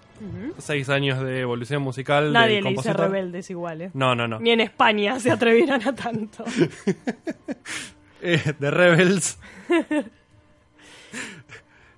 Seis 0.58 0.88
años 0.90 1.18
de 1.24 1.40
evolución 1.40 1.80
musical 1.82 2.32
Nadie 2.34 2.56
del 2.56 2.64
le 2.64 2.70
dice 2.70 2.92
rebeldes 2.92 3.48
igual, 3.50 3.80
¿eh? 3.80 3.90
No, 3.94 4.14
no, 4.14 4.28
no. 4.28 4.38
Ni 4.38 4.50
en 4.50 4.60
España 4.60 5.18
se 5.18 5.30
atrevieran 5.30 5.82
a 5.88 5.94
tanto. 5.94 6.44
Eh, 8.22 8.52
de 8.58 8.70
Rebels. 8.70 9.38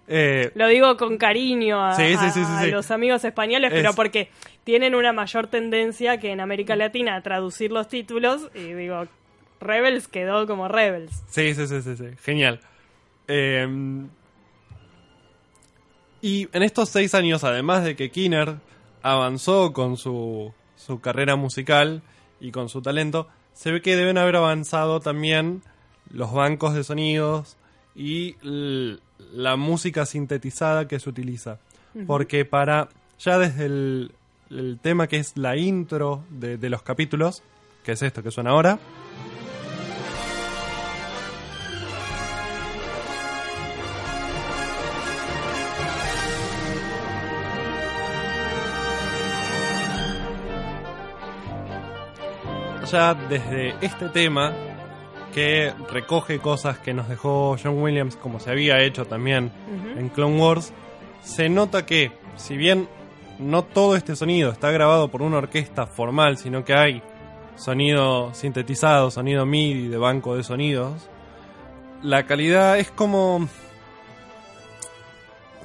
Eh, 0.08 0.50
Lo 0.54 0.66
digo 0.66 0.96
con 0.96 1.16
cariño 1.16 1.82
a, 1.84 1.94
Sí, 1.94 2.02
sí, 2.10 2.14
a- 2.16 2.30
sí, 2.30 2.44
sí, 2.44 2.52
a 2.52 2.62
sí. 2.64 2.70
los 2.70 2.90
amigos 2.90 3.24
españoles, 3.24 3.72
Es- 3.72 3.78
pero 3.80 3.94
porque 3.94 4.30
tienen 4.64 4.94
una 4.94 5.12
mayor 5.12 5.46
tendencia 5.46 6.18
que 6.18 6.32
en 6.32 6.40
América 6.40 6.76
Latina 6.76 7.14
a 7.16 7.22
traducir 7.22 7.72
los 7.72 7.88
títulos 7.88 8.48
y 8.54 8.72
digo, 8.74 9.06
Rebels 9.60 10.08
quedó 10.08 10.46
como 10.46 10.68
Rebels. 10.68 11.22
sí, 11.28 11.54
sí, 11.54 11.66
sí, 11.66 11.82
sí, 11.82 11.96
sí. 11.96 12.04
Genial. 12.22 12.60
Eh, 13.28 13.66
y 16.22 16.48
en 16.52 16.62
estos 16.62 16.88
seis 16.88 17.14
años, 17.14 17.42
además 17.42 17.84
de 17.84 17.96
que 17.96 18.10
Kinner 18.10 18.56
avanzó 19.02 19.72
con 19.72 19.96
su, 19.96 20.52
su 20.76 21.00
carrera 21.00 21.34
musical 21.34 22.00
y 22.40 22.52
con 22.52 22.68
su 22.68 22.80
talento, 22.80 23.26
se 23.54 23.72
ve 23.72 23.82
que 23.82 23.96
deben 23.96 24.18
haber 24.18 24.36
avanzado 24.36 25.00
también 25.00 25.62
los 26.12 26.32
bancos 26.32 26.74
de 26.74 26.84
sonidos 26.84 27.56
y 27.96 28.36
la 28.42 29.56
música 29.56 30.06
sintetizada 30.06 30.86
que 30.86 31.00
se 31.00 31.10
utiliza. 31.10 31.58
Porque 32.06 32.44
para, 32.44 32.88
ya 33.18 33.38
desde 33.38 33.66
el, 33.66 34.12
el 34.48 34.78
tema 34.80 35.08
que 35.08 35.18
es 35.18 35.36
la 35.36 35.56
intro 35.56 36.24
de, 36.30 36.56
de 36.56 36.70
los 36.70 36.82
capítulos, 36.82 37.42
que 37.84 37.92
es 37.92 38.02
esto 38.02 38.22
que 38.22 38.30
suena 38.30 38.50
ahora, 38.50 38.78
ya 52.92 53.14
desde 53.14 53.74
este 53.80 54.10
tema 54.10 54.52
que 55.32 55.72
recoge 55.90 56.38
cosas 56.40 56.78
que 56.78 56.92
nos 56.92 57.08
dejó 57.08 57.56
John 57.60 57.82
Williams 57.82 58.16
como 58.16 58.38
se 58.38 58.50
había 58.50 58.80
hecho 58.80 59.06
también 59.06 59.50
en 59.96 60.10
Clone 60.10 60.38
Wars, 60.38 60.74
se 61.22 61.48
nota 61.48 61.86
que 61.86 62.12
si 62.36 62.58
bien 62.58 62.88
no 63.38 63.64
todo 63.64 63.96
este 63.96 64.14
sonido 64.14 64.52
está 64.52 64.70
grabado 64.70 65.08
por 65.08 65.22
una 65.22 65.38
orquesta 65.38 65.86
formal, 65.86 66.36
sino 66.36 66.66
que 66.66 66.74
hay 66.74 67.02
sonido 67.56 68.34
sintetizado, 68.34 69.10
sonido 69.10 69.46
MIDI 69.46 69.88
de 69.88 69.96
banco 69.96 70.36
de 70.36 70.44
sonidos, 70.44 71.08
la 72.02 72.26
calidad 72.26 72.78
es 72.78 72.90
como 72.90 73.48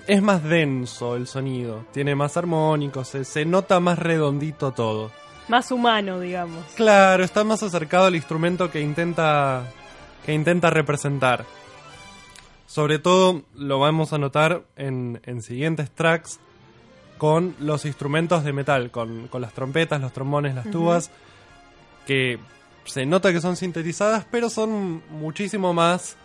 es 0.07 0.21
más 0.21 0.43
denso 0.43 1.17
el 1.17 1.27
sonido, 1.27 1.85
tiene 1.91 2.15
más 2.15 2.37
armónicos, 2.37 3.09
se, 3.09 3.25
se 3.25 3.43
nota 3.43 3.81
más 3.81 3.99
redondito 3.99 4.71
todo. 4.71 5.11
Más 5.47 5.71
humano, 5.71 6.19
digamos. 6.19 6.65
Claro, 6.75 7.23
está 7.23 7.43
más 7.43 7.63
acercado 7.63 8.05
al 8.05 8.15
instrumento 8.15 8.69
que 8.69 8.81
intenta 8.81 9.63
que 10.25 10.33
intenta 10.33 10.69
representar. 10.69 11.45
Sobre 12.65 12.99
todo 12.99 13.43
lo 13.55 13.79
vamos 13.79 14.11
a 14.11 14.17
notar 14.17 14.63
en, 14.75 15.21
en 15.25 15.41
siguientes 15.41 15.89
tracks 15.89 16.39
con 17.17 17.55
los 17.59 17.85
instrumentos 17.85 18.43
de 18.43 18.51
metal, 18.51 18.91
con, 18.91 19.29
con 19.29 19.41
las 19.41 19.53
trompetas, 19.53 20.01
los 20.01 20.11
trombones, 20.11 20.53
las 20.53 20.69
tubas, 20.69 21.09
que 22.05 22.39
se 22.83 23.05
nota 23.05 23.31
que 23.31 23.39
son 23.39 23.55
sintetizadas, 23.55 24.25
pero 24.29 24.49
son 24.49 25.01
muchísimo 25.09 25.73
más 25.73 26.17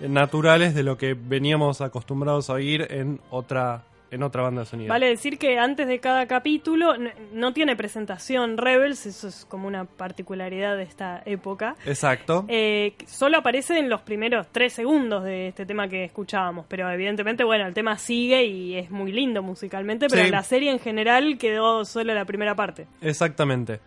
naturales 0.00 0.74
de 0.74 0.84
lo 0.84 0.96
que 0.96 1.14
veníamos 1.14 1.80
acostumbrados 1.80 2.50
a 2.50 2.54
oír 2.54 2.86
en 2.90 3.20
otra 3.30 3.82
en 4.10 4.22
otra 4.22 4.42
banda 4.42 4.62
de 4.62 4.66
sonido. 4.66 4.88
Vale 4.88 5.06
decir 5.06 5.38
que 5.38 5.58
antes 5.58 5.86
de 5.86 5.98
cada 6.00 6.26
capítulo 6.26 6.94
no 7.32 7.52
tiene 7.52 7.76
presentación 7.76 8.56
Rebels, 8.56 9.04
eso 9.06 9.28
es 9.28 9.44
como 9.44 9.68
una 9.68 9.84
particularidad 9.84 10.76
de 10.76 10.84
esta 10.84 11.22
época. 11.26 11.76
Exacto. 11.84 12.44
Eh, 12.48 12.94
solo 13.06 13.38
aparece 13.38 13.78
en 13.78 13.88
los 13.90 14.00
primeros 14.00 14.46
tres 14.50 14.72
segundos 14.72 15.24
de 15.24 15.48
este 15.48 15.66
tema 15.66 15.88
que 15.88 16.04
escuchábamos, 16.04 16.64
pero 16.68 16.90
evidentemente, 16.90 17.44
bueno, 17.44 17.66
el 17.66 17.74
tema 17.74 17.98
sigue 17.98 18.44
y 18.46 18.76
es 18.76 18.90
muy 18.90 19.12
lindo 19.12 19.42
musicalmente, 19.42 20.06
pero 20.08 20.24
Sí. 20.24 20.30
la 20.30 20.42
serie 20.42 20.70
en 20.70 20.78
general 20.78 21.36
quedó 21.38 21.84
solo 21.84 22.14
la 22.14 22.24
primera 22.24 22.54
parte. 22.54 22.86
Exactamente. 23.02 23.80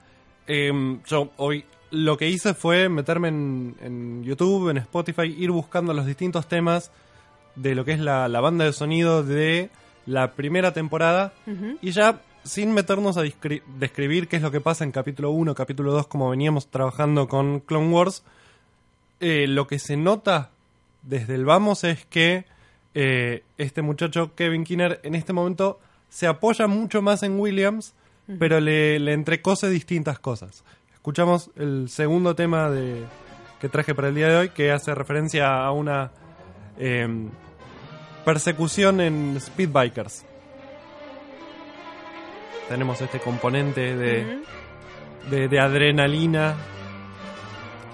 Em, 0.47 1.01
yo 1.05 1.31
hoy 1.37 1.63
lo 1.91 2.15
que 2.17 2.29
hice 2.29 2.53
fue 2.53 2.89
meterme 2.89 3.29
en, 3.29 3.75
en 3.81 4.23
YouTube, 4.23 4.69
en 4.69 4.77
Spotify, 4.77 5.23
ir 5.37 5.51
buscando 5.51 5.93
los 5.93 6.05
distintos 6.05 6.47
temas 6.47 6.91
de 7.55 7.75
lo 7.75 7.83
que 7.83 7.91
es 7.93 7.99
la, 7.99 8.27
la 8.29 8.39
banda 8.39 8.65
de 8.65 8.71
sonido 8.73 9.23
de 9.23 9.69
la 10.11 10.31
primera 10.31 10.73
temporada 10.73 11.33
y 11.81 11.91
ya 11.91 12.21
sin 12.43 12.73
meternos 12.73 13.17
a 13.17 13.23
describir 13.79 14.27
qué 14.27 14.35
es 14.35 14.41
lo 14.41 14.51
que 14.51 14.61
pasa 14.61 14.83
en 14.83 14.91
capítulo 14.91 15.31
1, 15.31 15.53
capítulo 15.55 15.91
2, 15.91 16.07
como 16.07 16.29
veníamos 16.29 16.67
trabajando 16.67 17.27
con 17.27 17.59
Clone 17.59 17.89
Wars, 17.89 18.23
eh, 19.19 19.45
lo 19.47 19.67
que 19.67 19.79
se 19.79 19.97
nota 19.97 20.49
desde 21.03 21.35
el 21.35 21.45
vamos 21.45 21.83
es 21.83 22.05
que 22.05 22.45
eh, 22.93 23.43
este 23.57 23.81
muchacho 23.81 24.33
Kevin 24.35 24.63
Kinner 24.63 24.99
en 25.03 25.15
este 25.15 25.33
momento 25.33 25.79
se 26.09 26.27
apoya 26.27 26.67
mucho 26.67 27.01
más 27.01 27.23
en 27.23 27.39
Williams, 27.39 27.93
pero 28.39 28.59
le, 28.59 28.99
le 28.99 29.13
entrecose 29.13 29.69
distintas 29.69 30.19
cosas. 30.19 30.63
Escuchamos 30.93 31.51
el 31.55 31.89
segundo 31.89 32.35
tema 32.35 32.69
de, 32.69 33.03
que 33.61 33.69
traje 33.69 33.93
para 33.93 34.09
el 34.09 34.15
día 34.15 34.27
de 34.27 34.37
hoy, 34.37 34.49
que 34.49 34.71
hace 34.71 34.95
referencia 34.95 35.63
a 35.63 35.71
una 35.71 36.11
em, 36.79 37.29
persecución 38.23 39.01
en 39.01 39.37
Speedbikers. 39.39 40.25
Tenemos 42.69 43.01
este 43.01 43.19
componente 43.19 43.95
de, 43.95 44.39
de, 45.29 45.47
de 45.47 45.59
adrenalina. 45.59 46.55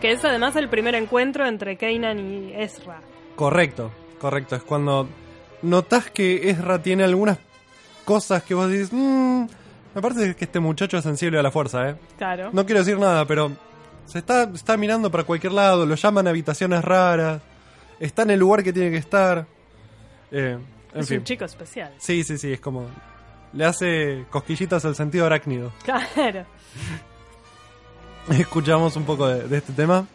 Que 0.01 0.11
es 0.11 0.23
además 0.23 0.55
el 0.55 0.69
primer 0.69 0.93
encuentro 0.95 1.47
entre 1.47 1.77
Kanan 1.77 2.19
y 2.19 2.53
Ezra. 2.53 3.01
Correcto, 3.35 3.91
correcto. 4.19 4.55
Es 4.55 4.63
cuando 4.63 5.07
notas 5.63 6.11
que 6.11 6.49
Ezra 6.49 6.81
tiene 6.81 7.03
algunas 7.03 7.39
cosas 8.05 8.43
que 8.43 8.53
vos 8.53 8.69
dices, 8.69 8.89
"Mm, 8.93 9.45
me 9.95 10.01
parece 10.01 10.35
que 10.35 10.45
este 10.45 10.59
muchacho 10.59 10.97
es 10.97 11.03
sensible 11.03 11.39
a 11.39 11.41
la 11.43 11.49
fuerza, 11.51 11.89
¿eh? 11.89 11.95
Claro. 12.17 12.51
No 12.53 12.65
quiero 12.65 12.81
decir 12.81 12.99
nada, 12.99 13.25
pero 13.25 13.51
se 14.05 14.19
está, 14.19 14.43
está 14.43 14.77
mirando 14.77 15.09
para 15.09 15.23
cualquier 15.23 15.53
lado, 15.53 15.85
lo 15.87 15.95
llaman 15.95 16.27
a 16.27 16.29
habitaciones 16.29 16.85
raras, 16.85 17.41
está 17.99 18.21
en 18.21 18.31
el 18.31 18.39
lugar 18.39 18.63
que 18.63 18.71
tiene 18.71 18.91
que 18.91 18.97
estar. 18.97 19.47
Eh, 20.31 20.57
en 20.93 20.99
es 20.99 21.07
fin. 21.07 21.19
un 21.19 21.23
chico 21.23 21.45
especial. 21.45 21.93
Sí, 21.97 22.23
sí, 22.23 22.37
sí, 22.37 22.53
es 22.53 22.59
como... 22.59 22.85
Le 23.53 23.65
hace 23.65 24.25
cosquillitas 24.29 24.83
al 24.85 24.95
sentido 24.95 25.25
arácnido. 25.25 25.71
Claro. 25.83 26.45
Escuchamos 28.29 28.95
un 28.97 29.05
poco 29.05 29.25
de, 29.27 29.47
de 29.47 29.57
este 29.57 29.71
tema. 29.71 30.05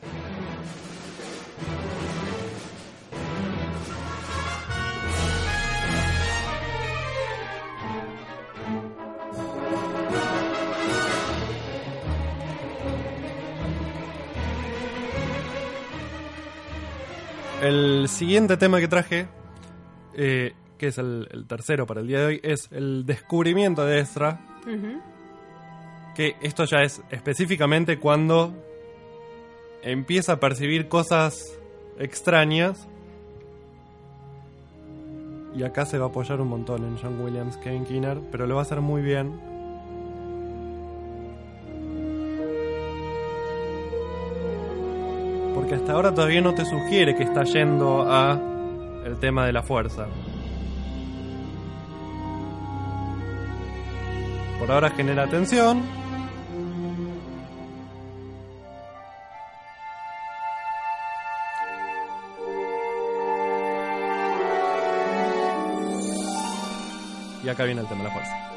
El 17.62 18.08
siguiente 18.08 18.56
tema 18.56 18.80
que 18.80 18.88
traje, 18.88 19.28
eh, 20.14 20.54
que 20.78 20.88
es 20.88 20.98
el, 20.98 21.28
el 21.30 21.46
tercero 21.46 21.86
para 21.86 22.00
el 22.00 22.06
día 22.06 22.20
de 22.20 22.26
hoy, 22.26 22.40
es 22.42 22.68
el 22.72 23.06
descubrimiento 23.06 23.84
de 23.84 24.00
Ezra 24.00 24.40
que 26.14 26.36
esto 26.42 26.64
ya 26.64 26.82
es 26.82 27.02
específicamente 27.10 27.98
cuando 27.98 28.52
empieza 29.82 30.34
a 30.34 30.40
percibir 30.40 30.88
cosas 30.88 31.58
extrañas. 31.98 32.88
Y 35.54 35.64
acá 35.64 35.84
se 35.84 35.98
va 35.98 36.06
a 36.06 36.08
apoyar 36.08 36.40
un 36.40 36.48
montón 36.48 36.84
en 36.84 36.96
John 36.96 37.20
Williams, 37.20 37.56
Kevin 37.58 37.84
Kinner, 37.84 38.18
pero 38.30 38.46
lo 38.46 38.54
va 38.54 38.62
a 38.62 38.64
hacer 38.64 38.80
muy 38.80 39.02
bien. 39.02 39.38
Porque 45.54 45.74
hasta 45.74 45.92
ahora 45.92 46.14
todavía 46.14 46.40
no 46.40 46.54
te 46.54 46.64
sugiere 46.64 47.14
que 47.14 47.24
está 47.24 47.44
yendo 47.44 48.02
a 48.10 48.51
el 49.04 49.18
tema 49.18 49.46
de 49.46 49.52
la 49.52 49.62
fuerza. 49.62 50.06
Por 54.58 54.70
ahora 54.70 54.90
genera 54.90 55.26
tensión. 55.28 55.82
Y 67.44 67.48
acá 67.48 67.64
viene 67.64 67.80
el 67.80 67.88
tema 67.88 68.04
de 68.04 68.08
la 68.08 68.14
fuerza. 68.14 68.51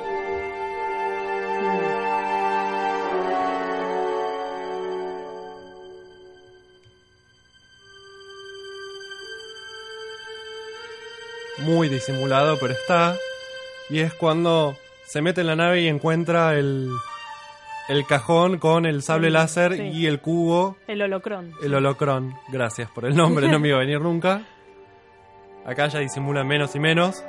Muy 11.65 11.89
disimulado, 11.89 12.57
pero 12.59 12.73
está. 12.73 13.15
Y 13.89 13.99
es 13.99 14.13
cuando 14.13 14.77
se 15.05 15.21
mete 15.21 15.41
en 15.41 15.47
la 15.47 15.55
nave 15.55 15.81
y 15.81 15.87
encuentra 15.87 16.55
el, 16.57 16.89
el 17.89 18.05
cajón 18.05 18.57
con 18.59 18.85
el 18.85 19.01
sable 19.03 19.29
Mm, 19.29 19.33
láser 19.33 19.75
sí. 19.77 19.83
y 19.83 20.05
el 20.07 20.19
cubo, 20.21 20.77
El 20.87 21.01
holocrón. 21.01 21.53
el 21.63 21.73
holocrón. 21.73 22.35
Gracias 22.49 22.89
por 22.89 23.05
el 23.05 23.15
nombre, 23.15 23.47
no 23.47 23.59
me 23.59 23.67
iba 23.69 23.77
a 23.77 23.81
venir 23.81 24.01
nunca. 24.01 24.41
Acá 25.65 25.87
ya 25.87 25.99
disimula 25.99 26.43
menos 26.43 26.75
y 26.75 26.79
menos. 26.79 27.23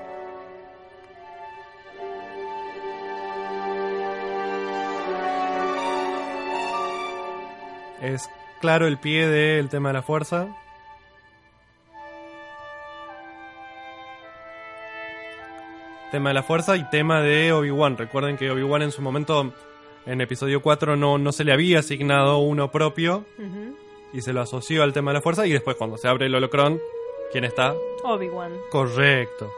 Es 8.03 8.29
claro 8.61 8.87
el 8.87 8.99
pie 8.99 9.27
del 9.27 9.68
tema 9.68 9.88
de 9.90 9.94
la 9.94 10.03
fuerza. 10.03 10.49
Tema 16.16 16.31
de 16.31 16.35
la 16.35 16.42
fuerza 16.42 16.79
y 16.79 16.85
tema 16.88 17.20
de 17.20 17.52
Obi-Wan. 17.52 17.98
Recuerden 17.98 18.38
que 18.38 18.50
Obi-Wan 18.50 18.81
en 18.81 18.90
su 18.90 19.02
momento, 19.02 19.52
en 20.07 20.22
episodio 20.22 20.62
4, 20.62 20.96
no, 20.96 21.18
no 21.18 21.31
se 21.31 21.44
le 21.44 21.52
había 21.52 21.81
asignado 21.81 22.38
uno 22.38 22.70
propio 22.70 23.26
y 24.14 24.22
se 24.22 24.33
lo 24.33 24.40
asoció 24.40 24.83
al 24.83 24.94
tema 24.94 25.11
de 25.11 25.16
la 25.16 25.20
fuerza. 25.20 25.46
Y 25.46 25.52
después, 25.52 25.76
cuando 25.76 25.98
se 25.98 26.09
abre 26.09 26.24
el 26.24 26.35
holocrón, 26.35 26.81
¿quién 27.33 27.44
está? 27.44 27.74
Obi-Wan. 28.02 28.50
Correcto. 28.70 29.50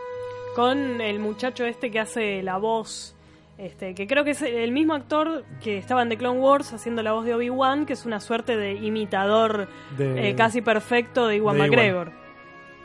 Con 0.57 1.01
el 1.01 1.21
muchacho 1.21 1.65
este 1.65 1.93
que 1.93 2.01
hace 2.01 2.43
la 2.43 2.57
voz. 2.57 3.15
Este, 3.57 3.95
que 3.95 4.09
creo 4.09 4.25
que 4.25 4.33
es 4.33 4.43
el 4.43 4.73
mismo 4.73 4.95
actor 4.95 5.45
que 5.63 5.79
estaba 5.79 6.03
en 6.03 6.09
The 6.09 6.17
Clone 6.17 6.41
Wars 6.41 6.73
haciendo 6.73 7.05
la 7.05 7.13
voz 7.13 7.25
de 7.25 7.35
Obi-Wan, 7.37 7.87
que 7.87 7.93
es 7.93 8.05
una 8.05 8.19
suerte 8.19 8.57
de 8.57 8.73
imitador 8.73 9.69
De- 9.97 10.31
eh, 10.31 10.35
casi 10.35 10.61
perfecto 10.61 11.29
de 11.29 11.37
Iwan 11.37 11.57
de. 11.57 11.63
McGregor. 11.69 12.11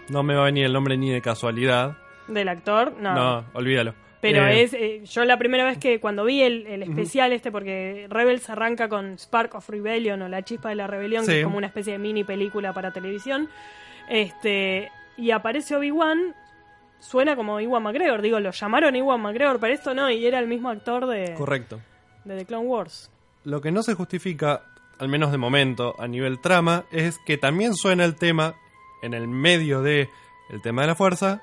No 0.10 0.22
me 0.22 0.36
va 0.36 0.42
a 0.44 0.46
venir 0.46 0.66
el 0.68 0.74
nombre 0.74 0.96
ni 0.96 1.10
de 1.10 1.22
casualidad. 1.24 1.98
Del 2.28 2.48
actor, 2.48 2.94
no. 3.00 3.14
No, 3.14 3.46
olvídalo. 3.54 3.94
Pero 4.22 4.48
Eh, 4.48 4.62
es, 4.62 4.74
eh, 4.74 5.02
yo 5.04 5.26
la 5.26 5.38
primera 5.38 5.66
vez 5.66 5.78
que 5.78 6.00
cuando 6.00 6.24
vi 6.24 6.42
el, 6.44 6.66
el 6.68 6.84
especial 6.84 7.34
este, 7.34 7.52
porque 7.52 8.08
Rebels 8.10 8.50
arranca 8.50 8.88
con 8.88 9.18
Spark 9.20 9.54
of 9.56 9.68
Rebellion 9.70 10.22
o 10.22 10.30
La 10.30 10.44
Chispa 10.44 10.70
de 10.70 10.76
la 10.76 10.88
Rebelión, 10.88 11.26
que 11.26 11.40
es 11.40 11.44
como 11.44 11.58
una 11.58 11.68
especie 11.68 11.92
de 11.94 12.00
mini 12.00 12.24
película 12.24 12.72
para 12.72 12.92
televisión, 12.92 13.50
este 14.10 14.90
y 15.18 15.32
aparece 15.32 15.76
Obi-Wan, 15.76 16.34
suena 17.00 17.36
como 17.36 17.60
Iwan 17.60 17.84
McGregor, 17.84 18.22
digo, 18.22 18.40
lo 18.40 18.52
llamaron 18.52 18.96
Iwan 18.96 19.22
McGregor 19.22 19.60
para 19.60 19.74
esto, 19.74 19.94
no, 19.94 20.10
y 20.10 20.26
era 20.26 20.40
el 20.40 20.48
mismo 20.48 20.70
actor 20.70 21.06
de, 21.06 21.34
Correcto. 21.36 21.82
de 22.24 22.38
The 22.38 22.46
Clone 22.46 22.66
Wars. 22.68 23.12
Lo 23.44 23.62
que 23.62 23.72
no 23.72 23.84
se 23.84 23.94
justifica, 23.94 24.64
al 25.00 25.10
menos 25.10 25.32
de 25.32 25.38
momento, 25.38 25.96
a 26.00 26.08
nivel 26.08 26.40
trama, 26.40 26.86
es 26.92 27.20
que 27.26 27.38
también 27.38 27.76
suena 27.76 28.06
el 28.06 28.16
tema 28.16 28.56
en 29.02 29.14
el 29.14 29.28
medio 29.28 29.82
de 29.82 30.10
el 30.50 30.62
tema 30.62 30.82
de 30.84 30.88
la 30.88 30.96
fuerza, 30.96 31.42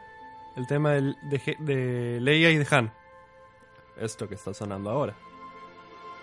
el 0.61 0.67
tema 0.67 0.93
de, 0.93 2.19
Leia 2.21 2.51
y 2.51 2.57
de 2.59 2.67
Han. 2.71 2.93
Esto 3.99 4.29
que 4.29 4.35
está 4.35 4.55
sonando 4.55 4.91
ahora. 4.91 5.15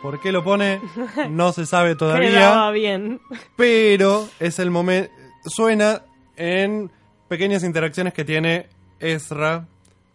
¿Por 0.01 0.19
qué 0.21 0.31
lo 0.31 0.43
pone? 0.43 0.79
No 1.29 1.51
se 1.51 1.65
sabe 1.65 1.95
todavía, 1.95 2.69
bien. 2.71 3.19
pero 3.55 4.27
es 4.39 4.59
el 4.59 4.69
momento. 4.71 5.11
Suena 5.45 6.03
en 6.35 6.91
pequeñas 7.27 7.63
interacciones 7.63 8.13
que 8.13 8.23
tiene 8.25 8.67
Ezra 8.99 9.65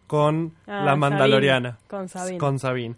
con 0.06 0.54
Ah, 0.66 0.82
la 0.85 0.96
Mandaloriana. 0.96 1.70
Sabine, 1.70 1.88
con 1.88 2.08
Sabine. 2.08 2.38
Con 2.38 2.58
Sabine. 2.58 2.94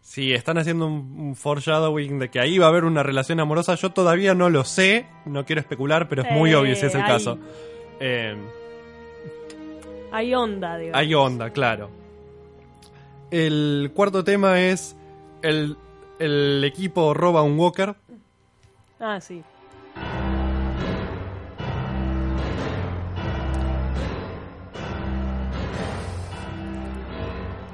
Si 0.00 0.32
están 0.32 0.58
haciendo 0.58 0.86
un, 0.86 1.14
un 1.18 1.36
foreshadowing 1.36 2.18
de 2.18 2.30
que 2.30 2.40
ahí 2.40 2.58
va 2.58 2.66
a 2.66 2.68
haber 2.70 2.84
una 2.84 3.02
relación 3.02 3.40
amorosa, 3.40 3.74
yo 3.74 3.90
todavía 3.92 4.34
no 4.34 4.48
lo 4.50 4.64
sé, 4.64 5.06
no 5.26 5.44
quiero 5.44 5.60
especular, 5.60 6.08
pero 6.08 6.22
es 6.22 6.30
muy 6.30 6.50
Eh, 6.52 6.56
obvio 6.56 6.74
si 6.76 6.86
es 6.86 6.94
el 6.94 7.02
caso. 7.04 7.38
Eh, 8.00 8.36
Hay 10.10 10.34
onda, 10.34 10.76
digo. 10.78 10.96
hay 10.96 11.14
onda, 11.14 11.50
claro. 11.50 11.90
El 13.30 13.90
cuarto 13.94 14.24
tema 14.24 14.60
es 14.60 14.96
el, 15.42 15.76
el 16.18 16.64
equipo 16.64 17.12
roba 17.14 17.42
un 17.42 17.58
Walker. 17.58 17.94
Ah, 18.98 19.20
sí. 19.20 19.42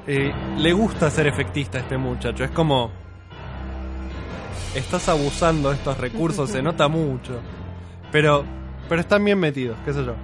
Eh, 0.06 0.34
le 0.58 0.72
gusta 0.72 1.10
ser 1.10 1.26
efectista 1.26 1.78
a 1.78 1.80
este 1.80 1.96
muchacho. 1.96 2.44
Es 2.44 2.50
como. 2.50 2.90
Estás 4.74 5.08
abusando 5.08 5.70
de 5.70 5.76
estos 5.76 5.96
recursos, 5.98 6.50
se 6.50 6.62
nota 6.62 6.88
mucho. 6.88 7.40
Pero. 8.12 8.44
Pero 8.88 9.00
están 9.00 9.24
bien 9.24 9.38
metidos, 9.38 9.78
qué 9.84 9.94
sé 9.94 10.04
yo. 10.04 10.14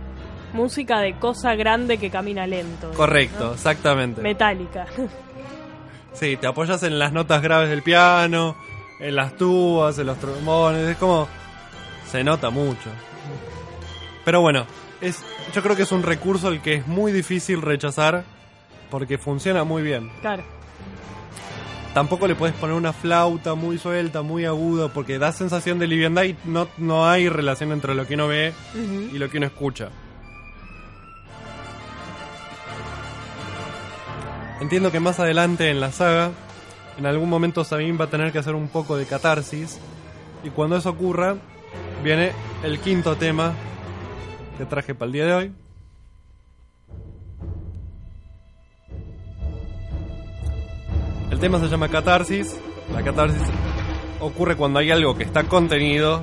Música 0.52 1.00
de 1.00 1.14
cosa 1.18 1.54
grande 1.54 1.98
que 1.98 2.10
camina 2.10 2.46
lento. 2.46 2.90
Correcto, 2.92 3.46
¿no? 3.46 3.52
exactamente. 3.54 4.20
Metálica. 4.20 4.86
Sí, 6.12 6.36
te 6.36 6.46
apoyas 6.48 6.82
en 6.82 6.98
las 6.98 7.12
notas 7.12 7.40
graves 7.40 7.70
del 7.70 7.82
piano, 7.82 8.56
en 8.98 9.14
las 9.14 9.36
tubas, 9.36 9.98
en 9.98 10.06
los 10.06 10.18
trombones, 10.18 10.88
es 10.88 10.96
como 10.96 11.28
se 12.10 12.24
nota 12.24 12.50
mucho. 12.50 12.90
Pero 14.24 14.40
bueno, 14.40 14.66
es 15.00 15.22
yo 15.54 15.62
creo 15.62 15.76
que 15.76 15.82
es 15.82 15.92
un 15.92 16.02
recurso 16.02 16.48
al 16.48 16.60
que 16.60 16.74
es 16.74 16.86
muy 16.86 17.12
difícil 17.12 17.62
rechazar 17.62 18.24
porque 18.90 19.18
funciona 19.18 19.64
muy 19.64 19.82
bien. 19.82 20.10
claro. 20.20 20.42
Tampoco 21.94 22.28
le 22.28 22.36
puedes 22.36 22.54
poner 22.54 22.76
una 22.76 22.92
flauta 22.92 23.54
muy 23.56 23.76
suelta, 23.76 24.22
muy 24.22 24.44
aguda, 24.44 24.88
porque 24.92 25.18
da 25.18 25.32
sensación 25.32 25.80
de 25.80 25.88
liviandad 25.88 26.22
y 26.22 26.36
no, 26.44 26.68
no 26.78 27.08
hay 27.08 27.28
relación 27.28 27.72
entre 27.72 27.96
lo 27.96 28.06
que 28.06 28.14
uno 28.14 28.28
ve 28.28 28.52
y 29.12 29.18
lo 29.18 29.28
que 29.28 29.38
uno 29.38 29.46
escucha. 29.46 29.88
Entiendo 34.60 34.92
que 34.92 35.00
más 35.00 35.18
adelante 35.18 35.70
en 35.70 35.80
la 35.80 35.90
saga, 35.90 36.32
en 36.98 37.06
algún 37.06 37.30
momento 37.30 37.64
Sabine 37.64 37.96
va 37.96 38.04
a 38.04 38.10
tener 38.10 38.30
que 38.30 38.38
hacer 38.38 38.54
un 38.54 38.68
poco 38.68 38.98
de 38.98 39.06
catarsis. 39.06 39.80
Y 40.44 40.50
cuando 40.50 40.76
eso 40.76 40.90
ocurra, 40.90 41.36
viene 42.04 42.32
el 42.62 42.78
quinto 42.78 43.16
tema 43.16 43.54
que 44.58 44.66
traje 44.66 44.94
para 44.94 45.06
el 45.06 45.12
día 45.12 45.24
de 45.24 45.32
hoy. 45.32 45.52
El 51.30 51.40
tema 51.40 51.58
se 51.58 51.68
llama 51.68 51.88
catarsis. 51.88 52.54
La 52.92 53.02
catarsis 53.02 53.40
ocurre 54.20 54.56
cuando 54.56 54.78
hay 54.78 54.90
algo 54.90 55.16
que 55.16 55.24
está 55.24 55.44
contenido, 55.44 56.22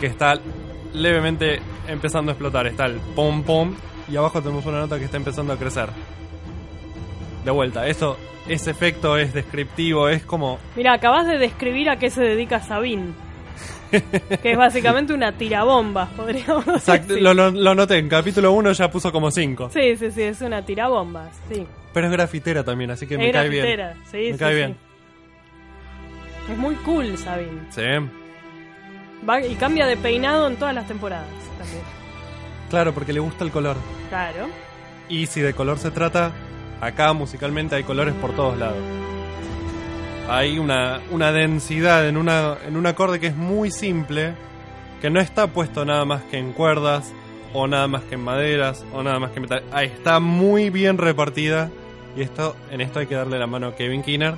que 0.00 0.06
está 0.06 0.34
levemente 0.92 1.60
empezando 1.86 2.32
a 2.32 2.34
explotar. 2.34 2.66
Está 2.66 2.86
el 2.86 2.98
pom 3.14 3.44
pom 3.44 3.76
y 4.08 4.16
abajo 4.16 4.42
tenemos 4.42 4.66
una 4.66 4.80
nota 4.80 4.98
que 4.98 5.04
está 5.04 5.16
empezando 5.16 5.52
a 5.52 5.56
crecer. 5.56 5.90
De 7.46 7.50
vuelta, 7.52 7.86
eso, 7.86 8.18
ese 8.48 8.72
efecto 8.72 9.16
es 9.16 9.32
descriptivo, 9.32 10.08
es 10.08 10.22
como 10.24 10.58
Mira, 10.76 10.92
acabas 10.92 11.26
de 11.26 11.38
describir 11.38 11.88
a 11.88 11.96
qué 11.98 12.10
se 12.10 12.20
dedica 12.22 12.60
Sabine. 12.60 13.12
que 14.42 14.50
es 14.52 14.58
básicamente 14.58 15.14
una 15.14 15.30
tirabombas, 15.32 16.08
podríamos 16.10 16.66
Exacto, 16.74 17.08
decir. 17.14 17.22
lo, 17.22 17.32
lo- 17.34 17.52
lo 17.52 17.74
noté, 17.76 17.98
en 17.98 18.08
capítulo 18.08 18.50
1 18.52 18.72
ya 18.72 18.90
puso 18.90 19.12
como 19.12 19.30
5. 19.30 19.70
Sí, 19.72 19.96
sí, 19.96 20.10
sí, 20.10 20.22
es 20.22 20.40
una 20.40 20.62
tirabombas, 20.66 21.40
sí. 21.50 21.64
Pero 21.94 22.08
es 22.08 22.12
grafitera 22.12 22.64
también, 22.64 22.90
así 22.90 23.06
que 23.06 23.14
es 23.14 23.20
me 23.20 23.30
cae 23.30 23.48
bien. 23.48 23.64
sí, 24.10 24.16
Me 24.16 24.32
sí, 24.32 24.38
cae 24.38 24.50
sí. 24.50 24.56
bien. 24.56 24.76
Es 26.50 26.58
muy 26.58 26.74
cool 26.76 27.16
Sabine. 27.16 27.60
Sí. 27.70 27.82
Va- 29.28 29.40
y 29.40 29.54
cambia 29.54 29.86
de 29.86 29.96
peinado 29.96 30.48
en 30.48 30.56
todas 30.56 30.74
las 30.74 30.86
temporadas 30.88 31.26
también. 31.58 31.82
Claro, 32.70 32.92
porque 32.92 33.12
le 33.12 33.20
gusta 33.20 33.44
el 33.44 33.52
color. 33.52 33.76
Claro. 34.08 34.48
Y 35.08 35.26
si 35.26 35.40
de 35.40 35.54
color 35.54 35.78
se 35.78 35.92
trata, 35.92 36.32
acá 36.80 37.12
musicalmente 37.12 37.76
hay 37.76 37.84
colores 37.84 38.14
por 38.14 38.32
todos 38.34 38.58
lados. 38.58 38.82
Hay 40.28 40.58
una, 40.58 41.00
una 41.10 41.30
densidad 41.30 42.08
en, 42.08 42.16
una, 42.16 42.56
en 42.66 42.76
un 42.76 42.86
acorde 42.86 43.20
que 43.20 43.28
es 43.28 43.36
muy 43.36 43.70
simple, 43.70 44.34
que 45.00 45.08
no 45.08 45.20
está 45.20 45.46
puesto 45.46 45.84
nada 45.84 46.04
más 46.04 46.22
que 46.24 46.38
en 46.38 46.52
cuerdas, 46.52 47.12
o 47.52 47.66
nada 47.68 47.86
más 47.86 48.02
que 48.02 48.16
en 48.16 48.22
maderas, 48.22 48.84
o 48.92 49.02
nada 49.02 49.18
más 49.20 49.30
que 49.30 49.36
en 49.36 49.42
metal. 49.42 49.62
Ahí 49.72 49.86
está 49.86 50.18
muy 50.18 50.70
bien 50.70 50.98
repartida, 50.98 51.70
y 52.16 52.22
esto, 52.22 52.56
en 52.70 52.80
esto 52.80 52.98
hay 52.98 53.06
que 53.06 53.14
darle 53.14 53.38
la 53.38 53.46
mano 53.46 53.68
a 53.68 53.76
Kevin 53.76 54.02
Kinner, 54.02 54.34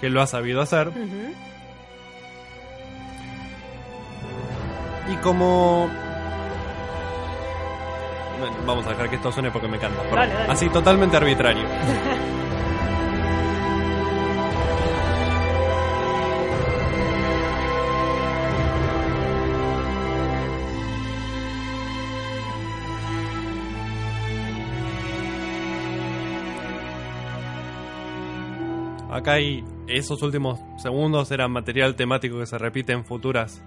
que 0.00 0.08
lo 0.08 0.22
ha 0.22 0.26
sabido 0.26 0.60
hacer. 0.60 0.92
Y 5.12 5.16
como... 5.16 5.90
Vamos 8.66 8.86
a 8.86 8.90
dejar 8.90 9.08
que 9.10 9.16
esto 9.16 9.32
suene 9.32 9.50
porque 9.50 9.68
me 9.68 9.78
canta. 9.78 10.00
perdón. 10.02 10.16
Dale, 10.16 10.34
dale. 10.34 10.52
Así 10.52 10.68
totalmente 10.68 11.16
arbitrario. 11.16 11.64
Acá 29.10 29.34
hay 29.34 29.64
esos 29.86 30.20
últimos 30.22 30.60
segundos 30.76 31.30
eran 31.30 31.52
material 31.52 31.94
temático 31.94 32.38
que 32.38 32.46
se 32.46 32.58
repite 32.58 32.92
en 32.92 33.04
futuras 33.04 33.62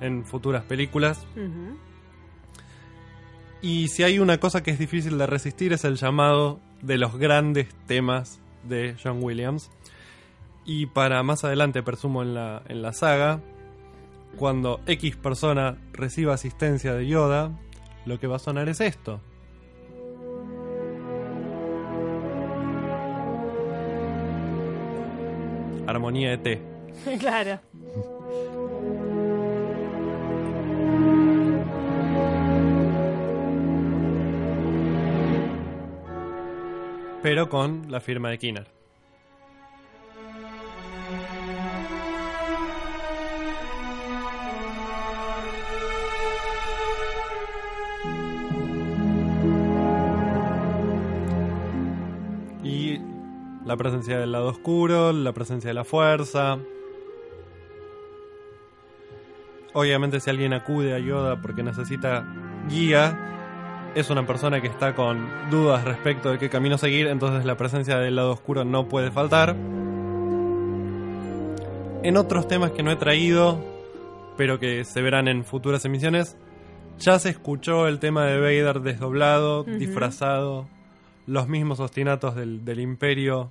en 0.00 0.24
futuras 0.24 0.64
películas. 0.64 1.26
Ujú. 1.34 1.76
Y 3.66 3.88
si 3.88 4.04
hay 4.04 4.20
una 4.20 4.38
cosa 4.38 4.62
que 4.62 4.70
es 4.70 4.78
difícil 4.78 5.18
de 5.18 5.26
resistir 5.26 5.72
es 5.72 5.84
el 5.84 5.96
llamado 5.96 6.60
de 6.82 6.98
los 6.98 7.18
grandes 7.18 7.66
temas 7.88 8.38
de 8.62 8.94
John 9.02 9.18
Williams. 9.20 9.72
Y 10.64 10.86
para 10.86 11.20
más 11.24 11.42
adelante, 11.42 11.82
presumo 11.82 12.22
en 12.22 12.32
la, 12.32 12.62
en 12.68 12.80
la 12.80 12.92
saga, 12.92 13.40
cuando 14.36 14.78
X 14.86 15.16
persona 15.16 15.78
reciba 15.92 16.32
asistencia 16.32 16.94
de 16.94 17.08
Yoda, 17.08 17.58
lo 18.04 18.20
que 18.20 18.28
va 18.28 18.36
a 18.36 18.38
sonar 18.38 18.68
es 18.68 18.80
esto. 18.80 19.20
Armonía 25.88 26.30
de 26.30 26.38
T. 26.38 26.62
claro. 27.18 27.58
Pero 37.26 37.48
con 37.48 37.90
la 37.90 37.98
firma 37.98 38.30
de 38.30 38.38
Kinner. 38.38 38.68
Y 52.62 53.00
la 53.64 53.76
presencia 53.76 54.20
del 54.20 54.30
lado 54.30 54.46
oscuro, 54.46 55.12
la 55.12 55.32
presencia 55.32 55.66
de 55.66 55.74
la 55.74 55.82
fuerza. 55.82 56.60
Obviamente 59.72 60.20
si 60.20 60.30
alguien 60.30 60.52
acude 60.52 60.94
a 60.94 61.00
Yoda 61.00 61.42
porque 61.42 61.64
necesita 61.64 62.24
guía, 62.68 63.35
es 63.96 64.10
una 64.10 64.26
persona 64.26 64.60
que 64.60 64.66
está 64.68 64.94
con 64.94 65.26
dudas 65.50 65.82
respecto 65.82 66.30
de 66.30 66.38
qué 66.38 66.50
camino 66.50 66.76
seguir, 66.76 67.06
entonces 67.06 67.46
la 67.46 67.56
presencia 67.56 67.96
del 67.96 68.14
lado 68.14 68.32
oscuro 68.32 68.62
no 68.62 68.88
puede 68.88 69.10
faltar. 69.10 69.56
En 72.02 72.16
otros 72.18 72.46
temas 72.46 72.72
que 72.72 72.82
no 72.82 72.92
he 72.92 72.96
traído, 72.96 73.58
pero 74.36 74.60
que 74.60 74.84
se 74.84 75.00
verán 75.00 75.28
en 75.28 75.44
futuras 75.44 75.82
emisiones, 75.86 76.36
ya 76.98 77.18
se 77.18 77.30
escuchó 77.30 77.88
el 77.88 77.98
tema 77.98 78.26
de 78.26 78.38
Vader 78.38 78.82
desdoblado, 78.82 79.64
disfrazado, 79.64 80.68
los 81.26 81.48
mismos 81.48 81.80
ostinatos 81.80 82.36
del, 82.36 82.66
del 82.66 82.80
imperio 82.80 83.50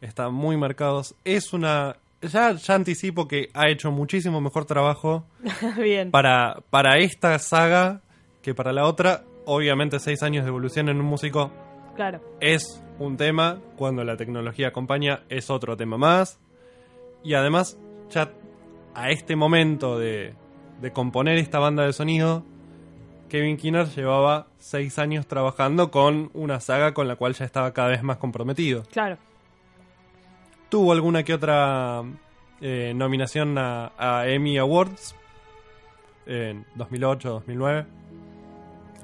están 0.00 0.34
muy 0.34 0.56
marcados. 0.56 1.14
Es 1.24 1.52
una... 1.52 1.96
Ya, 2.22 2.52
ya 2.54 2.74
anticipo 2.74 3.28
que 3.28 3.50
ha 3.54 3.68
hecho 3.68 3.92
muchísimo 3.92 4.40
mejor 4.40 4.64
trabajo 4.64 5.24
Bien. 5.80 6.10
para, 6.10 6.58
para 6.70 6.98
esta 6.98 7.38
saga 7.38 8.00
que 8.42 8.52
para 8.52 8.72
la 8.72 8.84
otra. 8.84 9.22
Obviamente 9.46 9.98
seis 10.00 10.22
años 10.22 10.44
de 10.44 10.48
evolución 10.48 10.88
en 10.88 11.00
un 11.00 11.06
músico 11.06 11.50
Claro. 11.94 12.20
es 12.40 12.82
un 12.98 13.16
tema, 13.16 13.58
cuando 13.76 14.04
la 14.04 14.16
tecnología 14.16 14.68
acompaña 14.68 15.20
es 15.28 15.48
otro 15.50 15.76
tema 15.76 15.96
más. 15.96 16.38
Y 17.24 17.34
además, 17.34 17.78
ya 18.10 18.30
a 18.94 19.10
este 19.10 19.34
momento 19.36 19.98
de, 19.98 20.34
de 20.80 20.92
componer 20.92 21.38
esta 21.38 21.58
banda 21.58 21.84
de 21.84 21.92
sonido, 21.92 22.44
Kevin 23.28 23.56
Kinner 23.56 23.86
llevaba 23.88 24.46
seis 24.58 24.98
años 24.98 25.26
trabajando 25.26 25.90
con 25.90 26.30
una 26.34 26.60
saga 26.60 26.92
con 26.94 27.08
la 27.08 27.16
cual 27.16 27.34
ya 27.34 27.44
estaba 27.44 27.72
cada 27.72 27.88
vez 27.88 28.02
más 28.02 28.18
comprometido. 28.18 28.82
Claro. 28.92 29.16
Tuvo 30.68 30.92
alguna 30.92 31.22
que 31.22 31.34
otra 31.34 32.02
eh, 32.60 32.92
nominación 32.94 33.56
a, 33.58 33.92
a 33.98 34.28
Emmy 34.28 34.58
Awards 34.58 35.14
en 36.26 36.64
2008, 36.74 37.28
2009. 37.30 37.86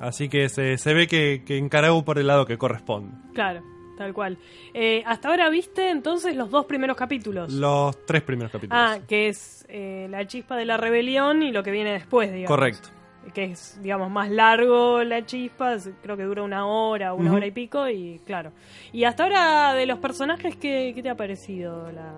Así 0.02 0.28
que 0.28 0.48
se, 0.48 0.76
se 0.78 0.92
ve 0.94 1.06
que, 1.06 1.42
que 1.46 1.56
encaró 1.56 2.04
por 2.04 2.18
el 2.18 2.26
lado 2.26 2.44
que 2.44 2.58
corresponde. 2.58 3.16
Claro. 3.34 3.62
tal 3.96 4.12
cual. 4.12 4.36
Eh, 4.74 5.02
hasta 5.06 5.28
ahora 5.28 5.48
viste 5.48 5.90
entonces 5.90 6.34
los 6.34 6.50
dos 6.50 6.66
primeros 6.66 6.96
capítulos. 6.96 7.52
Los 7.52 8.04
tres 8.04 8.22
primeros 8.22 8.50
capítulos. 8.50 8.78
Ah, 8.82 8.98
que 9.06 9.28
es 9.28 9.64
eh, 9.68 10.08
la 10.10 10.26
chispa 10.26 10.56
de 10.56 10.64
la 10.64 10.76
rebelión 10.76 11.42
y 11.42 11.52
lo 11.52 11.62
que 11.62 11.70
viene 11.70 11.92
después, 11.92 12.32
digamos. 12.32 12.48
Correcto. 12.48 12.88
Que 13.32 13.44
es, 13.44 13.78
digamos, 13.80 14.10
más 14.10 14.28
largo 14.30 15.04
la 15.04 15.24
chispa, 15.24 15.76
creo 16.02 16.16
que 16.16 16.24
dura 16.24 16.42
una 16.42 16.66
hora, 16.66 17.14
una 17.14 17.28
Ujú. 17.28 17.36
hora 17.36 17.46
y 17.46 17.52
pico, 17.52 17.88
y 17.88 18.20
claro. 18.26 18.50
Y 18.92 19.04
hasta 19.04 19.22
ahora, 19.22 19.74
de 19.74 19.86
los 19.86 20.00
personajes, 20.00 20.56
¿qué, 20.56 20.90
qué 20.92 21.02
te 21.04 21.08
ha 21.10 21.14
parecido? 21.14 21.92
La... 21.92 22.12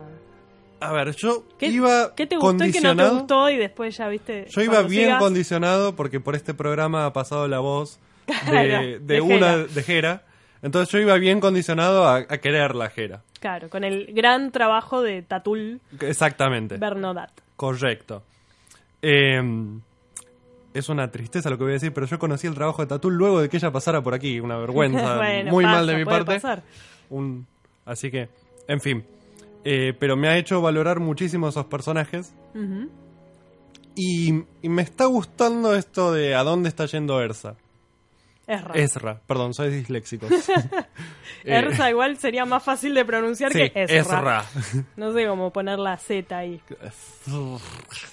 A 0.88 0.92
ver, 0.92 1.14
yo 1.16 1.44
¿Qué, 1.58 1.66
iba 1.66 2.14
qué 2.14 2.26
te 2.26 2.36
gustó 2.36 2.64
y 2.64 2.72
qué 2.72 2.80
no 2.80 2.94
te 2.96 3.08
gustó? 3.08 3.50
Y 3.50 3.56
después 3.56 3.96
ya 3.96 4.08
viste. 4.08 4.46
Yo 4.50 4.62
iba 4.62 4.82
bien 4.82 5.06
sigas- 5.10 5.18
condicionado 5.20 5.96
porque 5.96 6.20
por 6.20 6.34
este 6.36 6.54
programa 6.54 7.06
ha 7.06 7.12
pasado 7.12 7.48
la 7.48 7.58
voz 7.60 7.98
de, 8.26 8.34
Claro, 8.50 8.86
de 8.86 8.98
de 9.00 9.20
una 9.20 9.34
Jera. 9.34 9.56
de 9.66 9.82
Jera. 9.82 10.22
Entonces 10.62 10.90
yo 10.92 10.98
iba 10.98 11.16
bien 11.18 11.40
condicionado 11.40 12.06
a, 12.06 12.16
a 12.16 12.38
querer 12.38 12.74
la 12.74 12.88
Jera. 12.90 13.22
Claro, 13.40 13.68
con 13.68 13.84
el 13.84 14.06
gran 14.14 14.50
trabajo 14.50 15.02
de 15.02 15.20
Tatul 15.22 15.80
Exactamente. 16.00 16.78
Bernodat. 16.78 17.30
Correcto. 17.56 18.22
Eh, 19.02 19.42
es 20.72 20.88
una 20.88 21.10
tristeza 21.10 21.50
lo 21.50 21.58
que 21.58 21.64
voy 21.64 21.72
a 21.72 21.74
decir, 21.74 21.92
pero 21.92 22.06
yo 22.06 22.18
conocí 22.18 22.46
el 22.46 22.54
trabajo 22.54 22.82
de 22.82 22.88
Tatul 22.88 23.14
luego 23.14 23.40
de 23.40 23.48
que 23.48 23.58
ella 23.58 23.70
pasara 23.70 24.02
por 24.02 24.14
aquí. 24.14 24.40
Una 24.40 24.56
vergüenza. 24.58 25.16
Bueno, 25.16 25.50
muy 25.50 25.64
pasa, 25.64 25.76
mal 25.76 25.86
de 25.86 25.96
mi 25.96 26.04
parte. 26.04 26.24
pasar. 26.34 26.62
Un, 27.10 27.46
así 27.84 28.10
que, 28.10 28.28
en 28.66 28.80
fin. 28.80 29.04
Eh, 29.64 29.94
pero 29.98 30.16
me 30.16 30.28
ha 30.28 30.36
hecho 30.36 30.60
valorar 30.60 31.00
muchísimo 31.00 31.48
esos 31.48 31.66
personajes. 31.66 32.34
Y, 33.96 34.42
y 34.62 34.68
me 34.68 34.82
está 34.82 35.06
gustando 35.06 35.74
esto 35.74 36.12
de 36.12 36.34
a 36.34 36.42
dónde 36.42 36.68
está 36.68 36.86
yendo 36.86 37.20
Ersa. 37.20 37.54
Es 38.46 38.60
raro. 38.62 38.74
Ezra, 38.74 39.20
perdón, 39.26 39.54
soy 39.54 39.70
disléxico. 39.70 40.26
Eh, 41.46 41.58
Erza 41.58 41.90
igual 41.90 42.16
sería 42.16 42.46
más 42.46 42.62
fácil 42.62 42.94
de 42.94 43.04
pronunciar 43.04 43.52
sí, 43.52 43.58
que 43.70 43.84
Ezra. 43.84 43.98
Ezra. 43.98 44.44
No 44.96 45.12
sé 45.12 45.26
cómo 45.26 45.52
poner 45.52 45.78
la 45.78 45.98
Z 45.98 46.34
ahí. 46.34 46.58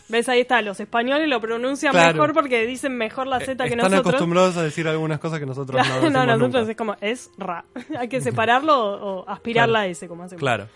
¿Ves? 0.10 0.28
Ahí 0.28 0.42
está. 0.42 0.62
Los 0.62 0.82
españoles 0.82 1.30
lo 1.30 1.40
pronuncian 1.40 1.94
Claro. 1.94 2.14
mejor 2.14 2.34
porque 2.34 2.66
dicen 2.68 2.98
mejor 2.98 3.28
la 3.28 3.40
Z 3.40 3.56
que 3.64 3.70
Están 3.70 3.78
nosotros. 3.90 4.16
acostumbrados 4.16 4.58
a 4.58 4.64
decir 4.64 4.86
algunas 4.86 5.20
cosas 5.20 5.40
que 5.40 5.46
nosotros 5.46 5.82
no, 5.88 6.10
no, 6.10 6.26
nosotros 6.26 6.40
nunca. 6.66 6.72
es 6.72 6.78
como 6.78 6.96
es 7.00 7.32
ra. 7.38 7.64
Hay 7.98 8.10
que 8.10 8.20
separarlo 8.20 8.78
o, 8.78 9.22
o 9.22 9.30
aspirar 9.30 9.70
Claro. 9.70 9.72
la 9.86 9.88
S, 9.88 10.06
como 10.10 10.24
hacemos. 10.24 10.40
Claro. 10.42 10.68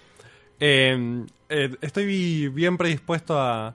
Eh, 0.59 1.25
eh, 1.49 1.75
estoy 1.81 2.49
bien 2.49 2.77
predispuesto 2.77 3.39
a, 3.39 3.73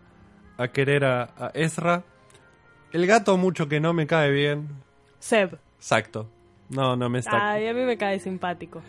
a 0.57 0.69
querer 0.69 1.05
a, 1.05 1.23
a 1.37 1.51
Ezra. 1.55 2.03
El 2.93 3.07
gato 3.07 3.37
mucho 3.37 3.69
que 3.69 3.81
no 3.81 3.93
me 3.93 4.07
cae 4.07 4.31
bien. 4.31 4.69
Seb. 5.19 5.59
Exacto. 5.77 6.29
No, 6.69 6.97
no 6.97 7.09
me 7.09 7.19
está. 7.19 7.53
Ay, 7.53 7.67
a 7.67 7.75
mí 7.75 7.83
me 7.83 7.97
cae 7.97 8.19
simpático. 8.21 8.83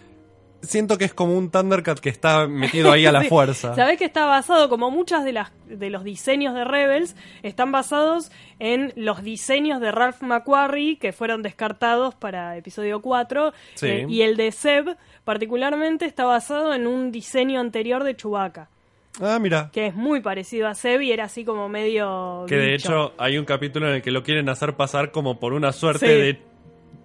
Siento 0.61 0.97
que 0.97 1.05
es 1.05 1.13
como 1.13 1.35
un 1.37 1.49
Thundercat 1.49 1.99
que 1.99 2.09
está 2.09 2.47
metido 2.47 2.91
ahí 2.91 3.05
a 3.05 3.11
la 3.11 3.21
Sí. 3.23 3.29
fuerza. 3.29 3.73
Sabés 3.75 3.97
que 3.97 4.05
está 4.05 4.25
basado, 4.25 4.69
como 4.69 4.91
muchas 4.91 5.23
de 5.25 5.31
las 5.33 5.51
de 5.67 5.89
los 5.89 6.03
diseños 6.03 6.53
de 6.53 6.63
Rebels, 6.65 7.15
están 7.43 7.71
basados 7.71 8.31
en 8.59 8.93
los 8.95 9.23
diseños 9.23 9.81
de 9.81 9.91
Ralph 9.91 10.21
McQuarrie 10.21 10.97
que 10.99 11.13
fueron 11.13 11.41
descartados 11.41 12.13
para 12.15 12.55
episodio 12.57 13.01
4. 13.01 13.53
Sí. 13.75 13.87
eh, 13.87 14.05
y 14.07 14.21
el 14.21 14.37
de 14.37 14.51
Seb, 14.51 14.97
particularmente, 15.23 16.05
está 16.05 16.25
basado 16.25 16.73
en 16.75 16.85
un 16.87 17.11
diseño 17.11 17.59
anterior 17.59 18.03
de 18.03 18.15
Chewbacca, 18.15 18.69
Ah, 19.19 19.39
mira. 19.41 19.69
que 19.73 19.87
es 19.87 19.95
muy 19.95 20.21
parecido 20.21 20.67
a 20.67 20.75
Seb 20.75 21.01
y 21.01 21.11
era 21.11 21.23
así 21.25 21.43
como 21.43 21.69
medio. 21.69 22.45
Que 22.47 22.55
de 22.57 22.75
hecho 22.75 23.13
hay 23.17 23.37
un 23.37 23.45
capítulo 23.45 23.87
en 23.89 23.95
el 23.95 24.01
que 24.01 24.11
lo 24.11 24.23
quieren 24.23 24.47
hacer 24.49 24.75
pasar 24.75 25.11
como 25.11 25.39
por 25.39 25.53
una 25.53 25.71
suerte 25.71 26.05
Sí. 26.05 26.11
de, 26.13 26.39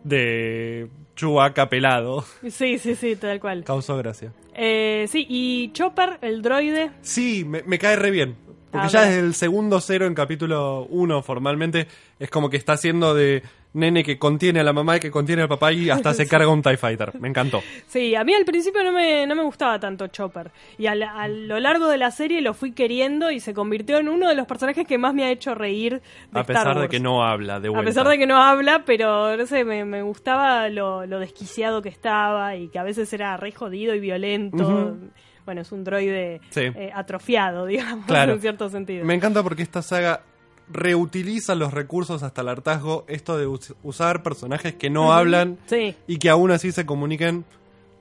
de 0.05 0.89
Chewbacca 1.17 1.69
pelado. 1.69 2.25
Sí, 2.49 2.79
sí, 2.79 2.95
sí, 2.95 3.17
tal 3.17 3.41
cual. 3.41 3.65
Causó 3.65 3.97
gracia. 3.97 4.33
Eh, 4.55 5.07
sí, 5.11 5.27
y 5.29 5.73
Chopper, 5.73 6.19
el 6.23 6.43
droide. 6.43 6.93
Sí, 7.03 7.45
me, 7.45 7.63
me 7.65 7.79
cae 7.79 7.97
re 7.97 8.11
bien. 8.11 8.37
Porque 8.71 8.89
ya 8.89 9.07
desde 9.07 9.21
el 9.21 9.35
segundo 9.35 9.81
cero 9.81 10.07
en 10.07 10.15
capítulo 10.15 10.87
1 10.91 11.23
formalmente 11.23 11.87
es 12.19 12.29
como 12.31 12.51
que 12.51 12.57
está 12.59 12.75
haciendo 12.75 13.15
de 13.15 13.43
nene 13.77 14.03
que 14.03 14.19
contiene 14.19 14.61
a 14.61 14.63
la 14.65 14.73
mamá 14.73 14.97
y 14.97 15.01
que 15.01 15.11
contiene 15.11 15.43
al 15.43 15.49
papá 15.49 15.73
y 15.73 15.91
hasta 15.91 16.13
se 16.15 16.27
carga 16.29 16.49
un 16.49 16.63
TIE 16.63 16.77
Fighter. 16.77 17.13
Me 17.21 17.29
encantó. 17.29 17.63
Sí, 17.87 18.15
a 18.15 18.25
mí 18.25 18.35
al 18.35 18.45
principio 18.45 18.83
no 18.83 18.91
me, 18.93 19.27
no 19.27 19.35
me 19.37 19.43
gustaba 19.45 19.79
tanto 19.79 20.09
Chopper. 20.09 20.51
Y 20.79 20.87
a, 20.87 20.95
la- 20.95 21.13
a 21.13 21.29
lo 21.29 21.61
largo 21.61 21.87
de 21.89 21.99
la 21.99 22.11
serie 22.11 22.41
lo 22.41 22.55
fui 22.55 22.73
queriendo 22.73 23.31
y 23.31 23.39
se 23.41 23.55
convirtió 23.55 23.99
en 23.99 24.09
uno 24.09 24.29
de 24.29 24.35
los 24.35 24.47
personajes 24.47 24.87
que 24.87 24.99
más 24.99 25.15
me 25.15 25.25
ha 25.25 25.31
hecho 25.31 25.55
reír 25.55 26.01
de 26.33 26.39
A 26.39 26.41
Star 26.41 26.47
pesar 26.47 26.81
de 26.81 26.89
que 26.89 27.01
no 27.01 27.23
habla 27.25 27.61
de 27.61 27.69
A 27.69 27.71
vuelta. 27.71 27.87
pesar 27.91 28.09
de 28.09 28.19
que 28.19 28.27
no 28.27 28.43
habla, 28.43 28.83
pero 28.85 29.37
no 29.37 29.47
sé, 29.47 29.65
me, 29.65 29.85
me 29.85 30.03
gustaba 30.03 30.69
lo, 30.69 31.07
lo 31.07 31.19
desquiciado 31.21 31.83
que 31.83 31.89
estaba 31.91 32.57
y 32.57 32.69
que 32.69 32.79
a 32.79 32.83
veces 32.83 33.13
era 33.13 33.37
re 33.37 33.53
jodido 33.53 33.95
y 33.95 34.01
violento. 34.01 34.97
Bueno, 35.45 35.61
es 35.61 35.71
un 35.71 35.85
droide 35.85 36.41
Sí. 36.51 36.63
eh, 36.63 36.91
atrofiado, 36.93 37.67
digamos, 37.67 38.07
Claro. 38.07 38.33
en 38.33 38.41
cierto 38.41 38.69
sentido. 38.69 39.05
Me 39.05 39.15
encanta 39.15 39.43
porque 39.43 39.63
esta 39.63 39.81
saga 39.83 40.23
reutiliza 40.69 41.55
los 41.55 41.73
recursos 41.73 42.23
hasta 42.23 42.41
el 42.43 42.49
hartazgo. 42.49 43.05
Esto 43.09 43.39
de 43.39 43.47
us- 43.47 43.75
usar 43.83 44.23
personajes 44.23 44.75
que 44.75 44.91
no 44.91 45.13
hablan 45.13 45.59
Sí. 45.67 45.95
y 46.07 46.19
que 46.19 46.31
aún 46.31 46.51
así 46.51 46.73
se 46.73 46.87
comuniquen 46.87 47.45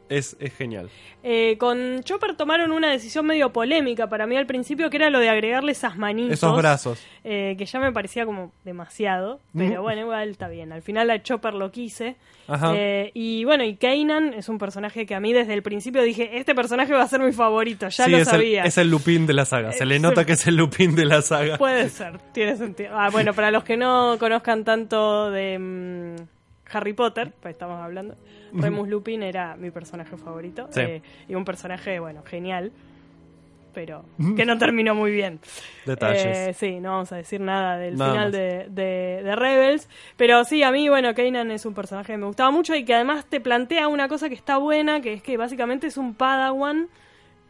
es, 0.10 0.36
es 0.40 0.54
genial. 0.56 0.90
Eh, 1.24 1.58
con 1.58 2.04
Chopper 2.04 2.36
tomaron 2.36 2.72
una 2.72 2.92
decisión 2.92 3.26
medio 3.26 3.52
polémica 3.52 4.08
para 4.08 4.28
mí 4.28 4.36
al 4.38 4.46
principio, 4.46 4.90
que 4.90 4.98
era 4.98 5.10
lo 5.10 5.20
de 5.20 5.30
agregarle 5.30 5.72
esas 5.72 5.98
manitos. 5.98 6.34
Esos 6.34 6.56
brazos. 6.58 7.04
eh, 7.24 7.56
que 7.58 7.66
ya 7.66 7.80
me 7.80 7.92
parecía 7.92 8.26
como 8.26 8.52
demasiado, 8.64 9.40
pero 9.58 9.82
bueno, 9.82 10.02
igual 10.02 10.30
está 10.30 10.48
bien. 10.48 10.72
Al 10.72 10.82
final 10.84 11.10
a 11.10 11.22
Chopper 11.24 11.54
lo 11.56 11.72
quise. 11.72 12.16
Ajá. 12.48 12.74
Eh, 12.76 13.10
y 13.16 13.44
bueno, 13.44 13.64
y 13.64 13.76
Kanan 13.76 14.36
es 14.36 14.50
un 14.50 14.60
personaje 14.60 15.08
que 15.08 15.16
a 15.16 15.20
mí 15.20 15.34
desde 15.34 15.56
el 15.56 15.64
principio 15.64 16.04
dije, 16.04 16.38
este 16.38 16.54
personaje 16.54 16.94
va 16.94 17.02
a 17.02 17.08
ser 17.08 17.20
mi 17.22 17.32
favorito, 17.32 17.88
ya 17.90 18.06
sí, 18.06 18.12
lo 18.12 18.18
es 18.18 18.28
sabía. 18.28 18.62
El, 18.62 18.68
es 18.68 18.78
el 18.78 18.90
Lupin 18.92 19.26
de 19.26 19.34
la 19.34 19.46
saga. 19.46 19.72
Se 19.72 19.84
le 19.86 19.96
Es 19.96 20.02
nota 20.02 20.26
que 20.26 20.34
es 20.34 20.46
el 20.46 20.56
Lupin 20.56 20.94
de 20.96 21.06
la 21.06 21.24
saga. 21.24 21.58
Puede 21.58 21.90
ser, 21.90 22.20
tiene 22.34 22.56
sentido. 22.56 22.92
Ah, 22.94 23.10
bueno, 23.10 23.34
para 23.34 23.50
los 23.50 23.64
que 23.64 23.78
no 23.78 24.18
conozcan 24.20 24.64
tanto 24.64 25.32
de 25.32 25.58
mm, 25.58 26.16
Harry 26.72 26.94
Potter, 26.94 27.32
pues 27.42 27.54
estamos 27.54 27.82
hablando, 27.82 28.16
Remus 28.62 28.88
Lupin 28.90 29.24
era 29.24 29.56
mi 29.56 29.72
personaje 29.72 30.16
favorito. 30.18 30.68
Sí. 30.72 30.82
eh, 30.82 31.02
y 31.28 31.36
un 31.36 31.46
personaje, 31.46 32.00
bueno, 32.00 32.22
genial, 32.26 32.72
pero 33.74 34.06
que 34.38 34.46
no 34.46 34.58
terminó 34.58 34.96
muy 34.96 35.12
bien. 35.12 35.40
Detalles. 35.86 36.26
Eh, 36.26 36.54
sí, 36.54 36.80
no 36.80 36.92
vamos 36.92 37.12
a 37.12 37.18
decir 37.18 37.42
nada 37.42 37.78
del 37.78 37.98
Nada 37.98 38.12
final 38.12 38.32
de, 38.32 38.68
de- 38.70 39.22
de 39.24 39.36
Rebels. 39.36 39.90
Pero 40.16 40.44
sí, 40.46 40.64
a 40.64 40.72
mí, 40.72 40.88
bueno, 40.88 41.14
Kanan 41.14 41.52
es 41.52 41.66
un 41.66 41.74
personaje 41.74 42.14
que 42.14 42.18
me 42.18 42.26
gustaba 42.26 42.52
mucho 42.52 42.74
y 42.74 42.86
que 42.86 42.94
además 42.94 43.26
te 43.26 43.42
plantea 43.42 43.90
una 43.90 44.08
cosa 44.08 44.30
que 44.30 44.36
está 44.36 44.58
buena, 44.58 45.02
que 45.02 45.12
es 45.14 45.22
que 45.22 45.36
básicamente 45.36 45.88
es 45.88 45.98
un 45.98 46.14
Padawan 46.16 46.88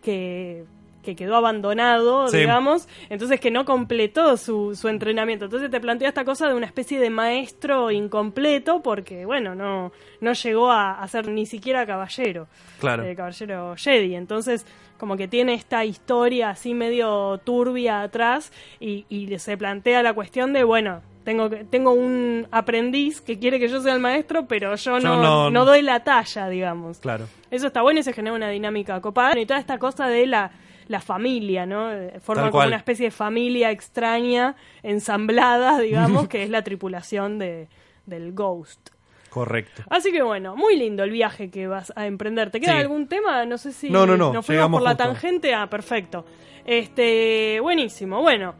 que, 0.01 0.63
que 1.05 1.15
quedó 1.15 1.35
abandonado, 1.37 2.27
Sí. 2.27 2.39
digamos, 2.39 2.89
entonces 3.09 3.39
que 3.39 3.51
no 3.51 3.63
completó 3.63 4.35
su, 4.35 4.75
su 4.75 4.89
entrenamiento. 4.89 5.45
Entonces 5.45 5.71
te 5.71 5.79
plantea 5.79 6.09
esta 6.09 6.25
cosa 6.25 6.49
de 6.49 6.55
una 6.55 6.65
especie 6.65 6.99
de 6.99 7.09
maestro 7.09 7.91
incompleto 7.91 8.81
porque, 8.81 9.25
bueno, 9.25 9.55
no, 9.55 9.91
no 10.19 10.33
llegó 10.33 10.71
a, 10.71 11.01
a 11.01 11.07
ser 11.07 11.27
ni 11.29 11.45
siquiera 11.45 11.85
caballero 11.85 12.47
Claro. 12.79 13.03
eh, 13.03 13.15
caballero 13.15 13.75
Jedi. 13.77 14.15
Entonces, 14.15 14.65
como 14.97 15.15
que 15.17 15.27
tiene 15.27 15.53
esta 15.53 15.85
historia 15.85 16.49
así 16.49 16.73
medio 16.73 17.37
turbia 17.43 18.01
atrás 18.01 18.51
y, 18.79 19.05
y 19.09 19.37
se 19.39 19.57
plantea 19.57 20.01
la 20.03 20.13
cuestión 20.13 20.53
de, 20.53 20.63
bueno, 20.63 21.01
tengo, 21.25 21.49
tengo 21.49 21.91
un 21.91 22.47
aprendiz 22.51 23.19
que 23.19 23.39
quiere 23.39 23.59
que 23.59 23.67
yo 23.67 23.81
sea 23.81 23.93
el 23.93 23.99
maestro, 23.99 24.45
pero 24.47 24.75
yo, 24.75 24.99
Yo 24.99 25.09
no, 25.09 25.21
no- 25.21 25.49
no 25.49 25.65
doy 25.65 25.81
la 25.81 26.03
talla, 26.03 26.47
digamos. 26.49 26.99
Claro. 26.99 27.25
Eso 27.51 27.67
está 27.67 27.81
bueno 27.81 27.99
y 27.99 28.03
se 28.03 28.13
genera 28.13 28.35
una 28.35 28.49
dinámica 28.49 29.01
copada. 29.01 29.37
Y 29.39 29.45
toda 29.45 29.59
esta 29.59 29.79
cosa 29.79 30.07
de 30.07 30.27
la, 30.27 30.51
la 30.87 31.01
familia, 31.01 31.65
¿no? 31.65 31.91
Eh, 31.91 32.19
Forma 32.21 32.43
Tal 32.43 32.51
como 32.51 32.67
una 32.67 32.75
especie 32.77 33.05
de 33.05 33.11
familia 33.11 33.71
extraña, 33.71 34.55
ensamblada, 34.83 35.79
digamos, 35.81 36.27
que 36.27 36.43
es 36.43 36.49
la 36.49 36.63
tripulación 36.63 37.39
de, 37.39 37.67
del 38.05 38.33
Ghost. 38.33 38.89
Correcto. 39.29 39.83
Así 39.89 40.11
que 40.13 40.21
bueno, 40.23 40.55
muy 40.55 40.77
lindo 40.77 41.03
el 41.03 41.11
viaje 41.11 41.49
que 41.51 41.67
vas 41.67 41.91
a 41.97 42.05
emprender. 42.07 42.51
¿Te 42.51 42.61
queda 42.61 42.73
Sí. 42.73 42.79
algún 42.79 43.07
tema? 43.07 43.45
No 43.45 43.57
sé 43.57 43.73
si 43.73 43.89
No, 43.89 44.05
no, 44.05 44.15
no, 44.15 44.31
nos 44.31 44.45
fuimos 44.45 44.49
llegamos 44.49 44.79
por 44.79 44.83
la 44.83 44.91
justo. 44.95 45.03
tangente. 45.03 45.53
Ah, 45.53 45.69
perfecto. 45.69 46.25
Este, 46.65 47.59
buenísimo. 47.61 48.21
Bueno, 48.21 48.55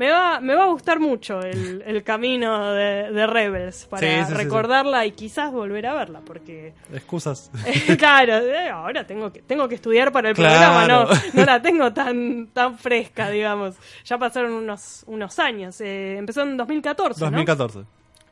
me 0.00 0.10
va, 0.10 0.40
me 0.40 0.54
va 0.54 0.64
a 0.64 0.66
gustar 0.68 0.98
mucho 0.98 1.40
el, 1.42 1.82
el 1.86 2.02
camino 2.02 2.72
de, 2.72 3.12
de 3.12 3.26
Rebels 3.26 3.84
para 3.84 4.00
Sí, 4.00 4.06
sí, 4.14 4.20
sí, 4.24 4.28
sí. 4.30 4.34
recordarla 4.34 5.04
y 5.04 5.12
quizás 5.12 5.52
volver 5.52 5.86
a 5.86 5.92
verla, 5.92 6.20
porque 6.24 6.72
Excusas. 6.92 7.50
claro, 7.98 8.38
eh, 8.38 8.70
ahora 8.70 9.06
tengo 9.06 9.30
que 9.30 9.42
tengo 9.42 9.68
que 9.68 9.74
estudiar 9.74 10.10
para 10.10 10.30
el 10.30 10.34
Claro. 10.34 10.86
programa, 10.86 10.88
no, 10.88 11.20
no 11.34 11.44
la 11.44 11.60
tengo 11.60 11.92
tan 11.92 12.46
tan 12.54 12.78
fresca, 12.78 13.28
digamos. 13.28 13.76
Ya 14.06 14.16
pasaron 14.16 14.52
unos 14.52 15.04
unos 15.06 15.38
años. 15.38 15.78
eh, 15.82 16.16
empezó 16.16 16.42
en 16.42 16.56
2014, 16.56 17.20
¿no? 17.20 17.26
2014. 17.26 17.80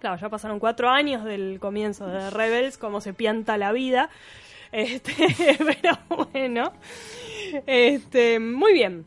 Claro, 0.01 0.17
ya 0.17 0.29
pasaron 0.31 0.59
cuatro 0.59 0.89
años 0.89 1.25
del 1.25 1.59
comienzo 1.61 2.07
de 2.07 2.31
Rebels, 2.31 2.79
cómo 2.79 3.03
se 3.03 3.13
pianta 3.13 3.59
la 3.59 3.73
vida. 3.73 4.09
Este, 4.73 5.13
pero 5.59 5.99
bueno. 6.33 6.73
Este, 7.67 8.39
muy 8.39 8.73
bien. 8.73 9.05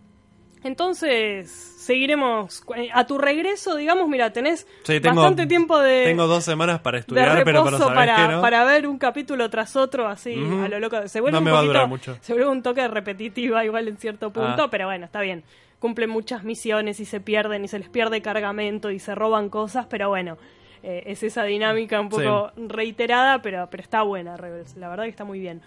Entonces, 0.64 1.50
seguiremos. 1.52 2.64
eh, 2.76 2.90
A 2.94 3.06
tu 3.06 3.18
regreso, 3.18 3.76
digamos, 3.76 4.08
mira, 4.08 4.32
tenés 4.32 4.68
Sí, 4.84 5.00
tengo, 5.00 5.18
bastante 5.22 5.48
tiempo 5.48 5.80
de, 5.80 6.06
tengo 6.06 6.28
dos 6.28 6.44
semanas 6.44 6.80
para 6.82 7.00
estudiar, 7.00 7.44
pero, 7.44 7.64
para, 7.64 8.16
que 8.16 8.32
no. 8.34 8.42
para 8.42 8.64
ver 8.64 8.88
un 8.88 8.98
capítulo 8.98 9.50
tras 9.50 9.76
otro, 9.76 10.08
así, 10.08 10.34
a 10.34 10.68
lo 10.68 10.80
loco. 10.80 11.08
Se 11.08 11.20
vuelve 11.20 11.34
No 11.34 11.40
un 11.40 11.44
me 11.46 11.52
va 11.52 11.58
a 11.58 11.62
poquito- 11.62 11.74
durar 11.74 11.88
mucho. 11.88 12.18
Se 12.22 12.34
vuelve 12.34 12.50
un 12.50 12.62
toque 12.64 12.88
repetitiva, 12.88 13.66
igual 13.66 13.88
en 13.88 13.98
cierto 13.98 14.32
punto, 14.32 14.64
Ah. 14.64 14.70
pero 14.70 14.86
bueno, 14.86 15.06
está 15.06 15.22
bien. 15.22 15.44
Cumplen 15.80 16.10
muchas 16.12 16.44
misiones 16.44 17.00
y 17.00 17.06
se 17.06 17.20
pierden 17.20 17.66
y 17.66 17.68
se 17.68 17.80
les 17.80 17.90
pierde 17.90 18.22
cargamento 18.22 18.92
y 18.92 19.00
se 19.00 19.16
roban 19.16 19.50
cosas, 19.50 19.88
pero 19.90 20.10
bueno. 20.10 20.38
eh, 20.84 21.04
es 21.12 21.22
esa 21.22 21.44
dinámica 21.44 22.02
un 22.02 22.10
poco 22.10 22.52
reiterada, 22.56 23.40
pero, 23.44 23.68
pero 23.70 23.84
está 23.84 24.02
buena, 24.02 24.36
Rebels. 24.36 24.76
La 24.78 24.90
verdad 24.90 25.04
que 25.04 25.12
está 25.12 25.24
muy 25.24 25.40
bien. 25.40 25.62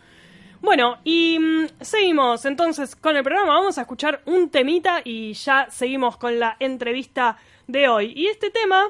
Bueno, 0.65 0.97
y 1.05 1.39
mm, 1.39 1.67
seguimos 1.83 2.47
entonces 2.47 2.97
con 2.97 3.15
el 3.17 3.23
programa. 3.23 3.53
Vamos 3.53 3.77
a 3.77 3.83
escuchar 3.83 4.23
un 4.25 4.49
temita 4.49 5.03
y 5.05 5.35
ya 5.35 5.67
seguimos 5.71 6.17
con 6.17 6.39
la 6.39 6.57
entrevista 6.59 7.37
de 7.67 7.87
hoy. 7.87 8.15
Y 8.17 8.29
este 8.29 8.51
tema 8.51 8.87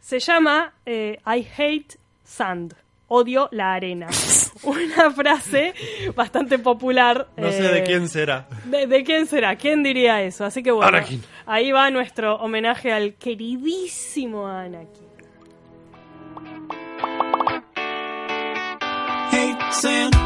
se 0.00 0.18
llama 0.20 0.74
eh, 0.84 1.18
I 1.26 1.46
hate 1.56 1.96
sand. 2.22 2.74
Odio 3.08 3.48
la 3.52 3.72
arena. 3.72 4.08
Una 4.64 5.10
frase 5.12 5.72
bastante 6.14 6.58
popular. 6.58 7.28
No 7.38 7.50
sé 7.50 7.66
eh, 7.66 7.72
de 7.72 7.82
quién 7.84 8.06
será. 8.08 8.46
¿De, 8.66 8.86
de 8.86 9.02
quién 9.02 9.26
será? 9.26 9.56
¿Quién 9.56 9.82
diría 9.82 10.20
eso? 10.22 10.44
Así 10.44 10.62
que 10.62 10.72
bueno, 10.72 10.88
Anakin. 10.98 11.22
ahí 11.46 11.72
va 11.72 11.90
nuestro 11.90 12.36
homenaje 12.36 12.92
al 12.92 13.14
queridísimo 13.14 14.46
Anakin. 14.46 15.04
hate 19.32 19.72
sand. 19.72 20.23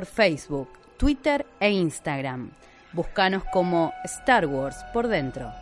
Por 0.00 0.06
Facebook, 0.06 0.68
Twitter 0.96 1.44
e 1.60 1.70
Instagram. 1.72 2.52
Búscanos 2.94 3.42
como 3.52 3.92
Star 4.04 4.46
Wars 4.46 4.78
por 4.94 5.08
dentro. 5.08 5.52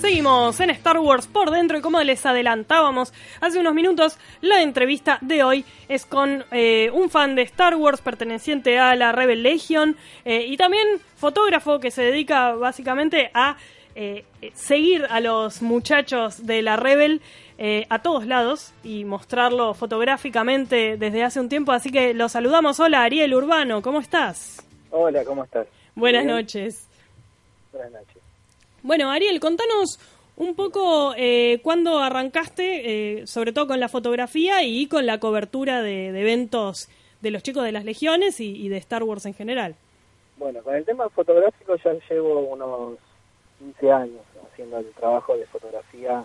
Seguimos 0.00 0.60
en 0.60 0.70
Star 0.70 0.98
Wars 1.00 1.26
por 1.26 1.50
dentro 1.50 1.78
y 1.78 1.80
como 1.80 2.00
les 2.00 2.24
adelantábamos 2.24 3.12
hace 3.40 3.58
unos 3.58 3.74
minutos, 3.74 4.18
la 4.40 4.62
entrevista 4.62 5.18
de 5.20 5.42
hoy 5.42 5.64
es 5.88 6.06
con 6.06 6.44
eh, 6.52 6.88
un 6.92 7.10
fan 7.10 7.34
de 7.34 7.42
Star 7.42 7.74
Wars 7.74 8.00
perteneciente 8.00 8.78
a 8.78 8.94
la 8.94 9.10
Rebel 9.10 9.42
Legion 9.42 9.96
eh, 10.24 10.44
y 10.46 10.56
también 10.56 10.86
fotógrafo 11.16 11.80
que 11.80 11.90
se 11.90 12.02
dedica 12.02 12.52
básicamente 12.52 13.32
a 13.34 13.56
eh, 13.96 14.24
seguir 14.54 15.06
a 15.10 15.20
los 15.20 15.60
muchachos 15.60 16.46
de 16.46 16.62
la 16.62 16.76
Rebel 16.76 17.20
eh, 17.64 17.86
a 17.90 18.02
todos 18.02 18.26
lados 18.26 18.72
y 18.82 19.04
mostrarlo 19.04 19.72
fotográficamente 19.72 20.96
desde 20.96 21.22
hace 21.22 21.38
un 21.38 21.48
tiempo. 21.48 21.70
Así 21.70 21.92
que 21.92 22.12
lo 22.12 22.28
saludamos. 22.28 22.80
Hola 22.80 23.04
Ariel 23.04 23.32
Urbano, 23.32 23.82
¿cómo 23.82 24.00
estás? 24.00 24.66
Hola, 24.90 25.24
¿cómo 25.24 25.44
estás? 25.44 25.68
Buenas 25.94 26.24
Bien. 26.24 26.34
noches. 26.34 26.88
Buenas 27.70 27.92
noches. 27.92 28.20
Bueno, 28.82 29.12
Ariel, 29.12 29.38
contanos 29.38 30.00
un 30.34 30.56
poco 30.56 31.14
eh, 31.16 31.60
cuándo 31.62 32.00
arrancaste, 32.00 33.20
eh, 33.20 33.26
sobre 33.28 33.52
todo 33.52 33.68
con 33.68 33.78
la 33.78 33.88
fotografía 33.88 34.64
y 34.64 34.88
con 34.88 35.06
la 35.06 35.20
cobertura 35.20 35.82
de, 35.82 36.10
de 36.10 36.20
eventos 36.20 36.88
de 37.20 37.30
los 37.30 37.44
chicos 37.44 37.62
de 37.62 37.70
las 37.70 37.84
legiones 37.84 38.40
y, 38.40 38.56
y 38.56 38.70
de 38.70 38.78
Star 38.78 39.04
Wars 39.04 39.24
en 39.24 39.34
general. 39.34 39.76
Bueno, 40.36 40.64
con 40.64 40.74
el 40.74 40.84
tema 40.84 41.08
fotográfico 41.10 41.76
ya 41.76 41.92
llevo 42.10 42.40
unos 42.40 42.98
15 43.60 43.92
años 43.92 44.20
haciendo 44.50 44.78
el 44.78 44.90
trabajo 44.94 45.36
de 45.36 45.46
fotografía 45.46 46.24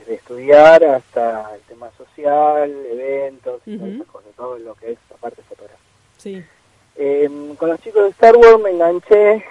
desde 0.00 0.14
estudiar 0.14 0.82
hasta 0.84 1.54
el 1.54 1.60
tema 1.62 1.90
social, 1.96 2.70
eventos, 2.90 3.60
y 3.66 3.76
todas 3.76 3.88
Ujú. 3.92 4.02
esas 4.02 4.12
cosas, 4.12 4.30
todo 4.36 4.58
lo 4.58 4.74
que 4.74 4.92
es 4.92 4.98
la 5.10 5.16
parte 5.16 5.42
fotográfica. 5.42 5.82
Sí. 6.18 6.44
Eh, 6.96 7.28
con 7.58 7.68
los 7.70 7.80
chicos 7.80 8.02
de 8.04 8.10
Star 8.10 8.36
Wars 8.36 8.60
me 8.62 8.70
enganché, 8.70 9.44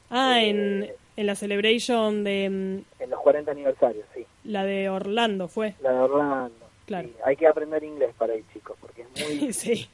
Ah, 0.09 0.41
Eh, 0.41 0.49
en, 0.49 0.91
en 1.15 1.25
la 1.25 1.35
celebration 1.35 2.23
de 2.25 2.49
mm, 2.49 3.01
en 3.03 3.09
los 3.09 3.19
40 3.21 3.51
aniversarios, 3.51 4.05
sí. 4.13 4.25
la 4.43 4.63
de 4.65 4.89
Orlando 4.89 5.47
fue. 5.47 5.75
La 5.81 5.91
de 5.93 5.99
Orlando. 5.99 6.53
Claro. 6.85 7.07
Sí, 7.07 7.15
hay 7.23 7.35
que 7.37 7.47
aprender 7.47 7.83
inglés 7.85 8.13
para 8.17 8.35
ir, 8.35 8.43
chicos, 8.53 8.77
porque 8.81 9.03
es 9.13 9.41
muy, 9.41 9.53
sí. 9.53 9.87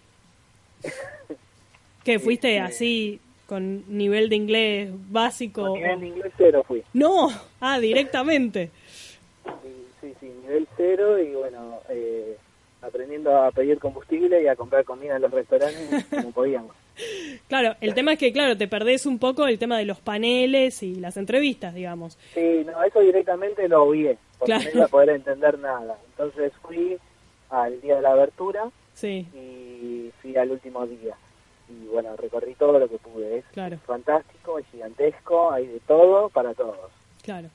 ¿Qué, 2.04 2.20
fuiste 2.20 2.54
Sí. 2.54 2.58
así 2.58 3.20
con 3.45 3.84
nivel 3.97 4.30
de 4.30 4.36
inglés 4.36 4.89
básico? 5.10 5.62
Con 5.64 5.74
nivel 5.74 6.00
de 6.00 6.08
inglés 6.08 6.34
cero 6.38 6.64
fui. 6.68 6.84
No, 6.93 7.30
ah, 7.60 7.80
directamente. 7.80 8.70
Sí, 9.64 9.86
sí, 10.02 10.14
sí, 10.20 10.32
nivel 10.43 10.68
cero 10.78 11.20
y 11.22 11.32
bueno, 11.34 11.80
eh, 11.89 12.38
aprendiendo 12.82 13.36
a 13.36 13.52
pedir 13.52 13.80
combustible 13.80 14.41
y 14.41 14.47
a 14.47 14.56
comprar 14.56 14.84
comida 14.86 15.16
en 15.16 15.22
los 15.24 15.32
restaurantes 15.32 16.06
como 16.10 16.32
podíamos. 16.32 16.76
Claro, 17.47 17.76
el 17.80 17.93
tema 17.93 18.14
es 18.14 18.20
que, 18.20 18.34
claro, 18.34 18.58
te 18.58 18.68
perdés 18.68 19.06
un 19.06 19.20
poco 19.20 19.47
el 19.47 19.58
tema 19.58 19.78
de 19.78 19.86
los 19.86 20.00
paneles 20.00 20.84
y 20.84 20.95
las 20.95 21.16
entrevistas, 21.18 21.74
digamos. 21.74 22.18
Sí, 22.34 22.66
no, 22.66 22.84
eso 22.84 23.00
directamente 23.00 23.68
lo 23.70 23.84
obvié, 23.84 24.18
porque 24.38 24.54
Claro. 24.54 24.64
no 24.66 24.76
iba 24.76 24.86
a 24.86 24.89
poder 24.89 25.10
entender 25.12 25.58
nada. 25.60 25.97
Entonces 26.12 26.52
fui 26.62 26.97
al 27.50 27.80
día 27.82 27.95
de 27.95 28.02
la 28.02 28.12
abertura 28.12 28.66
Sí, 28.93 29.26
y 29.34 30.12
fui 30.22 30.36
al 30.36 30.52
último 30.52 30.86
día. 30.86 31.16
Y 31.70 31.88
bueno, 31.88 32.16
recorrí 32.18 32.56
todo 32.56 32.80
lo 32.80 32.88
que 32.90 32.98
pude. 32.98 33.38
Es 33.40 33.46
Claro. 33.54 33.78
fantástico, 33.86 34.58
es 34.60 34.66
gigantesco, 34.72 35.52
hay 35.52 35.68
de 35.68 35.80
todo 35.82 36.30
para 36.30 36.54
todos. 36.54 36.78
claro. 37.24 37.50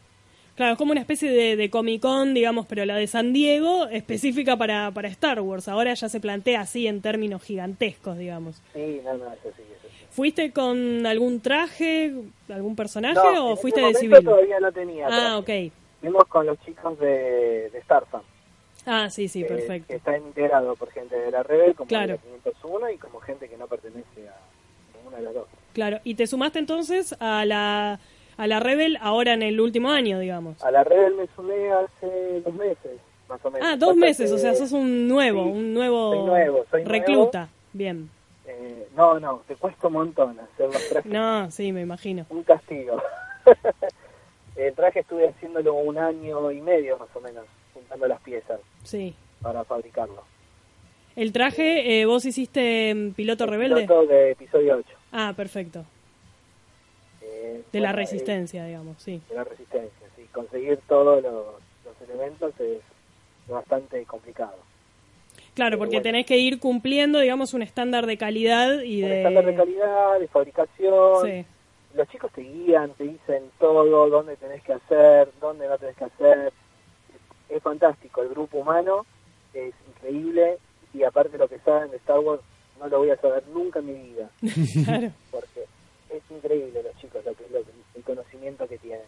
Claro, 0.57 0.75
es 0.75 0.79
como 0.79 0.93
una 0.93 1.01
especie 1.01 1.33
de, 1.33 1.57
de 1.57 1.69
Comic 1.69 2.01
Con, 2.01 2.33
digamos, 2.33 2.65
pero 2.67 2.85
la 2.85 2.95
de 2.95 3.09
San 3.09 3.33
Diego, 3.33 3.89
específica 3.89 4.57
para, 4.57 4.93
para 4.93 5.09
Star 5.09 5.41
Wars. 5.41 5.67
Ahora 5.67 5.93
ya 5.95 6.09
se 6.09 6.21
plantea 6.21 6.61
así 6.61 6.87
en 6.87 7.01
términos 7.03 7.43
gigantescos, 7.43 8.17
digamos. 8.17 8.63
Sí, 8.73 9.01
no, 9.05 9.15
no, 9.15 9.33
eso 9.33 9.51
sí, 9.57 9.63
eso 9.63 9.89
sí. 9.89 10.05
¿Fuiste 10.11 10.53
con 10.53 11.07
algún 11.07 11.41
traje, 11.41 12.15
algún 12.49 12.77
personaje 12.77 13.15
No, 13.35 13.49
o 13.49 13.51
en 13.51 13.57
fuiste 13.57 13.81
ese 13.81 13.93
de 13.95 13.99
civil? 13.99 14.25
todavía 14.25 14.61
no 14.61 14.71
tenía. 14.71 15.07
Ah, 15.09 15.43
traje. 15.43 15.69
ok. 15.69 15.73
Fuimos 16.03 16.25
con 16.27 16.47
los 16.47 16.61
chicos 16.61 17.01
de, 17.01 17.71
de 17.71 17.83
Starfam. 17.83 18.23
Ah, 18.87 19.09
sí, 19.11 19.29
sí, 19.29 19.43
que- 19.43 19.49
perfecto. 19.49 19.89
Que 19.89 19.95
está 19.97 20.17
integrado 20.19 20.75
por 20.77 20.91
gente 20.91 21.17
de 21.19 21.31
la 21.31 21.43
Rebel, 21.43 21.75
como 21.75 21.89
Claro. 21.89 22.13
de 22.13 22.13
la 22.15 22.23
501 22.23 22.91
y 22.91 22.99
como 22.99 23.21
gente 23.21 23.49
que 23.49 23.57
no 23.57 23.67
pertenece 23.67 24.29
a 24.29 24.37
ninguna 24.99 25.17
de 25.19 25.23
las 25.23 25.35
dos. 25.35 25.47
Claro, 25.73 25.99
y 26.05 26.15
te 26.15 26.27
sumaste 26.27 26.59
entonces 26.59 27.15
a 27.21 27.45
la, 27.45 27.99
a 28.37 28.47
la 28.47 28.61
Rebel 28.61 28.99
ahora 29.01 29.33
en 29.33 29.43
el 29.43 29.61
último 29.61 29.91
año, 29.91 30.19
digamos. 30.19 30.63
A 30.63 30.71
la 30.71 30.85
Rebel 30.85 31.15
me 31.15 31.27
sumé 31.35 31.73
hace 31.73 32.41
dos 32.43 32.55
meses, 32.55 33.01
más 33.29 33.45
o 33.45 33.51
menos. 33.51 33.69
Ah, 33.71 33.77
dos 33.77 33.97
meses, 33.97 34.31
o 34.31 34.39
sea, 34.39 34.55
sos 34.55 34.73
un 34.73 35.09
nuevo, 35.09 35.45
Sí, 35.45 35.51
un 35.51 35.75
nuevo, 35.75 36.13
soy 36.13 36.27
nuevo, 36.27 36.65
soy 36.71 36.85
recluta. 36.85 37.49
Bien. 37.73 38.09
Eh, 38.47 38.87
no, 38.95 39.19
no, 39.19 39.43
te 39.49 39.57
cuesta 39.57 39.87
un 39.89 39.95
montón 39.95 40.39
hacer 40.39 40.67
los 40.67 40.89
trajes. 40.91 41.11
No, 41.11 41.51
sí, 41.51 41.73
me 41.73 41.81
imagino. 41.81 42.27
Un 42.29 42.43
castigo. 42.45 43.03
El 44.57 44.73
traje 44.75 45.01
estuve 45.01 45.29
haciéndolo 45.29 45.75
un 45.75 45.99
año 45.99 46.51
y 46.53 46.61
medio 46.61 46.97
más 46.99 47.09
o 47.15 47.21
menos, 47.21 47.45
las 47.99 48.21
piezas 48.23 48.61
Sí. 48.83 49.15
para 49.43 49.65
fabricarlo. 49.65 50.23
El 51.17 51.33
traje, 51.33 52.01
eh, 52.01 52.07
vos 52.07 52.25
hiciste 52.25 53.13
piloto 53.15 53.47
rebelde. 53.47 53.83
Piloto 53.83 54.07
de 54.07 54.33
episodio 54.33 54.77
8. 54.79 54.89
Ah, 55.13 55.33
perfecto. 55.37 55.85
Eh, 57.23 57.63
De 57.73 57.81
la 57.81 57.89
bueno, 57.91 57.99
resistencia, 57.99 58.65
digamos, 58.67 59.01
sí. 59.03 59.15
eh, 59.15 59.21
de 59.29 59.35
la 59.37 59.45
resistencia, 59.45 60.07
sí. 60.17 60.23
Conseguir 60.33 60.79
todos 60.89 61.23
los, 61.23 61.33
los 61.85 62.09
elementos 62.09 62.53
es 62.61 62.79
bastante 63.49 64.05
complicado. 64.05 64.57
Claro, 65.55 65.79
porque 65.79 65.97
bueno. 65.97 66.03
tenés 66.03 66.27
que 66.27 66.37
ir 66.39 66.59
cumpliendo, 66.59 67.21
digamos, 67.21 67.55
un 67.55 67.63
estándar 67.63 68.07
de 68.07 68.17
calidad 68.19 68.81
y 68.83 69.05
Un 69.05 69.09
de... 69.11 69.17
estándar 69.19 69.47
de 69.47 69.55
calidad, 69.55 70.19
de 70.19 70.27
fabricación. 70.27 71.25
Sí, 71.25 71.45
Los 71.95 72.09
chicos 72.09 72.33
te 72.33 72.43
guían, 72.43 72.91
te 72.95 73.05
dicen 73.05 73.45
todo, 73.61 74.09
dónde 74.11 74.37
tenés 74.37 74.63
que 74.65 74.73
hacer, 74.73 75.29
dónde 75.41 75.69
no 75.69 75.79
tenés 75.79 75.97
que 75.97 76.05
hacer. 76.05 76.53
Es, 77.55 77.63
fantástico, 77.63 78.23
el 78.23 78.29
grupo 78.29 78.59
humano 78.59 79.07
es 79.53 79.75
increíble 79.89 80.59
y 80.93 81.03
aparte 81.05 81.39
lo 81.39 81.49
que 81.49 81.59
saben 81.61 81.91
de 81.91 81.97
Star 81.99 82.19
Wars 82.19 82.43
no 82.81 82.89
lo 82.89 82.99
voy 82.99 83.11
a 83.11 83.17
saber 83.17 83.47
nunca 83.49 83.79
en 83.79 83.87
mi 83.87 83.95
vida, 83.95 84.31
claro. 84.85 85.13
porque 85.31 85.65
es 86.11 86.23
increíble 86.31 86.83
los 86.83 86.97
chicos, 87.01 87.25
lo 87.25 87.35
que, 87.35 87.45
lo 87.51 87.61
el 87.95 88.03
conocimiento 88.03 88.67
que 88.67 88.79
tienen. 88.79 89.07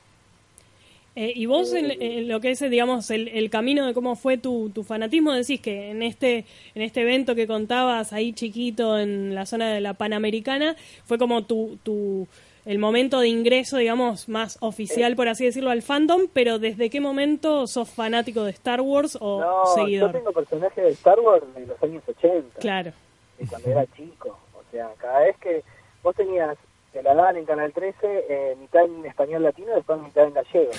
Eh, 1.19 1.33
y 1.35 1.47
vos, 1.47 1.73
en, 1.73 1.91
en 1.91 2.29
lo 2.29 2.41
que 2.41 2.51
es, 2.51 2.61
digamos, 2.61 3.11
el, 3.11 3.29
el 3.29 3.49
camino 3.49 3.87
de 3.87 3.95
cómo 3.95 4.17
fue 4.17 4.37
tu, 4.37 4.69
tu 4.69 4.85
fanatismo, 4.85 5.33
decís 5.33 5.63
que 5.63 5.91
en 5.91 6.03
este, 6.03 6.45
en 6.75 6.83
este 6.83 7.01
evento 7.01 7.35
que 7.35 7.47
contabas 7.47 8.13
ahí 8.13 8.35
chiquito 8.35 8.99
en 8.99 9.35
la 9.35 9.47
zona 9.47 9.73
de 9.73 9.81
la 9.81 9.95
Panamericana, 9.95 10.77
fue 11.07 11.17
como 11.17 11.45
tu, 11.45 11.79
tu, 11.83 12.29
el 12.67 12.79
momento 12.81 13.21
de 13.21 13.29
ingreso, 13.29 13.77
digamos, 13.77 14.29
más 14.29 14.59
oficial, 14.61 15.15
por 15.15 15.29
así 15.29 15.45
decirlo, 15.45 15.71
al 15.71 15.83
fandom, 15.83 16.23
pero 16.33 16.59
¿desde 16.59 16.91
qué 16.91 17.01
momento 17.01 17.67
sos 17.69 17.89
fanático 17.89 18.43
de 18.43 18.51
Star 18.51 18.81
Wars 18.81 19.17
o 19.21 19.41
No, 19.41 19.67
seguidor? 19.75 20.11
yo 20.13 20.19
tengo 20.19 20.33
personajes 20.33 20.85
de 20.85 20.91
Star 20.91 21.21
Wars 21.21 21.45
de 21.55 21.65
los 21.67 21.81
años 21.83 22.03
80. 22.09 22.59
Claro, 22.59 22.93
de 23.39 23.47
cuando 23.47 23.71
era 23.71 23.87
chico. 23.97 24.37
O 24.55 24.63
sea, 24.73 24.91
cada 24.99 25.21
vez 25.21 25.37
que 25.39 25.63
vos 26.03 26.15
tenías, 26.17 26.59
te 26.93 27.03
la 27.05 27.15
daban 27.15 27.37
en 27.37 27.45
Canal 27.45 27.73
13, 27.73 27.97
eh, 28.03 28.57
mitad 28.61 28.85
en 28.85 29.07
español 29.07 29.45
latino 29.45 29.71
y 29.71 29.75
después 29.77 30.01
mitad 30.01 30.25
en 30.25 30.35
gallego. 30.35 30.73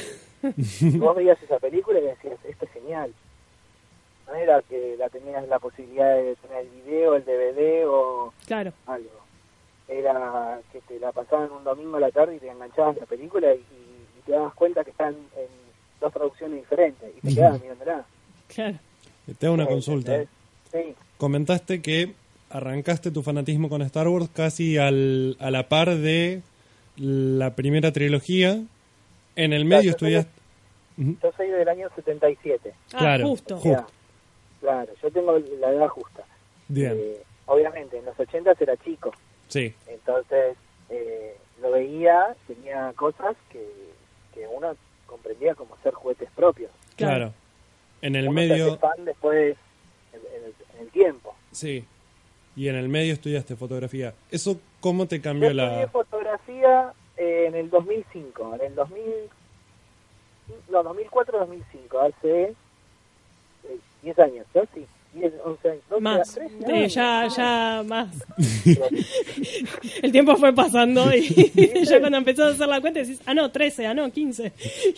y 0.58 0.98
vos 1.00 1.16
veías 1.16 1.42
esa 1.42 1.58
película 1.58 2.00
y 2.00 2.04
decías, 2.04 2.38
esto 2.44 2.66
es 2.66 2.72
genial. 2.72 3.14
No 4.28 4.36
era 4.36 4.62
que 4.64 4.98
la 5.00 5.08
tenías 5.08 5.48
la 5.48 5.58
posibilidad 5.58 6.16
de 6.18 6.36
tener 6.36 6.66
el 6.66 6.70
video, 6.84 7.16
el 7.16 7.24
DVD 7.24 7.88
o 7.88 8.34
claro. 8.46 8.74
algo. 8.86 9.10
Era 9.88 10.60
que 10.72 10.82
te 10.82 11.00
la 11.00 11.12
pasaban 11.12 11.52
un 11.52 11.64
domingo 11.64 11.98
a 11.98 12.02
la 12.02 12.12
tarde 12.12 12.36
y 12.36 12.40
te 12.40 12.50
enganchabas 12.50 12.96
en 12.98 13.02
la 13.02 13.06
película 13.08 13.54
y, 13.54 13.58
y 13.60 14.22
te 14.26 14.34
dabas 14.34 14.54
cuenta 14.54 14.84
que 14.84 14.92
están 14.92 15.14
en 15.16 15.48
dos 16.02 16.12
traducciones 16.14 16.60
diferentes 16.60 17.10
y 17.18 17.22
te 17.28 17.36
quedabas 17.36 17.62
mirándola. 17.62 18.06
Claro. 18.54 18.78
Te 19.40 19.46
hago 19.46 19.56
una 19.56 19.64
Eh, 19.64 19.68
consulta. 19.68 20.24
Sí. 20.72 20.94
Comentaste 21.18 21.82
que 21.82 22.14
arrancaste 22.50 23.12
tu 23.12 23.24
fanatismo 23.24 23.70
con 23.70 23.82
Star 23.82 24.08
Wars 24.08 24.30
casi 24.34 24.78
al, 24.78 25.36
a 25.40 25.52
la 25.52 25.68
par 25.68 25.96
de 25.96 26.42
la 26.98 27.56
primera 27.56 27.92
trilogía. 27.92 28.62
En 29.36 29.54
el 29.54 29.66
medio 29.66 29.80
Claro, 29.80 29.84
yo 29.84 29.92
estudiaste... 29.92 30.32
Yo 31.24 31.32
soy 31.38 31.48
del 31.50 31.70
año 31.70 31.88
77. 31.96 32.74
Ah, 32.94 32.98
Claro. 32.98 33.28
justo. 33.28 33.58
O 33.58 33.62
sea, 33.62 33.86
claro, 34.62 34.92
yo 35.02 35.12
tengo 35.12 35.38
la 35.60 35.70
edad 35.72 35.88
justa. 35.90 36.24
Bien, 36.68 36.94
Eh, 36.98 37.22
obviamente, 37.46 38.00
en 38.00 38.06
los 38.06 38.20
80 38.20 38.54
era 38.60 38.76
chico, 38.78 39.12
sí. 39.48 39.74
entonces 39.88 40.58
eh, 40.89 41.36
lo 41.62 41.72
veía, 41.72 42.36
tenía 42.48 42.93
cosas 42.95 43.36
que, 43.50 43.66
que 44.34 44.48
uno 44.48 44.76
comprendía 45.06 45.56
como 45.56 45.76
ser 45.78 45.93
juguetes 45.93 46.30
propios. 46.36 46.72
Claro. 46.95 47.34
En 48.02 48.16
el 48.16 48.28
uno 48.30 48.39
se 48.41 48.48
medio... 48.48 48.68
hace 48.68 48.78
fan 48.78 49.06
después, 49.06 49.58
en, 50.14 50.20
en 50.20 50.43
el, 50.45 50.54
en 50.76 50.82
el 50.82 50.89
tiempo. 50.91 51.36
Sí. 51.52 51.86
Y 52.56 52.70
en 52.70 52.76
el 52.76 52.89
medio 52.89 53.14
estudiaste 53.14 53.56
fotografía. 53.56 54.14
¿Eso 54.32 54.60
cómo 54.80 55.08
te 55.08 55.18
Yo 55.18 55.24
cambió 55.24 55.50
estudié 55.50 55.68
la...? 55.82 55.88
fotografía 55.89 56.93
eh, 57.18 57.45
en 57.48 57.56
el 57.56 57.70
2005, 57.70 58.56
en 58.56 58.62
el 58.62 58.76
2000, 58.76 59.04
no, 60.70 60.84
2004-2005, 60.84 62.08
hace 62.10 62.43
eh, 62.43 62.56
10 64.04 64.20
años, 64.20 64.45
¿no? 64.54 64.62
Sí, 64.74 64.86
10, 65.20 65.34
11 65.43 65.70
años. 65.70 65.84
12, 65.89 66.01
Más. 66.01 66.34
13 66.36 66.55
Eh, 66.68 66.74
años. 66.78 66.93
ya, 66.95 67.28
ya, 67.36 67.84
más. 67.86 68.09
El 70.01 70.11
tiempo 70.11 70.36
fue 70.38 70.53
pasando 70.53 71.13
y 71.15 71.28
ya 71.86 71.99
cuando 71.99 72.18
empezó 72.18 72.43
a 72.45 72.49
hacer 72.49 72.68
la 72.68 72.82
cuenta 72.82 72.99
decís, 72.99 73.22
ah, 73.26 73.34
no, 73.34 73.51
13, 73.51 73.88
ah, 73.88 73.93
no, 73.93 74.11
15. 74.11 74.51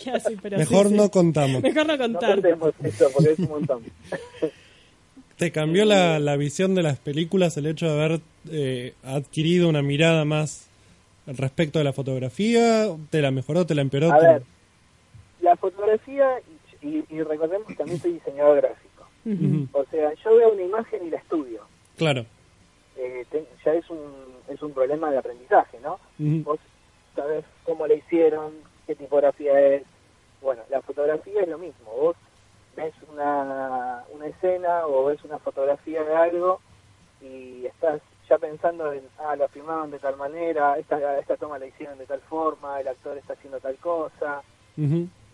Y 0.04 0.10
así, 0.10 0.36
pero 0.40 0.56
sí, 0.56 0.60
Mejor 0.60 0.88
sí. 0.88 0.94
no 0.94 1.10
contamos. 1.10 1.62
Mejor 1.62 1.86
no 1.86 1.96
No 1.96 2.02
contar. 2.02 2.32
contemos 2.34 2.72
eso 2.82 3.08
porque 3.12 3.32
es 3.32 3.38
un 3.38 3.48
montón. 3.48 3.82
¿Te 5.36 5.50
cambió 5.52 5.84
la, 5.86 6.18
la 6.18 6.36
visión 6.36 6.74
de 6.74 6.82
las 6.82 6.98
películas 6.98 7.56
el 7.56 7.66
hecho 7.66 7.86
de 7.86 7.92
haber 7.92 8.20
eh, 8.50 8.92
adquirido 9.02 9.68
una 9.70 9.80
mirada 9.80 10.24
más 10.26 10.66
respecto 11.26 11.78
de 11.78 11.84
la 11.86 11.94
fotografía? 11.94 12.88
¿Te 13.08 13.22
la 13.22 13.30
mejoró, 13.30 13.64
te 13.66 13.74
la 13.74 13.80
empeoró? 13.82 14.12
A 14.12 14.18
¿Te- 14.18 14.26
ver, 14.26 14.42
la 15.40 15.56
fotografía, 15.56 16.26
y, 16.82 16.86
y- 16.88 17.04
y 17.08 17.22
recordemos 17.22 17.66
que 17.68 17.74
también 17.74 17.98
soy 18.00 18.12
diseñador 18.12 18.56
gráfico. 18.60 18.89
O 19.72 19.84
sea, 19.90 20.12
yo 20.14 20.36
veo 20.36 20.52
una 20.52 20.62
imagen 20.62 21.06
y 21.06 21.10
la 21.10 21.18
estudio. 21.18 21.62
Claro. 21.96 22.24
Eh, 22.96 23.24
te- 23.30 23.46
ya 23.64 23.74
es 23.74 23.88
un, 23.90 24.34
es 24.48 24.60
un 24.62 24.72
problema 24.72 25.10
de 25.10 25.18
aprendizaje, 25.18 25.78
¿no? 25.80 25.94
Ujú. 26.18 26.42
Vos 26.44 26.60
sabés 27.14 27.44
cómo 27.64 27.86
la 27.86 27.94
hicieron, 27.94 28.52
qué 28.86 28.94
tipografía 28.94 29.58
es. 29.60 29.82
Bueno, 30.40 30.62
la 30.70 30.80
fotografía 30.82 31.42
es 31.42 31.48
lo 31.48 31.58
mismo. 31.58 31.90
Vos 31.92 32.16
ves 32.76 32.94
una, 33.12 34.04
una 34.12 34.26
escena 34.26 34.86
o 34.86 35.04
ves 35.06 35.22
una 35.24 35.38
fotografía 35.38 36.02
de 36.02 36.14
algo 36.14 36.60
y 37.20 37.66
estás 37.66 38.00
ya 38.28 38.38
pensando 38.38 38.92
en, 38.92 39.02
ah, 39.18 39.34
lo 39.36 39.48
filmaron 39.48 39.90
de 39.90 39.98
tal 39.98 40.16
manera, 40.16 40.78
esta, 40.78 41.18
esta 41.18 41.36
toma 41.36 41.58
la 41.58 41.66
hicieron 41.66 41.98
de 41.98 42.06
tal 42.06 42.20
forma, 42.20 42.80
el 42.80 42.88
actor 42.88 43.18
está 43.18 43.32
haciendo 43.34 43.58
tal 43.60 43.76
cosa. 43.76 44.42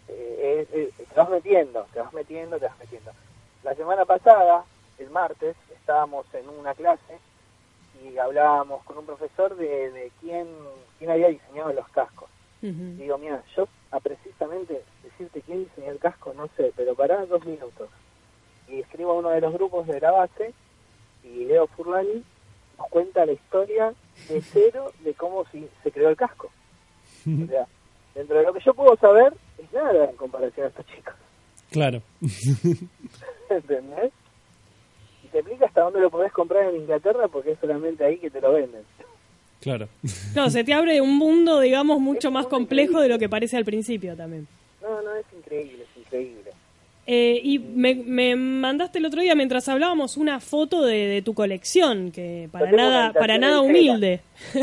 Eh, 0.08 0.66
eh, 0.72 0.90
te 0.96 1.14
vas 1.14 1.28
metiendo, 1.30 1.86
te 1.92 2.00
vas 2.00 2.12
metiendo, 2.12 2.58
te 2.58 2.66
vas 2.66 2.78
metiendo. 2.78 3.10
La 3.66 3.74
semana 3.74 4.04
pasada, 4.04 4.64
el 4.96 5.10
martes, 5.10 5.56
estábamos 5.74 6.24
en 6.34 6.48
una 6.48 6.72
clase 6.72 7.18
y 8.00 8.16
hablábamos 8.16 8.84
con 8.84 8.96
un 8.98 9.06
profesor 9.06 9.56
de, 9.56 9.90
de 9.90 10.12
quién, 10.20 10.46
quién 10.98 11.10
había 11.10 11.26
diseñado 11.28 11.72
los 11.72 11.88
cascos. 11.88 12.28
Digo, 12.62 13.18
mira, 13.18 13.42
yo 13.56 13.66
a 13.90 13.98
precisamente 13.98 14.82
decirte 15.02 15.42
quién 15.42 15.64
diseñó 15.64 15.90
el 15.90 15.98
casco 15.98 16.32
no 16.34 16.48
sé, 16.56 16.72
pero 16.76 16.94
pará 16.94 17.26
dos 17.26 17.44
minutos. 17.44 17.88
Y 18.68 18.78
escribo 18.80 19.10
a 19.10 19.14
uno 19.14 19.30
de 19.30 19.40
los 19.40 19.52
grupos 19.52 19.84
de 19.88 20.00
la 20.00 20.12
base 20.12 20.54
y 21.24 21.44
leo 21.46 21.66
Furlani 21.66 22.22
nos 22.78 22.86
cuenta 22.88 23.26
la 23.26 23.32
historia 23.32 23.92
de 24.28 24.42
cero 24.42 24.92
de 25.00 25.12
cómo 25.14 25.44
si- 25.50 25.68
se 25.82 25.90
creó 25.90 26.08
el 26.10 26.16
casco. 26.16 26.50
O 27.26 27.46
sea, 27.48 27.66
dentro 28.14 28.38
de 28.38 28.44
lo 28.44 28.52
que 28.52 28.60
yo 28.64 28.74
puedo 28.74 28.96
saber, 28.96 29.34
es 29.58 29.72
nada 29.72 30.04
en 30.08 30.16
comparación 30.16 30.66
a 30.66 30.68
estos 30.68 30.86
chicos. 30.86 31.14
Claro. 31.72 32.00
¿Entendés? 33.50 34.12
Y 35.24 35.28
te 35.28 35.38
explica 35.38 35.66
hasta 35.66 35.82
dónde 35.82 36.00
lo 36.00 36.10
podés 36.10 36.32
comprar 36.32 36.68
en 36.68 36.76
Inglaterra 36.82 37.28
porque 37.28 37.52
es 37.52 37.58
solamente 37.60 38.04
ahí 38.04 38.18
que 38.18 38.30
te 38.30 38.40
lo 38.40 38.52
venden. 38.52 38.82
Claro. 39.60 39.88
Claro, 40.32 40.50
se 40.50 40.62
te 40.64 40.72
abre 40.74 41.00
un 41.00 41.16
mundo, 41.16 41.60
digamos, 41.60 41.98
mucho 42.00 42.28
Es 42.28 42.34
más 42.34 42.46
complejo 42.46 42.90
increíble. 42.92 43.02
de 43.08 43.14
lo 43.14 43.18
que 43.18 43.28
parece 43.28 43.56
al 43.56 43.64
principio 43.64 44.14
también. 44.16 44.46
No, 44.82 45.02
no, 45.02 45.14
es 45.16 45.24
increíble, 45.36 45.82
es 45.90 45.96
increíble. 46.00 46.50
Eh, 47.08 47.40
y 47.42 47.58
me, 47.58 47.94
me 47.94 48.36
mandaste 48.36 48.98
el 48.98 49.06
otro 49.06 49.20
día, 49.22 49.34
mientras 49.34 49.68
hablábamos, 49.68 50.16
una 50.16 50.40
foto 50.40 50.84
de, 50.84 51.06
de 51.06 51.22
tu 51.22 51.34
colección, 51.34 52.10
que 52.12 52.48
para 52.52 52.70
nada, 52.72 53.12
para 53.12 53.38
nada 53.38 53.60
humilde. 53.60 54.20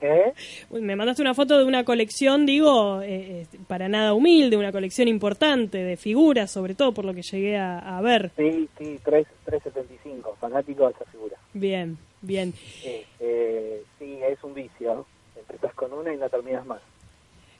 ¿Eh? 0.00 0.32
Uy, 0.70 0.82
Me 0.82 0.94
mandaste 0.94 1.22
una 1.22 1.34
foto 1.34 1.56
de 1.56 1.64
una 1.64 1.84
colección, 1.84 2.44
digo, 2.44 3.00
eh, 3.02 3.46
eh, 3.52 3.58
para 3.66 3.88
nada 3.88 4.12
humilde, 4.12 4.56
una 4.56 4.72
colección 4.72 5.08
importante 5.08 5.78
de 5.78 5.96
figuras, 5.96 6.50
sobre 6.50 6.74
todo 6.74 6.92
por 6.92 7.04
lo 7.04 7.14
que 7.14 7.22
llegué 7.22 7.56
a, 7.56 7.78
a 7.96 8.00
ver. 8.02 8.30
Sí, 8.36 8.68
sí, 8.78 8.98
3, 9.02 9.26
375, 9.46 10.36
fanático 10.38 10.86
de 10.86 10.92
esa 10.92 11.04
figura. 11.06 11.36
Bien, 11.54 11.96
bien. 12.20 12.52
Este, 12.84 13.82
sí, 13.98 14.18
es 14.22 14.42
un 14.44 14.52
vicio. 14.54 15.06
Empezás 15.34 15.72
con 15.74 15.92
una 15.92 16.12
y 16.12 16.16
no 16.16 16.28
terminas 16.28 16.66
más. 16.66 16.82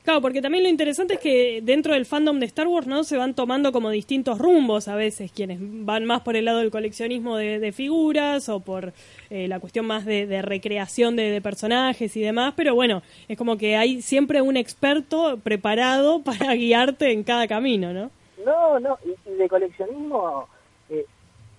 Claro, 0.07 0.21
porque 0.21 0.41
también 0.41 0.63
lo 0.63 0.71
interesante 0.71 1.15
es 1.15 1.21
que 1.21 1.61
dentro 1.65 1.93
del 1.93 2.07
fandom 2.07 2.39
de 2.39 2.47
Star 2.47 2.69
Wars, 2.69 2.87
¿no? 2.87 3.03
Se 3.03 3.17
van 3.17 3.35
tomando 3.35 3.73
como 3.73 3.91
distintos 3.91 4.39
rumbos 4.39 4.87
a 4.87 4.95
veces, 4.95 5.33
quienes 5.33 5.59
van 5.61 6.05
más 6.05 6.21
por 6.21 6.37
el 6.37 6.45
lado 6.45 6.61
del 6.61 6.71
coleccionismo 6.71 7.37
de, 7.37 7.59
de 7.59 7.73
figuras 7.73 8.49
o 8.49 8.61
por 8.61 8.93
eh, 9.31 9.49
la 9.49 9.59
cuestión 9.59 9.85
más 9.85 10.05
de, 10.05 10.29
de 10.29 10.43
recreación 10.43 11.17
de, 11.17 11.33
de 11.33 11.41
personajes 11.41 12.17
y 12.17 12.21
demás, 12.21 12.55
pero 12.57 12.77
bueno, 12.77 13.03
es 13.27 13.37
como 13.37 13.59
que 13.59 13.75
hay 13.77 14.01
siempre 14.01 14.41
un 14.43 14.57
experto 14.57 15.41
preparado 15.43 16.23
para 16.25 16.55
guiarte 16.55 17.11
en 17.11 17.25
cada 17.25 17.49
camino, 17.49 17.93
¿no? 17.93 18.13
No, 18.45 18.79
no, 18.79 18.99
y, 19.05 19.29
y 19.29 19.35
de 19.35 19.49
coleccionismo 19.49 20.47
eh, 20.89 21.05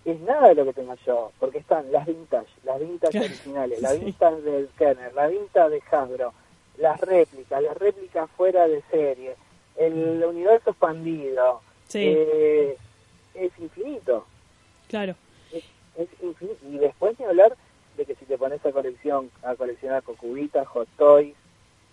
es 0.05 0.21
nada 0.21 0.47
de 0.47 0.55
lo 0.55 0.63
que 0.63 0.71
tengo 0.71 0.95
yo, 1.05 1.33
porque 1.37 1.57
están 1.57 1.91
las 1.91 2.05
vintage, 2.05 2.47
las 2.63 2.79
vintage 2.79 3.19
originales, 3.19 3.81
las 3.81 3.91
sí. 3.97 4.05
vintage 4.05 4.41
del 4.41 4.69
Kenner, 4.77 5.13
las 5.13 5.31
vintage 5.31 5.69
de 5.69 5.81
Hasbro, 5.91 6.33
las 6.77 6.99
réplicas, 7.01 7.61
las 7.61 7.77
réplicas 7.77 8.29
fuera 8.37 8.67
de 8.67 8.81
serie, 8.91 9.35
el 9.77 10.23
universo 10.23 10.71
expandido, 10.71 11.61
Sí. 11.87 12.03
eh, 12.05 12.77
es 13.35 13.51
infinito, 13.59 14.25
Claro. 14.87 15.15
es, 15.53 15.63
es 15.97 16.07
infinito. 16.21 16.57
Y 16.69 16.77
después 16.77 17.17
ni 17.19 17.25
hablar 17.25 17.55
de 17.95 18.05
que 18.05 18.15
si 18.15 18.25
te 18.25 18.37
pones 18.37 18.63
a 18.65 18.71
colección 18.71 19.31
a 19.43 19.55
coleccionar 19.55 20.03
con 20.03 20.15
cubitas, 20.15 20.67
hot 20.67 20.87
toys 20.97 21.35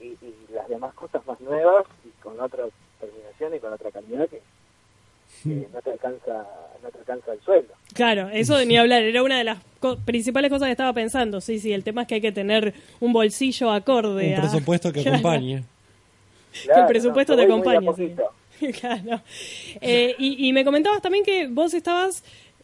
y, 0.01 0.05
y 0.07 0.47
las 0.53 0.69
demás 0.69 0.93
cosas 0.95 1.25
más 1.27 1.41
nuevas 1.41 1.85
y 2.05 2.09
con 2.23 2.39
otra 2.41 2.65
terminación 3.01 3.55
y 3.55 3.59
con 3.61 3.73
otra 3.73 3.91
calidad 3.91 4.29
que, 4.29 4.43
no 5.45 5.83
te 5.83 5.91
alcanza 5.91 6.47
no 6.83 6.91
te 6.91 6.99
alcanza 6.99 7.33
el 7.33 7.41
sueldo. 7.41 7.73
Claro, 7.95 8.29
eso 8.31 8.57
de 8.57 8.67
ni 8.67 8.77
hablar, 8.77 9.03
era 9.03 9.23
una 9.23 9.39
de 9.39 9.45
las 9.45 9.59
co- 9.81 9.97
principales 10.05 10.51
cosas 10.51 10.67
que 10.67 10.73
estaba 10.73 10.93
pensando. 10.93 11.41
Sí, 11.41 11.59
sí, 11.59 11.73
el 11.73 11.83
tema 11.85 12.03
es 12.03 12.09
que 12.09 12.17
hay 12.17 12.21
que 12.21 12.33
tener 12.33 12.75
un 13.01 13.13
bolsillo 13.13 13.71
acorde. 13.71 14.29
Un 14.29 14.35
a- 14.35 14.41
presupuesto 14.41 14.93
que 14.93 15.01
Claro. 15.03 15.17
acompañe. 15.19 15.65
que 16.65 16.81
el 16.81 16.87
presupuesto 16.87 17.33
no, 17.35 17.39
te 17.39 17.45
acompañe. 17.45 17.89
sí. 17.97 18.15
claro. 18.81 19.21
Eh, 19.81 20.15
y, 20.19 20.49
y 20.49 20.53
me 20.53 20.65
comentabas 20.65 21.01
también 21.03 21.25
que 21.25 21.49
vos 21.49 21.75
estabas 21.75 22.23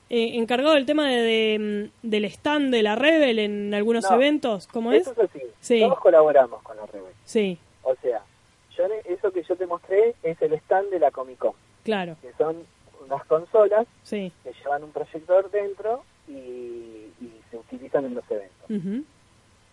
eh, 0.09 0.33
encargado 0.37 0.75
del 0.75 0.87
tema 0.87 1.09
de, 1.09 1.17
de, 1.23 1.91
mm, 2.03 2.09
del 2.09 2.25
stand 2.27 2.73
de 2.73 2.83
la 2.83 2.95
Rebel 2.95 3.39
en 3.39 3.75
algunos 3.75 4.05
No, 4.09 4.17
eventos. 4.17 4.67
¿Cómo 4.69 4.93
es? 4.93 5.03
Eso 5.03 5.13
es 5.23 5.31
así. 5.31 5.41
Sí. 5.61 5.81
Todos 5.81 5.99
colaboramos 6.01 6.63
con 6.63 6.77
la 6.77 6.87
Rebel. 6.87 7.13
Sí, 7.25 7.59
O 7.83 7.95
sea, 8.03 8.21
yo 8.77 8.87
le- 8.89 9.13
eso 9.13 9.31
que 9.33 9.43
yo 9.43 9.57
te 9.57 9.67
mostré 9.67 10.15
es 10.23 10.41
el 10.43 10.53
stand 10.55 10.91
de 10.91 10.99
la 11.01 11.11
Comic 11.11 11.39
Con, 11.39 11.53
claro. 11.85 12.17
que 12.21 12.33
son 12.35 12.65
unas 13.05 13.25
consolas 13.27 13.87
Sí. 14.03 14.33
que 14.45 14.53
llevan 14.53 14.85
un 14.85 14.93
proyector 14.93 15.51
dentro 15.51 16.05
y, 16.29 16.33
y 17.21 17.41
se 17.51 17.57
utilizan 17.57 18.05
en 18.05 18.15
los 18.15 18.31
eventos. 18.31 18.71
Ujú. 18.71 19.05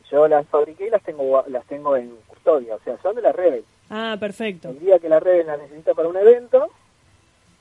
Yo 0.09 0.27
las 0.27 0.47
fabriqué 0.47 0.87
y 0.87 0.89
las 0.89 1.03
tengo 1.03 1.43
las 1.47 1.65
tengo 1.65 1.95
en 1.97 2.15
custodia, 2.27 2.75
o 2.75 2.79
sea, 2.79 2.97
son 3.01 3.15
de 3.15 3.21
la 3.21 3.31
Rebel. 3.33 3.65
Ah, 3.89 4.15
perfecto. 4.19 4.69
El 4.69 4.79
día 4.79 4.99
que 4.99 5.09
la 5.09 5.19
Rebel 5.19 5.47
la 5.47 5.57
necesita 5.57 5.93
para 5.93 6.07
un 6.07 6.15
evento, 6.17 6.69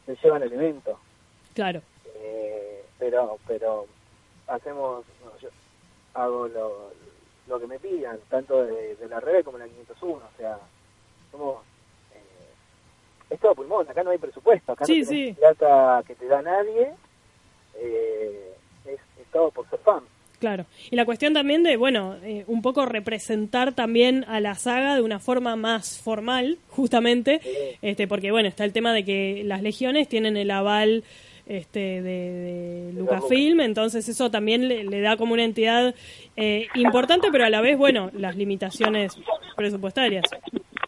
se 0.06 0.16
llevan 0.22 0.42
el 0.42 0.52
evento. 0.52 0.98
Claro. 1.54 1.82
Eh, 2.14 2.84
pero 2.98 3.38
pero 3.48 3.86
hacemos, 4.46 5.04
no, 5.24 5.38
yo 5.40 5.48
hago 6.14 6.46
lo, 6.48 6.92
lo 7.48 7.60
que 7.60 7.66
me 7.66 7.78
pidan, 7.80 8.18
tanto 8.30 8.64
de, 8.64 8.94
de 8.96 9.08
la 9.08 9.18
Rebel 9.20 9.42
como 9.44 9.58
de 9.58 9.66
la 9.66 9.72
501, 9.72 10.14
o 10.16 10.36
sea, 10.38 10.58
somos... 11.32 11.58
es 13.30 13.40
todo 13.40 13.54
pulmón, 13.54 13.88
acá 13.88 14.02
no 14.02 14.10
hay 14.10 14.18
presupuesto, 14.18 14.72
acá 14.72 14.84
Sí, 14.84 15.00
no 15.00 15.06
sí. 15.08 15.34
plata 15.38 16.02
que 16.06 16.14
te 16.14 16.26
da 16.26 16.42
nadie, 16.42 16.90
eh, 17.78 18.52
es, 18.86 18.92
es 19.20 19.26
todo 19.32 19.50
por 19.50 19.68
ser 19.68 19.78
fan. 19.80 20.00
Claro. 20.38 20.66
Y 20.90 20.96
la 20.96 21.06
cuestión 21.06 21.32
también 21.32 21.62
de, 21.62 21.76
bueno, 21.78 22.16
eh, 22.22 22.44
un 22.46 22.60
poco 22.60 22.84
representar 22.84 23.72
también 23.72 24.24
a 24.28 24.38
la 24.38 24.54
saga 24.54 24.94
de 24.94 25.00
una 25.00 25.18
forma 25.18 25.56
más 25.56 25.98
formal, 25.98 26.58
justamente, 26.68 27.40
este, 27.80 28.06
porque 28.06 28.30
bueno, 28.30 28.46
está 28.48 28.64
el 28.64 28.72
tema 28.74 28.92
de 28.92 29.04
que 29.04 29.42
las 29.44 29.62
legiones 29.62 30.08
tienen 30.08 30.36
el 30.36 30.50
aval 30.50 31.04
este, 31.46 32.02
de, 32.02 32.90
de 32.90 32.92
Lucasfilm, 32.92 33.60
entonces 33.60 34.08
eso 34.10 34.30
también 34.30 34.68
le, 34.68 34.84
le 34.84 35.00
da 35.00 35.16
como 35.16 35.32
una 35.32 35.44
entidad 35.44 35.94
eh, 36.36 36.66
importante, 36.74 37.28
pero 37.32 37.44
a 37.46 37.50
la 37.50 37.62
vez, 37.62 37.78
bueno, 37.78 38.10
las 38.12 38.36
limitaciones 38.36 39.16
presupuestarias. 39.56 40.24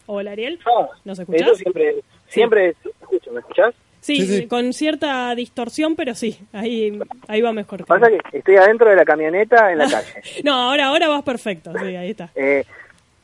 Hola, 0.04 0.32
Ariel, 0.32 0.58
¿nos 1.04 1.18
escuchás? 1.18 1.46
Eso 1.48 1.54
siempre, 1.56 1.96
siempre, 2.28 2.74
escucho, 3.00 3.32
¿me 3.32 3.40
escuchás? 3.40 3.74
Sí, 4.00 4.16
Sí, 4.20 4.26
sí. 4.26 4.46
con 4.46 4.72
cierta 4.72 5.34
distorsión, 5.34 5.96
pero 5.96 6.14
sí, 6.14 6.38
ahí, 6.52 6.98
ahí 7.26 7.40
va 7.42 7.52
mejor. 7.52 7.84
Pasa 7.84 8.08
que 8.08 8.20
estoy 8.38 8.56
adentro 8.56 8.88
de 8.88 8.96
la 8.96 9.04
camioneta 9.04 9.72
en 9.72 9.78
la 9.78 9.84
calle. 9.90 10.22
No, 10.44 10.54
ahora, 10.54 10.86
ahora 10.86 11.08
vas 11.08 11.22
perfecto, 11.24 11.72
sí, 11.78 11.96
ahí 11.96 12.10
está. 12.10 12.30
Eh, 12.36 12.64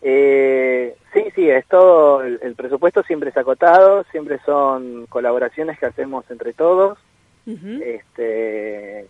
eh, 0.02 0.94
sí, 1.14 1.24
sí, 1.34 1.48
es 1.48 1.64
todo, 1.68 2.22
el, 2.22 2.38
el 2.42 2.54
presupuesto 2.56 3.02
siempre 3.04 3.30
es 3.30 3.36
acotado, 3.36 4.04
siempre 4.10 4.38
son 4.44 5.06
colaboraciones 5.06 5.78
que 5.78 5.86
hacemos 5.86 6.28
entre 6.30 6.52
todos. 6.52 6.98
Este, 7.46 9.06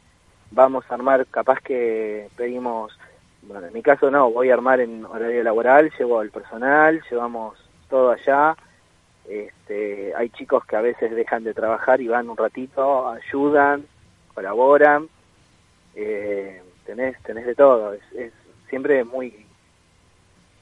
vamos 0.51 0.85
a 0.89 0.95
armar, 0.95 1.27
capaz 1.27 1.61
que 1.61 2.29
pedimos, 2.37 2.93
bueno, 3.43 3.67
en 3.67 3.73
mi 3.73 3.83
caso 3.83 4.11
no, 4.11 4.31
voy 4.31 4.51
a 4.51 4.55
armar 4.55 4.81
en 4.81 5.05
horario 5.05 5.43
laboral, 5.43 5.91
llevo 5.99 6.21
el 6.23 6.31
personal, 6.31 7.01
llevamos 7.11 7.57
todo 7.89 8.11
allá. 8.13 8.57
Este, 9.29 10.13
hay 10.15 10.29
chicos 10.31 10.65
que 10.67 10.77
a 10.77 10.81
veces 10.83 11.11
dejan 11.15 11.45
de 11.45 11.55
trabajar 11.55 12.01
y 12.01 12.09
van 12.09 12.29
un 12.29 12.37
ratito, 12.37 13.09
ayudan, 13.09 13.85
colaboran. 14.35 15.09
Eh, 15.95 16.61
tenés, 16.85 17.21
tenés 17.23 17.47
de 17.47 17.55
todo, 17.55 17.95
es, 17.95 18.03
es 18.15 18.33
siempre 18.69 19.05
muy 19.05 19.47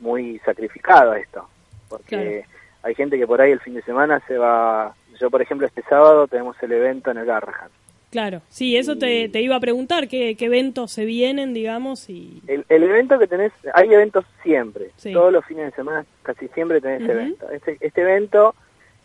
muy 0.01 0.39
sacrificado 0.41 1.15
esto, 1.15 1.49
porque 1.89 2.45
Claro. 2.45 2.59
hay 2.83 2.95
gente 2.97 3.17
que 3.19 3.27
por 3.27 3.41
ahí 3.41 3.53
el 3.53 3.61
fin 3.61 3.75
de 3.75 3.83
semana 3.83 4.21
se 4.27 4.37
va, 4.37 4.95
yo 5.21 5.31
por 5.31 5.41
ejemplo 5.41 5.67
este 5.67 5.83
sábado 5.83 6.27
tenemos 6.27 6.61
el 6.63 6.73
evento 6.73 7.11
en 7.13 7.19
el 7.19 7.27
Garrahan. 7.27 7.71
Claro, 8.13 8.43
sí, 8.51 8.77
eso 8.77 8.99
te, 8.99 9.31
te 9.31 9.41
iba 9.41 9.57
a 9.57 9.61
preguntar, 9.61 10.07
¿qué, 10.07 10.37
qué 10.37 10.45
eventos 10.45 10.93
se 10.93 11.07
vienen, 11.07 11.55
digamos? 11.55 12.11
y 12.11 12.43
El, 12.47 12.67
el 12.69 12.83
evento 12.83 13.19
que 13.19 13.27
tenés, 13.27 13.53
hay 13.73 13.89
eventos 13.93 14.27
siempre, 14.43 14.91
Sí. 14.97 15.15
todos 15.15 15.33
los 15.33 15.43
fines 15.47 15.65
de 15.65 15.73
semana 15.73 16.05
casi 16.23 16.47
siempre 16.49 16.83
tenés 16.83 17.01
Ujú. 17.05 17.11
evento. 17.13 17.51
Este, 17.51 17.79
este 17.81 18.03
evento 18.03 18.55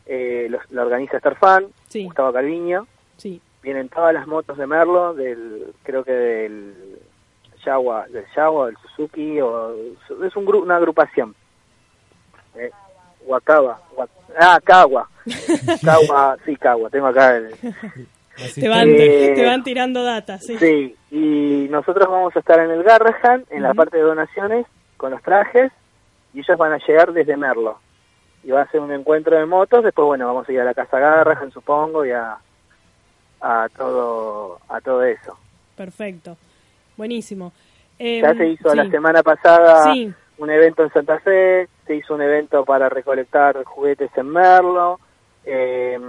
eh, 0.07 0.47
lo, 0.49 0.59
lo 0.71 0.81
organiza 0.81 1.19
Starfan, 1.19 1.67
Sí. 1.87 2.03
Gustavo 2.03 2.33
Calviño, 2.33 2.85
Sí, 3.15 3.39
vienen 3.63 3.87
todas 3.87 4.13
las 4.13 4.27
motos 4.27 4.57
de 4.57 4.67
Merlo, 4.67 5.13
del 5.13 5.73
creo 5.83 6.03
que 6.03 6.11
del 6.11 6.73
Yawa, 7.65 8.07
del 8.09 8.25
Yawa, 8.35 8.65
del 8.67 8.77
Suzuki, 8.77 9.39
o 9.39 9.73
es 10.25 10.35
un 10.35 10.45
gru- 10.45 10.61
una 10.63 10.75
agrupación. 10.75 11.33
Eh, 12.55 12.71
Wakaba, 13.25 13.79
ah, 14.37 14.59
Kawa, 14.61 15.09
Kawa, 15.81 16.37
sí, 16.45 16.57
Kawa, 16.57 16.89
tengo 16.89 17.07
acá 17.07 17.37
el, 17.37 17.55
te 18.55 18.69
van, 18.69 18.89
Eh, 18.89 19.33
te 19.35 19.45
van 19.45 19.63
tirando 19.63 20.03
data, 20.03 20.37
sí. 20.39 20.57
Sí, 20.57 20.95
y 21.11 21.67
nosotros 21.69 22.07
vamos 22.09 22.35
a 22.35 22.39
estar 22.39 22.59
en 22.59 22.71
el 22.71 22.83
Garrahan, 22.83 23.45
en 23.49 23.63
la 23.63 23.73
parte 23.73 23.97
de 23.97 24.03
donaciones, 24.03 24.65
con 24.97 25.11
los 25.11 25.21
trajes, 25.21 25.71
y 26.33 26.39
ellos 26.39 26.57
van 26.57 26.73
a 26.73 26.77
llegar 26.77 27.13
desde 27.13 27.35
Merlo. 27.37 27.79
Y 28.43 28.51
va 28.51 28.61
a 28.61 28.71
ser 28.71 28.79
un 28.81 28.91
encuentro 28.91 29.35
de 29.37 29.45
motos, 29.45 29.83
después, 29.83 30.05
bueno, 30.05 30.27
vamos 30.27 30.47
a 30.47 30.51
ir 30.51 30.61
a 30.61 30.65
la 30.65 30.73
Casa 30.73 30.99
Garrahan, 30.99 31.51
supongo, 31.51 32.05
y 32.05 32.11
a, 32.11 32.37
a, 33.41 33.67
todo, 33.75 34.59
a 34.69 34.79
todo 34.81 35.03
eso. 35.03 35.37
Perfecto, 35.75 36.37
buenísimo. 36.95 37.51
Eh, 37.99 38.21
Ya 38.21 38.33
se 38.35 38.47
hizo 38.47 38.69
sí, 38.71 38.77
la 38.77 38.89
semana 38.89 39.23
pasada 39.23 39.91
Sí. 39.93 40.13
un 40.37 40.49
evento 40.51 40.83
en 40.83 40.91
Santa 40.93 41.19
Fe, 41.19 41.67
se 41.87 41.95
hizo 41.95 42.13
un 42.13 42.21
evento 42.21 42.63
para 42.65 42.89
recolectar 42.89 43.63
juguetes 43.63 44.11
en 44.17 44.27
Merlo, 44.29 44.99
eh, 45.45 45.99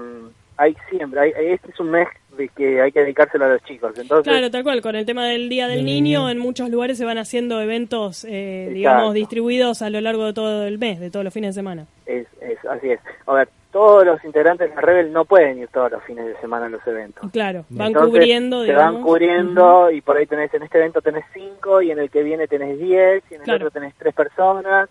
hay 0.58 0.76
siempre, 0.90 1.20
hay, 1.20 1.32
este 1.52 1.70
es 1.70 1.80
un 1.80 1.90
mes 1.90 2.06
de 2.36 2.48
que 2.50 2.80
hay 2.82 2.92
que 2.92 3.00
dedicárselo 3.00 3.46
a 3.46 3.48
los 3.48 3.62
chicos. 3.64 3.98
Entonces, 3.98 4.30
Claro, 4.30 4.50
tal 4.50 4.62
cual, 4.62 4.80
con 4.82 4.94
el 4.94 5.06
tema 5.06 5.26
del 5.26 5.48
Día 5.48 5.66
del 5.66 5.78
Del 5.78 5.86
niño, 5.86 6.20
Niño. 6.20 6.30
en 6.30 6.38
muchos 6.38 6.68
lugares 6.70 6.98
se 6.98 7.04
van 7.04 7.18
haciendo 7.18 7.60
eventos, 7.60 8.24
eh, 8.28 8.70
digamos, 8.72 9.14
distribuidos 9.14 9.82
a 9.82 9.90
lo 9.90 10.00
largo 10.00 10.26
de 10.26 10.32
todo 10.34 10.64
el 10.66 10.78
mes, 10.78 11.00
de 11.00 11.10
todos 11.10 11.24
los 11.24 11.32
fines 11.34 11.54
de 11.54 11.60
semana. 11.60 11.86
es, 12.06 12.26
es, 12.40 12.58
así 12.70 12.90
es. 12.90 13.00
A 13.26 13.32
ver, 13.34 13.48
todos 13.72 14.04
los 14.06 14.24
integrantes 14.24 14.68
de 14.70 14.74
la 14.74 14.80
Rebel 14.80 15.12
no 15.12 15.24
pueden 15.24 15.58
ir 15.58 15.68
todos 15.68 15.90
los 15.92 16.02
fines 16.04 16.26
de 16.26 16.36
semana 16.40 16.66
a 16.66 16.68
los 16.70 16.86
eventos. 16.86 17.28
Claro, 17.32 17.64
van 17.70 17.88
Entonces, 17.88 18.10
cubriendo, 18.12 18.60
Se 18.62 18.66
digamos. 18.68 18.94
van 18.94 19.02
cubriendo 19.02 19.90
y 19.90 20.00
por 20.00 20.16
ahí 20.16 20.26
tenés, 20.26 20.52
en 20.54 20.62
este 20.62 20.78
evento 20.78 21.00
tenés 21.02 21.24
cinco 21.34 21.82
y 21.82 21.90
en 21.90 21.98
el 21.98 22.08
que 22.10 22.22
viene 22.22 22.46
tenés 22.46 22.78
diez 22.78 23.22
y 23.30 23.34
en 23.34 23.40
el 23.40 23.44
Claro. 23.44 23.66
otro 23.66 23.70
tenés 23.80 23.94
tres 23.98 24.14
personas 24.14 24.88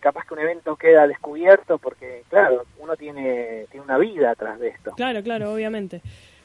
capaz 0.00 0.26
que 0.26 0.34
un 0.34 0.40
evento 0.40 0.76
queda 0.76 1.06
descubierto 1.06 1.78
porque, 1.78 2.24
claro, 2.28 2.64
uno 2.78 2.96
tiene, 2.96 3.66
tiene 3.70 3.84
una 3.84 3.98
vida 3.98 4.30
atrás 4.30 4.58
de 4.58 4.68
esto. 4.68 4.92
Claro, 4.96 5.22
claro, 5.22 5.52
obviamente. 5.52 6.00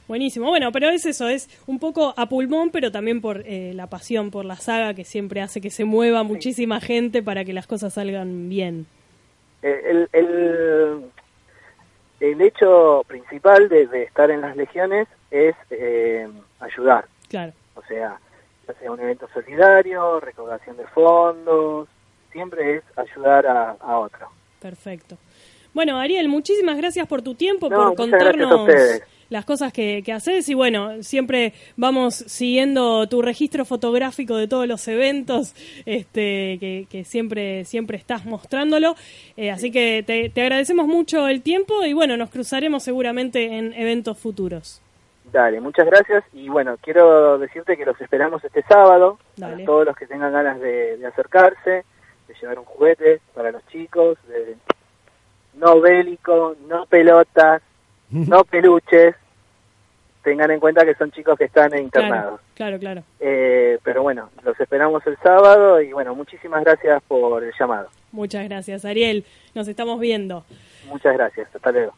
Buenísimo. 0.08 0.46
Bueno, 0.46 0.70
pero 0.70 0.88
es 0.88 1.04
eso, 1.04 1.28
es 1.28 1.48
un 1.66 1.80
poco 1.80 2.14
a 2.16 2.28
pulmón, 2.28 2.70
pero 2.70 2.92
también 2.92 3.20
por 3.20 3.42
eh, 3.44 3.72
la 3.74 3.88
pasión 3.88 4.30
por 4.30 4.44
la 4.44 4.54
saga 4.54 4.94
que 4.94 5.04
siempre 5.04 5.40
hace 5.40 5.60
que 5.60 5.70
se 5.70 5.84
mueva 5.84 6.22
muchísima 6.22 6.80
gente 6.80 7.24
para 7.24 7.44
que 7.44 7.52
las 7.52 7.66
cosas 7.66 7.94
salgan 7.94 8.48
bien. 8.48 8.86
Eh, 9.62 9.80
El, 9.84 10.08
el, 10.12 11.10
el 12.20 12.40
hecho 12.40 13.02
principal 13.08 13.68
de, 13.68 13.88
de 13.88 14.04
estar 14.04 14.30
en 14.30 14.42
las 14.42 14.56
legiones 14.56 15.08
es 15.32 15.56
eh, 15.70 16.28
ayudar. 16.60 17.06
Claro. 17.28 17.52
O 17.74 17.82
sea, 17.82 18.20
ya 18.68 18.74
sea 18.74 18.92
un 18.92 19.00
evento 19.00 19.28
solidario, 19.34 20.20
recaudación 20.20 20.76
de 20.76 20.86
fondos, 20.86 21.88
siempre 22.36 22.76
es 22.76 22.84
ayudar 22.96 23.46
a, 23.46 23.70
a 23.80 23.98
otro. 23.98 24.28
Perfecto. 24.60 25.16
Bueno, 25.72 25.98
Ariel, 25.98 26.28
muchísimas 26.28 26.76
gracias 26.76 27.06
por 27.08 27.22
tu 27.22 27.34
tiempo, 27.34 27.70
No, 27.70 27.76
por 27.76 27.96
contarnos 27.96 28.68
las 29.28 29.44
cosas 29.44 29.72
que, 29.72 30.02
que 30.04 30.12
haces 30.12 30.48
y 30.48 30.54
bueno, 30.54 31.02
siempre 31.02 31.52
vamos 31.76 32.14
siguiendo 32.14 33.08
tu 33.08 33.22
registro 33.22 33.64
fotográfico 33.64 34.36
de 34.36 34.46
todos 34.48 34.68
los 34.68 34.86
eventos, 34.86 35.54
este, 35.84 36.58
que, 36.60 36.86
que 36.88 37.04
siempre, 37.04 37.64
siempre 37.64 37.96
estás 37.96 38.24
mostrándolo. 38.24 38.94
Eh, 39.36 39.50
así 39.50 39.72
que 39.72 40.04
te, 40.06 40.28
te 40.30 40.42
agradecemos 40.42 40.86
mucho 40.86 41.26
el 41.28 41.42
tiempo 41.42 41.84
y 41.84 41.92
bueno, 41.92 42.16
nos 42.16 42.30
cruzaremos 42.30 42.82
seguramente 42.84 43.58
en 43.58 43.72
eventos 43.72 44.18
futuros. 44.18 44.80
Dale, 45.32 45.60
muchas 45.60 45.86
gracias 45.86 46.22
y 46.32 46.48
bueno, 46.48 46.76
quiero 46.80 47.36
decirte 47.38 47.76
que 47.76 47.84
los 47.84 48.00
esperamos 48.00 48.44
este 48.44 48.62
sábado, 48.62 49.18
Dale. 49.36 49.64
a 49.64 49.66
todos 49.66 49.84
los 49.84 49.96
que 49.96 50.06
tengan 50.06 50.32
ganas 50.32 50.60
de, 50.60 50.96
de 50.98 51.06
acercarse, 51.06 51.84
de 52.36 52.40
llevar 52.40 52.58
un 52.58 52.64
juguete 52.64 53.20
para 53.34 53.50
los 53.50 53.66
chicos, 53.68 54.18
de 54.28 54.56
no 55.54 55.80
bélico, 55.80 56.56
no 56.68 56.86
pelotas, 56.86 57.62
no 58.10 58.44
peluches, 58.44 59.14
tengan 60.22 60.50
en 60.50 60.60
cuenta 60.60 60.84
que 60.84 60.94
son 60.94 61.10
chicos 61.12 61.38
que 61.38 61.44
están 61.44 61.76
internados. 61.78 62.40
Claro, 62.54 62.78
claro, 62.78 62.78
claro. 62.78 63.02
Eh, 63.20 63.78
pero 63.82 64.02
bueno, 64.02 64.30
los 64.44 64.58
esperamos 64.58 65.06
el 65.06 65.16
sábado 65.18 65.80
y 65.80 65.92
bueno, 65.92 66.14
muchísimas 66.14 66.64
gracias 66.64 67.02
por 67.06 67.42
el 67.42 67.52
llamado. 67.58 67.88
Muchas 68.12 68.44
gracias, 68.48 68.84
Ariel. 68.84 69.24
Nos 69.54 69.68
estamos 69.68 70.00
viendo. 70.00 70.44
Muchas 70.88 71.14
gracias, 71.14 71.48
hasta 71.54 71.70
luego. 71.70 71.92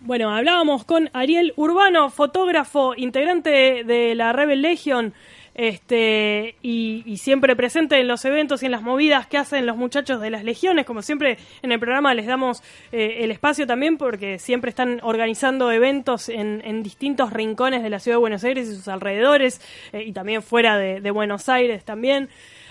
Bueno, 0.00 0.34
hablábamos 0.34 0.84
con 0.84 1.10
Ariel 1.12 1.52
Urbano, 1.56 2.10
fotógrafo, 2.10 2.94
integrante 2.96 3.84
de 3.84 4.14
la 4.14 4.32
Rebel 4.32 4.62
Legion, 4.62 5.14
este, 5.54 6.54
y, 6.62 7.02
y 7.06 7.16
siempre 7.18 7.56
presente 7.56 7.98
en 8.00 8.08
los 8.08 8.24
eventos 8.24 8.62
y 8.62 8.66
en 8.66 8.72
las 8.72 8.82
movidas 8.82 9.26
que 9.26 9.38
hacen 9.38 9.66
los 9.66 9.76
muchachos 9.76 10.20
de 10.20 10.30
las 10.30 10.44
legiones. 10.44 10.86
Como 10.86 11.02
siempre 11.02 11.38
en 11.62 11.72
el 11.72 11.78
programa 11.78 12.14
les 12.14 12.26
damos 12.26 12.62
eh, 12.92 13.18
el 13.20 13.30
espacio 13.30 13.66
también 13.66 13.98
porque 13.98 14.38
siempre 14.38 14.70
están 14.70 15.00
organizando 15.02 15.70
eventos 15.70 16.28
en, 16.28 16.62
en 16.64 16.82
distintos 16.82 17.32
rincones 17.32 17.82
de 17.82 17.90
la 17.90 17.98
ciudad 17.98 18.16
de 18.16 18.20
Buenos 18.20 18.44
Aires 18.44 18.68
y 18.68 18.74
sus 18.74 18.88
alrededores, 18.88 19.60
eh, 19.92 20.04
y 20.04 20.12
también 20.12 20.42
fuera 20.42 20.76
de, 20.78 21.00
de 21.00 21.10
Buenos 21.10 21.48
Aires 21.48 21.84
también. 21.84 22.28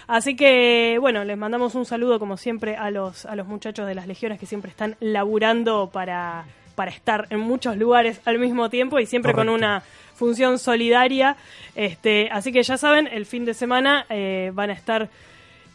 Así 0.08 0.36
que, 0.36 0.98
bueno, 1.00 1.24
les 1.24 1.38
mandamos 1.38 1.76
un 1.76 1.86
saludo 1.86 2.18
como 2.18 2.36
siempre 2.36 2.76
a 2.76 2.90
los, 2.90 3.28
a 3.28 3.36
los 3.36 3.46
muchachos 3.46 3.86
de 3.86 3.94
las 3.94 4.08
legiones 4.08 4.40
que 4.40 4.48
siempre 4.48 4.72
están 4.72 4.96
laburando 5.00 5.92
para, 5.94 6.46
para 6.74 6.90
estar 6.90 7.28
en 7.30 7.42
muchos 7.42 7.78
lugares 7.78 8.20
al 8.26 8.40
mismo 8.40 8.72
tiempo 8.72 9.00
y 9.00 9.06
siempre 9.06 9.34
con 9.34 9.50
una 9.50 9.84
función 10.20 10.60
solidaria. 10.60 11.36
Este, 11.76 12.30
así 12.32 12.52
que 12.52 12.62
ya 12.62 12.78
saben, 12.78 13.08
el 13.12 13.26
fin 13.26 13.46
de 13.46 13.54
semana 13.54 14.06
eh, 14.10 14.52
van 14.54 14.70
a 14.70 14.74
estar 14.74 15.10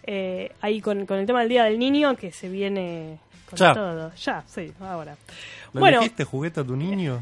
eh, 0.07 0.53
ahí 0.61 0.81
con, 0.81 1.07
con 1.07 1.19
el 1.19 1.27
tema 1.27 1.41
del 1.41 1.49
Día 1.49 1.65
del 1.65 1.79
Niño 1.79 2.15
que 2.17 2.31
se 2.31 2.49
viene 2.49 3.19
con 3.49 3.59
Ya. 3.59 3.73
todo. 3.75 4.13
Ya, 4.15 4.45
sí, 4.47 4.71
ahora. 4.81 5.17
¿Le 5.73 5.81
Bueno, 5.81 5.99
dijiste 6.01 6.25
juguete 6.25 6.61
a 6.61 6.65
tu 6.65 6.77
niño? 6.77 7.21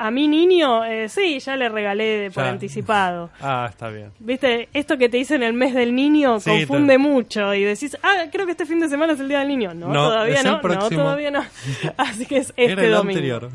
a 0.00 0.12
mi 0.12 0.28
niño, 0.28 0.84
eh, 0.84 1.08
sí, 1.08 1.40
ya 1.40 1.56
le 1.56 1.68
regalé 1.68 2.30
por 2.32 2.44
Ya. 2.44 2.50
anticipado. 2.50 3.30
Ah, 3.40 3.66
está 3.68 3.88
bien. 3.88 4.12
Viste, 4.20 4.68
esto 4.72 4.96
que 4.96 5.08
te 5.08 5.16
dicen 5.16 5.42
el 5.42 5.54
mes 5.54 5.74
del 5.74 5.92
niño 5.92 6.38
Sí, 6.38 6.50
confunde 6.50 6.94
te- 6.94 6.98
mucho 6.98 7.52
y 7.52 7.64
decís, 7.64 7.96
ah, 8.04 8.26
creo 8.30 8.46
que 8.46 8.52
este 8.52 8.64
fin 8.64 8.78
de 8.78 8.88
semana 8.88 9.14
es 9.14 9.20
el 9.20 9.28
día 9.28 9.40
del 9.40 9.48
niño. 9.48 9.74
No, 9.74 9.88
No, 9.88 10.04
todavía 10.04 10.42
no, 10.44 10.60
no, 10.62 10.88
todavía 10.88 11.30
no. 11.32 11.42
Así 11.96 12.26
que 12.26 12.36
es 12.36 12.48
este 12.50 12.64
Era 12.72 12.84
el 12.84 12.92
domingo. 12.92 13.18
anterior. 13.18 13.50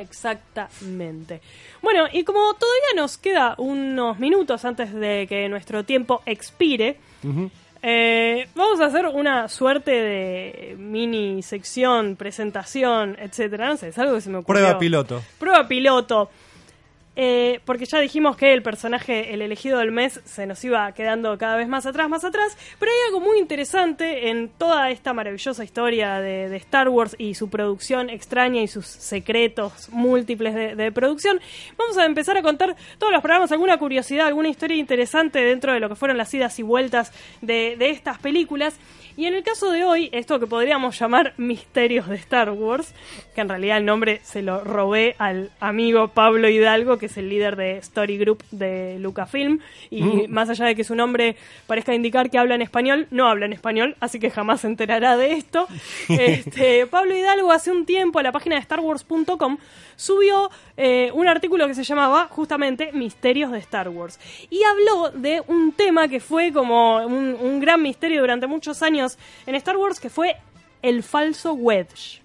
Exactamente. 0.00 1.40
Bueno, 1.82 2.06
y 2.12 2.24
como 2.24 2.54
todavía 2.54 2.94
nos 2.96 3.18
queda 3.18 3.54
unos 3.58 4.18
minutos 4.18 4.64
antes 4.64 4.92
de 4.92 5.26
que 5.28 5.48
nuestro 5.48 5.84
tiempo 5.84 6.22
expire, 6.26 6.98
eh, 7.82 8.48
vamos 8.54 8.80
a 8.80 8.86
hacer 8.86 9.06
una 9.06 9.48
suerte 9.48 9.90
de 9.90 10.76
mini 10.78 11.42
sección, 11.42 12.16
presentación, 12.16 13.16
etcétera. 13.20 13.68
No 13.68 13.76
sé, 13.76 13.88
es 13.88 13.98
algo 13.98 14.14
que 14.14 14.20
se 14.20 14.30
me 14.30 14.38
ocurrió. 14.38 14.62
Prueba 14.62 14.78
piloto. 14.78 15.22
Prueba 15.38 15.68
piloto. 15.68 16.30
Eh, 17.18 17.60
porque 17.64 17.86
ya 17.86 17.98
dijimos 17.98 18.36
que 18.36 18.52
el 18.52 18.62
personaje, 18.62 19.32
el 19.32 19.40
elegido 19.40 19.78
del 19.78 19.90
mes, 19.90 20.20
se 20.24 20.46
nos 20.46 20.62
iba 20.64 20.92
quedando 20.92 21.36
cada 21.38 21.56
vez 21.56 21.66
más 21.66 21.86
atrás, 21.86 22.10
más 22.10 22.24
atrás. 22.24 22.56
Pero 22.78 22.92
hay 22.92 22.98
algo 23.08 23.20
muy 23.20 23.38
interesante 23.38 24.28
en 24.28 24.50
toda 24.50 24.90
esta 24.90 25.14
maravillosa 25.14 25.64
historia 25.64 26.20
de, 26.20 26.54
Star 26.56 26.88
Wars 26.88 27.14
y 27.18 27.34
su 27.34 27.48
producción 27.48 28.10
extraña 28.10 28.60
y 28.60 28.68
sus 28.68 28.86
secretos 28.86 29.88
múltiples 29.90 30.54
de, 30.54 30.74
de 30.74 30.92
producción. 30.92 31.40
Vamos 31.76 31.96
a 31.96 32.04
empezar 32.04 32.36
a 32.36 32.42
contar 32.42 32.76
todos 32.98 33.12
los 33.12 33.22
programas, 33.22 33.50
alguna 33.52 33.78
curiosidad, 33.78 34.26
alguna 34.26 34.48
historia 34.48 34.76
interesante 34.76 35.40
dentro 35.40 35.72
de 35.72 35.80
lo 35.80 35.88
que 35.88 35.94
fueron 35.94 36.18
las 36.18 36.32
idas 36.34 36.58
y 36.58 36.62
vueltas 36.62 37.12
de, 37.40 37.76
de 37.78 37.90
estas 37.90 38.18
películas. 38.18 38.78
Y 39.16 39.24
en 39.24 39.34
el 39.34 39.42
caso 39.42 39.70
de 39.70 39.84
hoy, 39.84 40.10
esto 40.12 40.38
que 40.38 40.46
podríamos 40.46 40.98
llamar 40.98 41.32
misterios 41.38 42.06
de 42.06 42.16
Star 42.16 42.50
Wars, 42.50 42.92
que 43.34 43.40
en 43.40 43.48
realidad 43.48 43.78
el 43.78 43.86
nombre 43.86 44.20
se 44.22 44.42
lo 44.42 44.62
robé 44.62 45.16
al 45.18 45.50
amigo 45.58 46.08
Pablo 46.08 46.50
Hidalgo, 46.50 46.98
que 46.98 47.05
es 47.06 47.16
el 47.16 47.28
líder 47.28 47.56
de 47.56 47.78
Story 47.78 48.18
Group 48.18 48.44
de 48.50 48.98
Lucasfilm, 49.00 49.60
y 49.90 50.28
más 50.28 50.48
allá 50.50 50.66
de 50.66 50.74
que 50.74 50.84
su 50.84 50.94
nombre 50.94 51.36
parezca 51.66 51.94
indicar 51.94 52.30
que 52.30 52.38
habla 52.38 52.54
en 52.54 52.62
español, 52.62 53.06
no 53.10 53.28
habla 53.28 53.46
en 53.46 53.52
español, 53.52 53.96
así 54.00 54.20
que 54.20 54.30
jamás 54.30 54.60
se 54.60 54.66
enterará 54.66 55.16
de 55.16 55.32
esto. 55.32 55.66
Este, 56.08 56.86
Pablo 56.86 57.16
Hidalgo 57.16 57.52
hace 57.52 57.70
un 57.70 57.84
tiempo 57.84 58.18
a 58.18 58.22
la 58.22 58.32
página 58.32 58.56
de 58.56 58.62
StarWars.com 58.62 59.58
subió 59.96 60.50
eh, 60.76 61.10
un 61.14 61.26
artículo 61.28 61.66
que 61.66 61.74
se 61.74 61.84
llamaba 61.84 62.28
justamente 62.28 62.92
Misterios 62.92 63.50
de 63.52 63.58
Star 63.58 63.88
Wars. 63.88 64.18
Y 64.50 64.62
habló 64.62 65.10
de 65.10 65.42
un 65.46 65.72
tema 65.72 66.08
que 66.08 66.20
fue 66.20 66.52
como 66.52 66.98
un, 67.06 67.36
un 67.40 67.60
gran 67.60 67.82
misterio 67.82 68.20
durante 68.20 68.46
muchos 68.46 68.82
años 68.82 69.18
en 69.46 69.54
Star 69.54 69.76
Wars, 69.76 70.00
que 70.00 70.10
fue 70.10 70.36
el 70.82 71.02
falso 71.02 71.54
Wedge. 71.54 72.22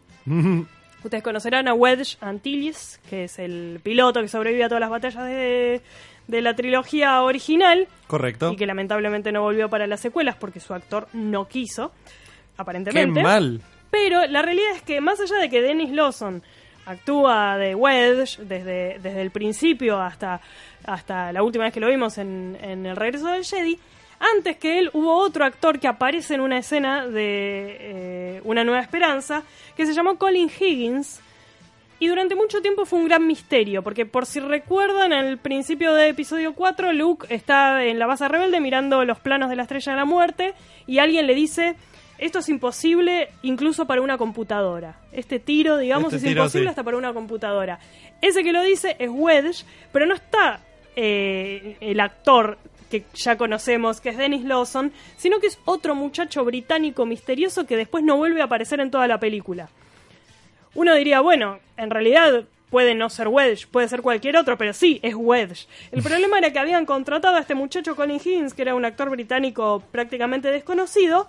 Ustedes 1.04 1.24
conocerán 1.24 1.68
a 1.68 1.74
Wedge 1.74 2.18
Antilles, 2.22 3.00
que 3.10 3.24
es 3.26 3.40
el 3.40 3.80
piloto 3.84 4.22
que 4.22 4.28
sobrevive 4.28 4.64
a 4.64 4.68
todas 4.68 4.82
las 4.82 4.90
batallas 4.90 5.26
de, 5.26 5.82
de 6.28 6.42
la 6.42 6.56
trilogía 6.56 7.22
original 7.24 7.88
Correcto. 8.08 8.52
y 8.52 8.56
que 8.56 8.66
lamentablemente 8.68 9.32
no 9.32 9.42
volvió 9.42 9.70
para 9.70 9.88
las 9.88 10.00
secuelas 10.00 10.36
porque 10.36 10.60
su 10.60 10.74
actor 10.74 11.08
no 11.14 11.48
quiso, 11.48 11.92
Qué 11.92 12.62
aparentemente. 12.62 13.24
mal. 13.24 13.62
Pero 13.90 14.26
la 14.28 14.42
realidad 14.42 14.72
es 14.76 14.82
que 14.84 15.02
más 15.02 15.20
allá 15.20 15.38
de 15.38 15.50
que 15.50 15.62
Dennis 15.62 15.90
Lawson 15.92 16.44
actúa 16.86 17.58
de 17.58 17.76
Wedge 17.76 18.38
desde, 18.40 19.00
desde 19.00 19.22
el 19.22 19.32
principio 19.32 20.00
hasta, 20.00 20.40
hasta 20.86 21.32
la 21.34 21.44
última 21.44 21.66
vez 21.66 21.74
que 21.74 21.80
lo 21.80 21.88
vimos 21.88 22.18
en, 22.18 22.58
en 22.62 22.86
El 22.86 22.96
regreso 22.96 23.28
del 23.28 23.44
Jedi, 23.44 23.78
antes 24.36 24.58
que 24.58 24.80
él 24.80 24.90
hubo 24.94 25.16
otro 25.18 25.46
actor 25.46 25.80
que 25.80 25.88
aparece 25.88 26.36
en 26.36 26.42
una 26.42 26.58
escena 26.58 27.08
de 27.08 27.78
eh, 27.80 28.42
Una 28.44 28.64
Nueva 28.64 28.82
Esperanza 28.82 29.44
que 29.76 29.86
se 29.86 29.94
llamó 29.94 30.18
Colin 30.18 30.50
Higgins. 30.50 31.22
Y 32.00 32.08
durante 32.08 32.34
mucho 32.34 32.62
tiempo 32.64 32.86
fue 32.86 32.98
un 32.98 33.08
gran 33.08 33.28
misterio, 33.28 33.84
porque 33.84 34.08
por 34.08 34.26
si 34.26 34.40
recuerdan, 34.40 35.14
al 35.14 35.38
principio 35.38 35.94
de 35.94 36.10
episodio 36.10 36.56
4, 36.56 36.94
Luke 36.94 37.28
está 37.30 37.84
en 37.86 38.00
la 38.00 38.08
base 38.08 38.28
rebelde 38.28 38.60
mirando 38.60 39.06
los 39.06 39.20
planos 39.20 39.52
de 39.52 39.56
la 39.56 39.64
Estrella 39.64 39.92
de 39.92 39.98
la 40.00 40.06
Muerte 40.06 40.56
y 40.88 40.98
alguien 40.98 41.28
le 41.28 41.36
dice, 41.36 41.76
esto 42.18 42.40
es 42.40 42.50
imposible 42.50 43.30
incluso 43.44 43.86
para 43.86 44.02
una 44.02 44.18
computadora. 44.18 45.00
Este 45.12 45.40
tiro, 45.40 45.78
digamos, 45.78 46.14
Este 46.14 46.18
es 46.18 46.24
tiro, 46.24 46.42
imposible 46.42 46.66
sí. 46.66 46.70
hasta 46.70 46.84
para 46.84 46.98
una 46.98 47.14
computadora. 47.14 47.80
Ese 48.20 48.44
que 48.44 48.52
lo 48.52 48.64
dice 48.64 48.96
es 48.98 49.10
Wedge, 49.12 49.64
pero 49.92 50.08
no 50.08 50.16
está 50.16 50.60
eh, 50.96 51.78
el 51.82 52.00
actor 52.00 52.58
que 52.92 53.06
ya 53.16 53.38
conocemos, 53.38 54.00
que 54.02 54.10
es 54.10 54.18
Dennis 54.18 54.44
Lawson, 54.44 54.92
sino 55.18 55.40
que 55.40 55.48
es 55.48 55.58
otro 55.66 55.96
muchacho 55.96 56.46
británico 56.46 57.08
misterioso 57.08 57.66
que 57.66 57.78
después 57.78 58.04
no 58.04 58.18
vuelve 58.18 58.42
a 58.42 58.46
aparecer 58.46 58.80
en 58.82 58.92
toda 58.92 59.08
la 59.08 59.20
película. 59.20 59.70
Uno 60.76 60.94
diría, 60.94 61.22
bueno, 61.22 61.58
en 61.78 61.90
realidad 61.90 62.44
puede 62.70 62.96
no 62.96 63.10
ser 63.10 63.28
Wedge, 63.28 63.68
puede 63.68 63.88
ser 63.88 64.02
cualquier 64.02 64.38
otro, 64.38 64.58
pero 64.58 64.74
sí, 64.74 65.00
es 65.02 65.16
Wedge. 65.16 65.68
El 65.92 66.04
problema 66.04 66.38
era 66.38 66.52
que 66.52 66.60
habían 66.60 66.86
contratado 66.86 67.38
a 67.38 67.42
este 67.42 67.56
muchacho 67.56 67.96
Colin 67.96 68.18
Higgins, 68.18 68.54
que 68.54 68.62
era 68.62 68.76
un 68.76 68.86
actor 68.86 69.10
británico 69.10 69.84
prácticamente 69.92 70.50
desconocido, 70.50 71.28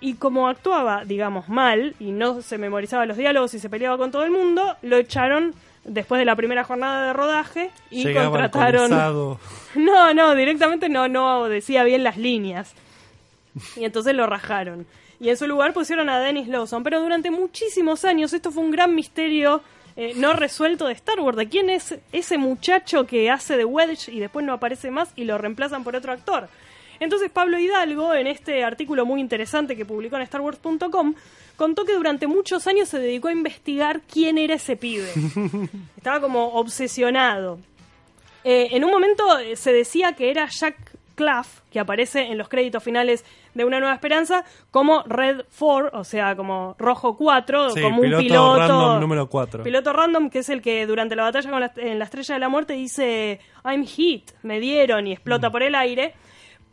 y 0.00 0.14
como 0.14 0.48
actuaba, 0.48 1.04
digamos, 1.04 1.48
mal, 1.48 1.96
y 1.98 2.12
no 2.12 2.42
se 2.42 2.58
memorizaba 2.58 3.06
los 3.06 3.16
diálogos 3.16 3.54
y 3.54 3.58
se 3.58 3.68
peleaba 3.68 3.98
con 3.98 4.12
todo 4.12 4.22
el 4.22 4.30
mundo, 4.30 4.76
lo 4.82 4.96
echaron 4.96 5.54
después 5.88 6.18
de 6.18 6.24
la 6.24 6.36
primera 6.36 6.64
jornada 6.64 7.08
de 7.08 7.12
rodaje 7.12 7.70
y 7.90 8.04
Llegaba 8.04 8.30
contrataron... 8.30 9.38
No, 9.74 10.14
no, 10.14 10.34
directamente 10.34 10.88
no, 10.88 11.08
no 11.08 11.48
decía 11.48 11.84
bien 11.84 12.02
las 12.02 12.16
líneas. 12.16 12.72
Y 13.76 13.84
entonces 13.84 14.14
lo 14.14 14.26
rajaron. 14.26 14.86
Y 15.20 15.28
en 15.28 15.36
su 15.36 15.46
lugar 15.46 15.72
pusieron 15.72 16.08
a 16.08 16.20
Dennis 16.20 16.48
Lawson. 16.48 16.82
Pero 16.82 17.00
durante 17.00 17.30
muchísimos 17.30 18.04
años 18.04 18.32
esto 18.32 18.50
fue 18.50 18.62
un 18.62 18.70
gran 18.70 18.94
misterio 18.94 19.62
eh, 19.96 20.12
no 20.14 20.32
resuelto 20.32 20.86
de 20.86 20.92
Star 20.92 21.18
Wars. 21.20 21.36
¿De 21.36 21.48
quién 21.48 21.70
es 21.70 21.98
ese 22.12 22.38
muchacho 22.38 23.04
que 23.04 23.30
hace 23.30 23.56
de 23.56 23.64
Wedge 23.64 24.08
y 24.08 24.20
después 24.20 24.46
no 24.46 24.52
aparece 24.52 24.90
más 24.92 25.10
y 25.16 25.24
lo 25.24 25.38
reemplazan 25.38 25.82
por 25.82 25.96
otro 25.96 26.12
actor? 26.12 26.48
Entonces 27.00 27.30
Pablo 27.30 27.58
Hidalgo, 27.58 28.14
en 28.14 28.26
este 28.26 28.64
artículo 28.64 29.06
muy 29.06 29.20
interesante 29.20 29.76
que 29.76 29.84
publicó 29.84 30.16
en 30.16 30.26
StarWars.com, 30.26 31.14
contó 31.56 31.84
que 31.84 31.94
durante 31.94 32.26
muchos 32.26 32.66
años 32.66 32.88
se 32.88 32.98
dedicó 32.98 33.28
a 33.28 33.32
investigar 33.32 34.00
quién 34.02 34.38
era 34.38 34.54
ese 34.54 34.76
pibe. 34.76 35.08
Estaba 35.96 36.20
como 36.20 36.48
obsesionado. 36.54 37.58
Eh, 38.44 38.68
en 38.72 38.84
un 38.84 38.90
momento 38.90 39.38
eh, 39.38 39.56
se 39.56 39.72
decía 39.72 40.12
que 40.12 40.30
era 40.30 40.46
Jack 40.48 40.76
Clough, 41.16 41.46
que 41.72 41.80
aparece 41.80 42.20
en 42.22 42.38
los 42.38 42.48
créditos 42.48 42.82
finales 42.82 43.24
de 43.54 43.64
Una 43.64 43.80
Nueva 43.80 43.94
Esperanza, 43.94 44.44
como 44.70 45.02
Red 45.02 45.42
4, 45.58 45.90
o 45.98 46.04
sea, 46.04 46.36
como 46.36 46.76
Rojo 46.78 47.16
4, 47.16 47.70
Sí, 47.70 47.82
como 47.82 47.96
un 48.02 48.16
piloto 48.18 48.56
random 48.56 49.00
número 49.00 49.26
4. 49.28 49.64
Piloto 49.64 49.92
random, 49.92 50.30
que 50.30 50.38
es 50.38 50.48
el 50.48 50.62
que 50.62 50.86
durante 50.86 51.16
la 51.16 51.24
batalla 51.24 51.50
con 51.50 51.60
la, 51.60 51.72
en 51.76 51.98
la 51.98 52.04
Estrella 52.04 52.34
de 52.34 52.40
la 52.40 52.48
Muerte 52.48 52.74
dice 52.74 53.40
I'm 53.64 53.84
hit, 53.84 54.30
me 54.44 54.60
dieron 54.60 55.08
y 55.08 55.10
Mm. 55.10 55.12
explota 55.14 55.50
por 55.50 55.64
el 55.64 55.74
aire. 55.74 56.14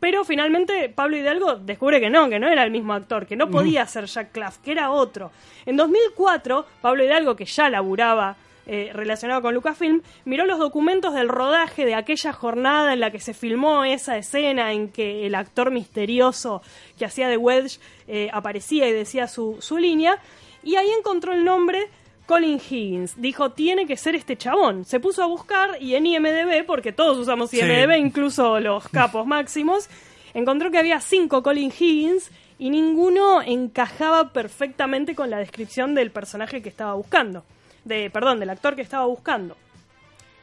Pero 0.00 0.24
finalmente 0.24 0.88
Pablo 0.94 1.16
Hidalgo 1.16 1.56
descubre 1.56 2.00
que 2.00 2.10
no, 2.10 2.28
que 2.28 2.38
no 2.38 2.48
era 2.48 2.64
el 2.64 2.70
mismo 2.70 2.92
actor, 2.92 3.26
que 3.26 3.36
no 3.36 3.50
podía 3.50 3.86
ser 3.86 4.06
Jack 4.06 4.32
Clough, 4.32 4.62
que 4.62 4.72
era 4.72 4.90
otro. 4.90 5.30
En 5.64 5.76
2004, 5.76 6.66
Pablo 6.82 7.04
Hidalgo, 7.04 7.34
que 7.34 7.46
ya 7.46 7.70
laburaba 7.70 8.36
eh, 8.66 8.90
relacionado 8.92 9.42
con 9.42 9.54
Lucasfilm, 9.54 10.02
miró 10.24 10.44
los 10.44 10.58
documentos 10.58 11.14
del 11.14 11.28
rodaje 11.28 11.86
de 11.86 11.94
aquella 11.94 12.32
jornada 12.32 12.92
en 12.92 13.00
la 13.00 13.12
que 13.12 13.20
se 13.20 13.32
filmó 13.32 13.84
esa 13.84 14.18
escena 14.18 14.72
en 14.72 14.88
que 14.88 15.24
el 15.24 15.36
actor 15.36 15.70
misterioso 15.70 16.62
que 16.98 17.04
hacía 17.04 17.28
de 17.28 17.36
Wedge 17.36 17.78
eh, 18.08 18.28
aparecía 18.32 18.88
y 18.88 18.92
decía 18.92 19.28
su, 19.28 19.58
su 19.60 19.78
línea, 19.78 20.18
y 20.64 20.74
ahí 20.74 20.90
encontró 20.90 21.32
el 21.32 21.44
nombre 21.44 21.88
Colin 22.26 22.60
Higgins. 22.60 23.20
Dijo, 23.20 23.50
tiene 23.52 23.86
que 23.86 23.96
ser 23.96 24.14
este 24.14 24.36
chabón. 24.36 24.84
Se 24.84 25.00
puso 25.00 25.22
a 25.22 25.26
buscar 25.26 25.80
y 25.80 25.94
en 25.94 26.06
IMDB, 26.06 26.64
porque 26.66 26.92
todos 26.92 27.16
usamos 27.18 27.50
Sí. 27.50 27.60
IMDB, 27.60 27.96
incluso 27.96 28.60
los 28.60 28.88
capos 28.88 29.26
máximos, 29.26 29.88
encontró 30.34 30.70
que 30.70 30.78
había 30.78 31.00
cinco 31.00 31.42
Colin 31.42 31.72
Higgins 31.76 32.30
y 32.58 32.70
ninguno 32.70 33.42
encajaba 33.42 34.32
perfectamente 34.32 35.14
con 35.14 35.30
la 35.30 35.38
descripción 35.38 35.94
del 35.94 36.10
personaje 36.10 36.62
que 36.62 36.68
estaba 36.68 36.94
buscando. 36.94 37.44
De, 37.84 38.10
perdón, 38.10 38.40
del 38.40 38.50
actor 38.50 38.74
que 38.74 38.82
estaba 38.82 39.06
buscando. 39.06 39.56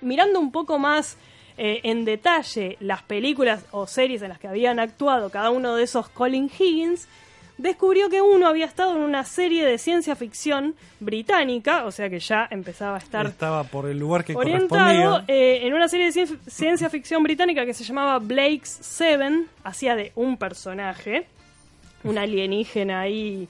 Mirando 0.01 0.39
un 0.39 0.51
poco 0.51 0.79
más 0.79 1.17
eh, 1.57 1.81
en 1.83 2.05
detalle 2.05 2.77
las 2.79 3.03
películas 3.03 3.65
o 3.71 3.85
series 3.85 4.21
en 4.21 4.29
las 4.29 4.39
que 4.39 4.47
habían 4.47 4.79
actuado 4.79 5.29
cada 5.29 5.49
uno 5.49 5.75
de 5.75 5.83
esos 5.83 6.09
Colin 6.09 6.49
Higgins, 6.57 7.07
descubrió 7.57 8.09
que 8.09 8.21
uno 8.21 8.47
había 8.47 8.65
estado 8.65 8.95
en 8.95 9.01
una 9.03 9.23
serie 9.23 9.65
de 9.65 9.77
ciencia 9.77 10.15
ficción 10.15 10.75
británica, 10.99 11.85
o 11.85 11.91
sea 11.91 12.09
que 12.09 12.19
ya 12.19 12.47
empezaba 12.49 12.95
a 12.95 12.99
estar 12.99 13.25
Estaba 13.27 13.63
por 13.63 13.87
el 13.87 13.99
lugar 13.99 14.23
que 14.25 14.35
orientado 14.35 15.11
correspondía. 15.11 15.23
eh, 15.35 15.67
en 15.67 15.73
una 15.73 15.87
serie 15.87 16.07
de 16.07 16.11
cien- 16.13 16.39
ciencia 16.47 16.89
ficción 16.89 17.21
británica 17.23 17.65
que 17.65 17.73
se 17.73 17.83
llamaba 17.83 18.19
Blake's 18.19 18.69
Seven, 18.81 19.47
hacía 19.63 19.95
de 19.95 20.11
un 20.15 20.37
personaje, 20.37 21.27
un 22.03 22.17
alienígena 22.17 23.01
ahí 23.01 23.47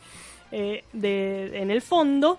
eh, 0.51 0.83
de, 0.93 1.57
en 1.61 1.71
el 1.71 1.81
fondo. 1.81 2.37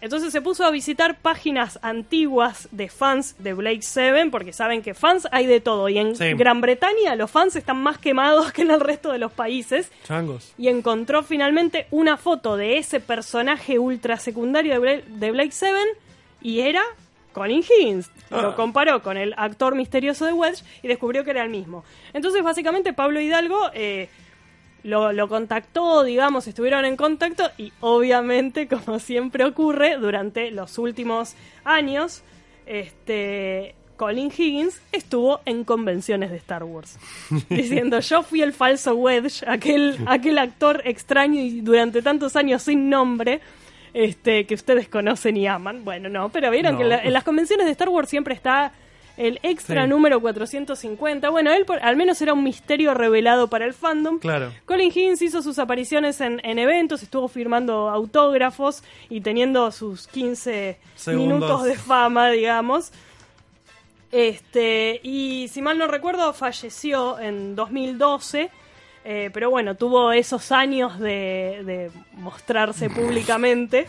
Entonces 0.00 0.32
se 0.32 0.40
puso 0.40 0.64
a 0.64 0.70
visitar 0.70 1.18
páginas 1.18 1.78
antiguas 1.82 2.68
de 2.70 2.88
fans 2.88 3.36
de 3.38 3.52
Blake 3.52 3.82
Seven, 3.82 4.30
porque 4.30 4.52
saben 4.52 4.80
que 4.82 4.94
fans 4.94 5.28
hay 5.30 5.46
de 5.46 5.60
todo. 5.60 5.88
Y 5.88 5.98
en 5.98 6.16
Sí. 6.16 6.32
Gran 6.34 6.60
Bretaña 6.60 7.14
los 7.16 7.30
fans 7.30 7.54
están 7.56 7.76
más 7.82 7.98
quemados 7.98 8.52
que 8.52 8.62
en 8.62 8.70
el 8.70 8.80
resto 8.80 9.12
de 9.12 9.18
los 9.18 9.32
países 9.32 9.90
Changos. 10.04 10.54
y 10.56 10.68
encontró 10.68 11.22
finalmente 11.22 11.86
una 11.90 12.16
foto 12.16 12.56
de 12.56 12.78
ese 12.78 13.00
personaje 13.00 13.78
ultra 13.78 14.16
secundario 14.18 14.72
de, 14.72 14.80
Bla- 14.80 15.04
de 15.04 15.30
Blake 15.32 15.52
Seven 15.52 15.86
y 16.40 16.60
era 16.60 16.82
Colin 17.32 17.62
Higgins. 17.62 18.10
Lo 18.30 18.38
Ah. 18.50 18.56
comparó 18.56 19.02
con 19.02 19.16
el 19.16 19.34
actor 19.36 19.74
misterioso 19.74 20.24
de 20.26 20.32
Wedge 20.32 20.64
y 20.82 20.88
descubrió 20.88 21.22
que 21.24 21.30
era 21.30 21.42
el 21.44 21.50
mismo. 21.50 21.84
Entonces, 22.12 22.42
básicamente, 22.42 22.92
Pablo 22.92 23.20
Hidalgo 23.20 23.70
eh, 23.74 24.08
lo, 24.82 25.12
lo 25.12 25.28
contactó, 25.28 26.02
digamos, 26.04 26.46
estuvieron 26.46 26.84
en 26.84 26.96
contacto 26.96 27.50
y 27.58 27.72
obviamente, 27.80 28.68
como 28.84 28.98
siempre 28.98 29.44
ocurre, 29.44 29.96
durante 29.96 30.50
los 30.50 30.78
últimos 30.78 31.34
años, 31.64 32.22
este... 32.66 33.74
Colin 33.96 34.28
Higgins 34.34 34.80
estuvo 34.92 35.40
en 35.44 35.62
convenciones 35.62 36.30
de 36.30 36.38
Star 36.38 36.64
Wars, 36.64 36.98
diciendo 37.50 38.00
yo 38.00 38.22
fui 38.22 38.40
el 38.40 38.54
falso 38.54 38.94
Wedge, 38.94 39.44
aquel, 39.46 39.98
aquel 40.06 40.38
actor 40.38 40.80
extraño 40.86 41.38
y 41.38 41.60
durante 41.60 42.00
tantos 42.00 42.34
años 42.34 42.62
sin 42.62 42.88
nombre, 42.88 43.42
este, 43.92 44.46
que 44.46 44.54
ustedes 44.54 44.88
conocen 44.88 45.36
y 45.36 45.46
aman. 45.46 45.84
Bueno, 45.84 46.08
no, 46.08 46.30
pero 46.30 46.50
vieron 46.50 46.72
No. 46.72 46.78
que 46.78 46.84
en, 46.84 46.88
la- 46.88 47.02
en 47.02 47.12
las 47.12 47.24
convenciones 47.24 47.66
de 47.66 47.72
Star 47.72 47.90
Wars 47.90 48.08
siempre 48.08 48.32
está 48.32 48.72
el 49.20 49.38
extra 49.42 49.84
Sí. 49.84 49.88
número 49.90 50.20
450. 50.20 51.28
Bueno, 51.30 51.52
él 51.52 51.64
por- 51.66 51.78
al 51.80 51.94
menos 51.96 52.20
era 52.22 52.32
un 52.32 52.42
misterio 52.42 52.94
revelado 52.94 53.48
para 53.48 53.64
el 53.66 53.74
fandom. 53.74 54.18
Claro. 54.18 54.52
Colin 54.66 54.88
Higgins 54.88 55.22
hizo 55.22 55.42
sus 55.42 55.58
apariciones 55.58 56.20
en, 56.20 56.40
en 56.44 56.58
eventos, 56.58 57.02
estuvo 57.02 57.28
firmando 57.28 57.88
autógrafos 57.90 58.82
y 59.08 59.20
teniendo 59.20 59.70
sus 59.72 60.06
15 60.08 60.78
Segundos. 60.94 61.34
minutos 61.40 61.64
de 61.64 61.76
fama, 61.76 62.30
digamos. 62.30 62.92
Este, 64.12 65.00
y 65.04 65.48
si 65.48 65.62
mal 65.62 65.78
no 65.78 65.86
recuerdo, 65.86 66.32
falleció 66.32 67.18
en 67.20 67.54
2012. 67.54 68.50
eh, 69.04 69.30
pero 69.32 69.48
bueno, 69.50 69.76
tuvo 69.76 70.12
esos 70.12 70.52
años 70.52 70.98
de, 70.98 71.62
de 71.64 71.90
mostrarse 72.14 72.90
públicamente. 72.90 73.86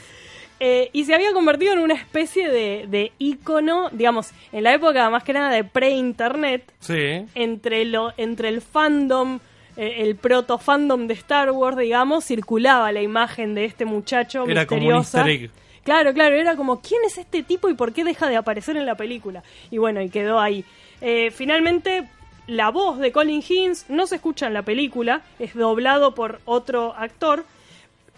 Eh, 0.63 0.91
y 0.93 1.05
se 1.05 1.15
había 1.15 1.33
convertido 1.33 1.73
en 1.73 1.79
una 1.79 1.95
especie 1.95 2.47
de, 2.49 2.85
de 2.87 3.11
ícono, 3.17 3.89
digamos, 3.91 4.29
en 4.51 4.63
la 4.63 4.73
época 4.75 5.09
más 5.09 5.23
que 5.23 5.33
nada 5.33 5.49
de 5.49 5.63
pre-internet, 5.63 6.71
Sí. 6.79 7.25
entre, 7.33 7.83
lo, 7.85 8.13
entre 8.17 8.49
el 8.49 8.61
fandom, 8.61 9.39
eh, 9.75 9.95
el 10.03 10.15
proto-fandom 10.15 11.07
de 11.07 11.15
Star 11.15 11.49
Wars, 11.51 11.77
digamos, 11.77 12.25
circulaba 12.25 12.91
la 12.91 13.01
imagen 13.01 13.55
de 13.55 13.65
este 13.65 13.85
muchacho 13.85 14.45
Era 14.47 14.67
como 14.67 14.87
un 14.87 14.97
misteriosa. 14.97 15.49
Claro, 15.83 16.13
claro, 16.13 16.35
era 16.35 16.55
como, 16.55 16.79
¿quién 16.79 17.01
es 17.07 17.17
este 17.17 17.41
tipo 17.41 17.67
y 17.67 17.73
por 17.73 17.91
qué 17.91 18.03
deja 18.03 18.29
de 18.29 18.35
aparecer 18.37 18.77
en 18.77 18.85
la 18.85 18.93
película? 18.93 19.41
Y 19.71 19.79
bueno, 19.79 19.99
y 19.99 20.09
quedó 20.09 20.39
ahí. 20.39 20.63
Eh, 21.01 21.31
finalmente, 21.31 22.07
la 22.45 22.69
voz 22.69 22.99
de 22.99 23.11
Colin 23.11 23.39
Higgins 23.39 23.85
no 23.89 24.05
se 24.05 24.15
escucha 24.17 24.45
en 24.45 24.53
la 24.53 24.61
película, 24.61 25.21
es 25.39 25.55
doblado 25.55 26.13
por 26.13 26.39
otro 26.45 26.93
actor, 26.95 27.45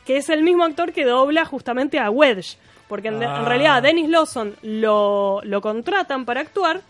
que 0.06 0.18
es 0.18 0.30
el 0.30 0.44
mismo 0.44 0.64
actor 0.64 0.92
que 0.92 1.06
dobla 1.06 1.46
justamente 1.46 2.00
a 2.00 2.10
Wedge. 2.10 2.58
Porque 2.88 3.08
en, 3.08 3.16
en 3.16 3.24
Ah. 3.30 3.46
realidad 3.46 3.76
a 3.78 3.82
Dennis 3.82 4.10
Lawson 4.10 4.56
lo, 4.62 5.42
lo 5.44 5.62
contratan 5.62 6.26
para 6.26 6.42
actuar, 6.42 6.82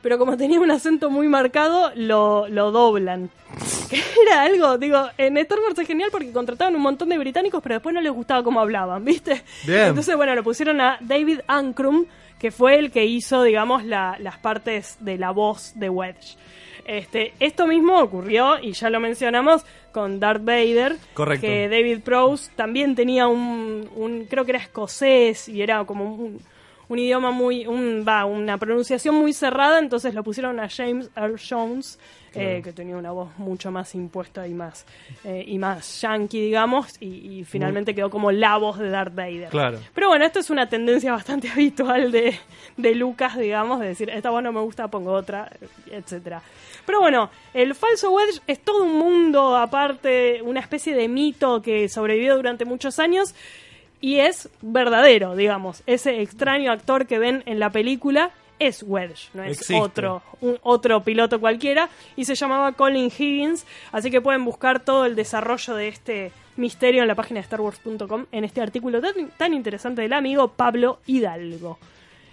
pero 0.00 0.18
como 0.18 0.36
tenía 0.36 0.58
un 0.60 0.70
acento 0.70 1.10
muy 1.10 1.28
marcado, 1.28 1.90
lo, 1.94 2.48
lo 2.48 2.70
doblan. 2.70 3.30
Que 3.90 4.00
era 4.26 4.42
algo, 4.44 4.78
digo, 4.78 5.06
en 5.18 5.36
Star 5.36 5.58
Wars 5.58 5.78
es 5.78 5.86
genial 5.86 6.08
porque 6.10 6.32
contrataban 6.32 6.74
un 6.74 6.80
montón 6.80 7.10
de 7.10 7.18
británicos, 7.18 7.62
pero 7.62 7.74
después 7.74 7.94
no 7.94 8.00
les 8.00 8.10
gustaba 8.12 8.42
cómo 8.42 8.58
hablaban, 8.60 9.04
¿viste? 9.04 9.42
Bien. 9.66 9.88
Entonces, 9.88 10.16
bueno, 10.16 10.34
lo 10.34 10.42
pusieron 10.42 10.80
a 10.80 10.96
David 11.00 11.40
Ankrum, 11.46 12.06
que 12.38 12.50
fue 12.50 12.78
el 12.78 12.90
que 12.90 13.04
hizo, 13.04 13.42
digamos, 13.42 13.84
la- 13.84 14.16
las 14.18 14.38
partes 14.38 14.96
de 15.00 15.18
la 15.18 15.30
voz 15.32 15.72
de 15.74 15.90
Wedge. 15.90 16.36
Este, 16.84 17.32
esto 17.40 17.66
mismo 17.66 17.98
ocurrió, 18.00 18.58
y 18.60 18.72
ya 18.72 18.90
lo 18.90 18.98
mencionamos, 19.00 19.64
con 19.92 20.18
Darth 20.20 20.44
Vader. 20.44 20.96
Correcto. 21.14 21.46
Que 21.46 21.68
David 21.68 22.00
Prowse 22.00 22.50
también 22.56 22.94
tenía 22.94 23.26
un, 23.28 23.88
un- 23.94 24.24
creo 24.26 24.44
que 24.44 24.52
era 24.52 24.60
escocés, 24.60 25.48
y 25.48 25.62
era 25.62 25.84
como 25.84 26.14
un, 26.14 26.40
un 26.88 26.98
idioma 26.98 27.30
muy, 27.30 27.66
un, 27.66 28.04
va, 28.06 28.24
una 28.24 28.58
pronunciación 28.58 29.14
muy 29.14 29.32
cerrada, 29.32 29.78
entonces 29.78 30.14
lo 30.14 30.22
pusieron 30.24 30.58
a 30.60 30.68
James 30.68 31.10
Earl 31.16 31.38
Jones, 31.48 31.98
eh, 32.34 32.60
que 32.62 32.72
tenía 32.72 32.96
una 32.96 33.12
voz 33.12 33.36
mucho 33.38 33.70
más 33.70 33.94
impuesta 33.94 34.46
y 34.46 34.54
más, 34.54 34.86
eh, 35.24 35.44
y 35.46 35.58
más 35.58 36.00
yankee, 36.00 36.40
digamos, 36.40 36.96
y, 37.00 37.40
y 37.40 37.44
finalmente 37.44 37.94
quedó 37.94 38.10
como 38.10 38.32
la 38.32 38.56
voz 38.56 38.78
de 38.78 38.88
Darth 38.88 39.14
Vader. 39.14 39.48
Claro. 39.50 39.78
Pero 39.94 40.08
bueno, 40.08 40.24
esto 40.24 40.40
es 40.40 40.50
una 40.50 40.68
tendencia 40.68 41.12
bastante 41.12 41.48
habitual 41.52 42.10
de, 42.10 42.38
de 42.76 42.94
Lucas, 42.94 43.36
digamos, 43.36 43.80
de 43.80 43.88
decir, 43.88 44.10
esta 44.10 44.30
voz 44.30 44.42
no 44.42 44.52
me 44.52 44.60
gusta, 44.60 44.88
pongo 44.88 45.12
otra, 45.12 45.50
etcétera. 45.90 46.42
Pero 46.86 47.00
bueno, 47.00 47.30
el 47.54 47.74
falso 47.74 48.10
Wedge 48.10 48.40
es 48.46 48.60
todo 48.60 48.84
un 48.84 48.98
mundo 48.98 49.56
aparte, 49.56 50.42
una 50.42 50.60
especie 50.60 50.94
de 50.94 51.08
mito 51.08 51.62
que 51.62 51.88
sobrevivió 51.88 52.36
durante 52.36 52.64
muchos 52.64 52.98
años. 52.98 53.34
y 54.00 54.18
es 54.18 54.48
verdadero, 54.62 55.36
digamos. 55.36 55.84
Ese 55.86 56.22
extraño 56.22 56.72
actor 56.72 57.06
que 57.06 57.20
ven 57.20 57.44
en 57.46 57.60
la 57.60 57.70
película 57.70 58.32
es 58.66 58.82
Wedge, 58.86 59.30
no 59.34 59.42
es 59.44 59.52
Existe. 59.58 59.80
otro, 59.80 60.22
un- 60.40 60.58
otro 60.62 61.02
piloto 61.02 61.40
cualquiera, 61.40 61.88
y 62.16 62.24
se 62.24 62.34
llamaba 62.34 62.72
Colin 62.72 63.06
Higgins, 63.16 63.64
así 63.92 64.10
que 64.10 64.20
pueden 64.20 64.44
buscar 64.44 64.80
todo 64.80 65.06
el 65.06 65.14
desarrollo 65.16 65.74
de 65.74 65.88
este 65.88 66.32
misterio 66.56 67.02
en 67.02 67.08
la 67.08 67.14
página 67.14 67.40
de 67.40 67.46
StarWars.com 67.46 68.26
en 68.30 68.44
este 68.44 68.60
artículo 68.60 69.00
tan, 69.00 69.28
tan 69.36 69.54
interesante 69.54 70.02
del 70.02 70.12
amigo 70.12 70.48
Pablo 70.48 70.98
Hidalgo. 71.06 71.78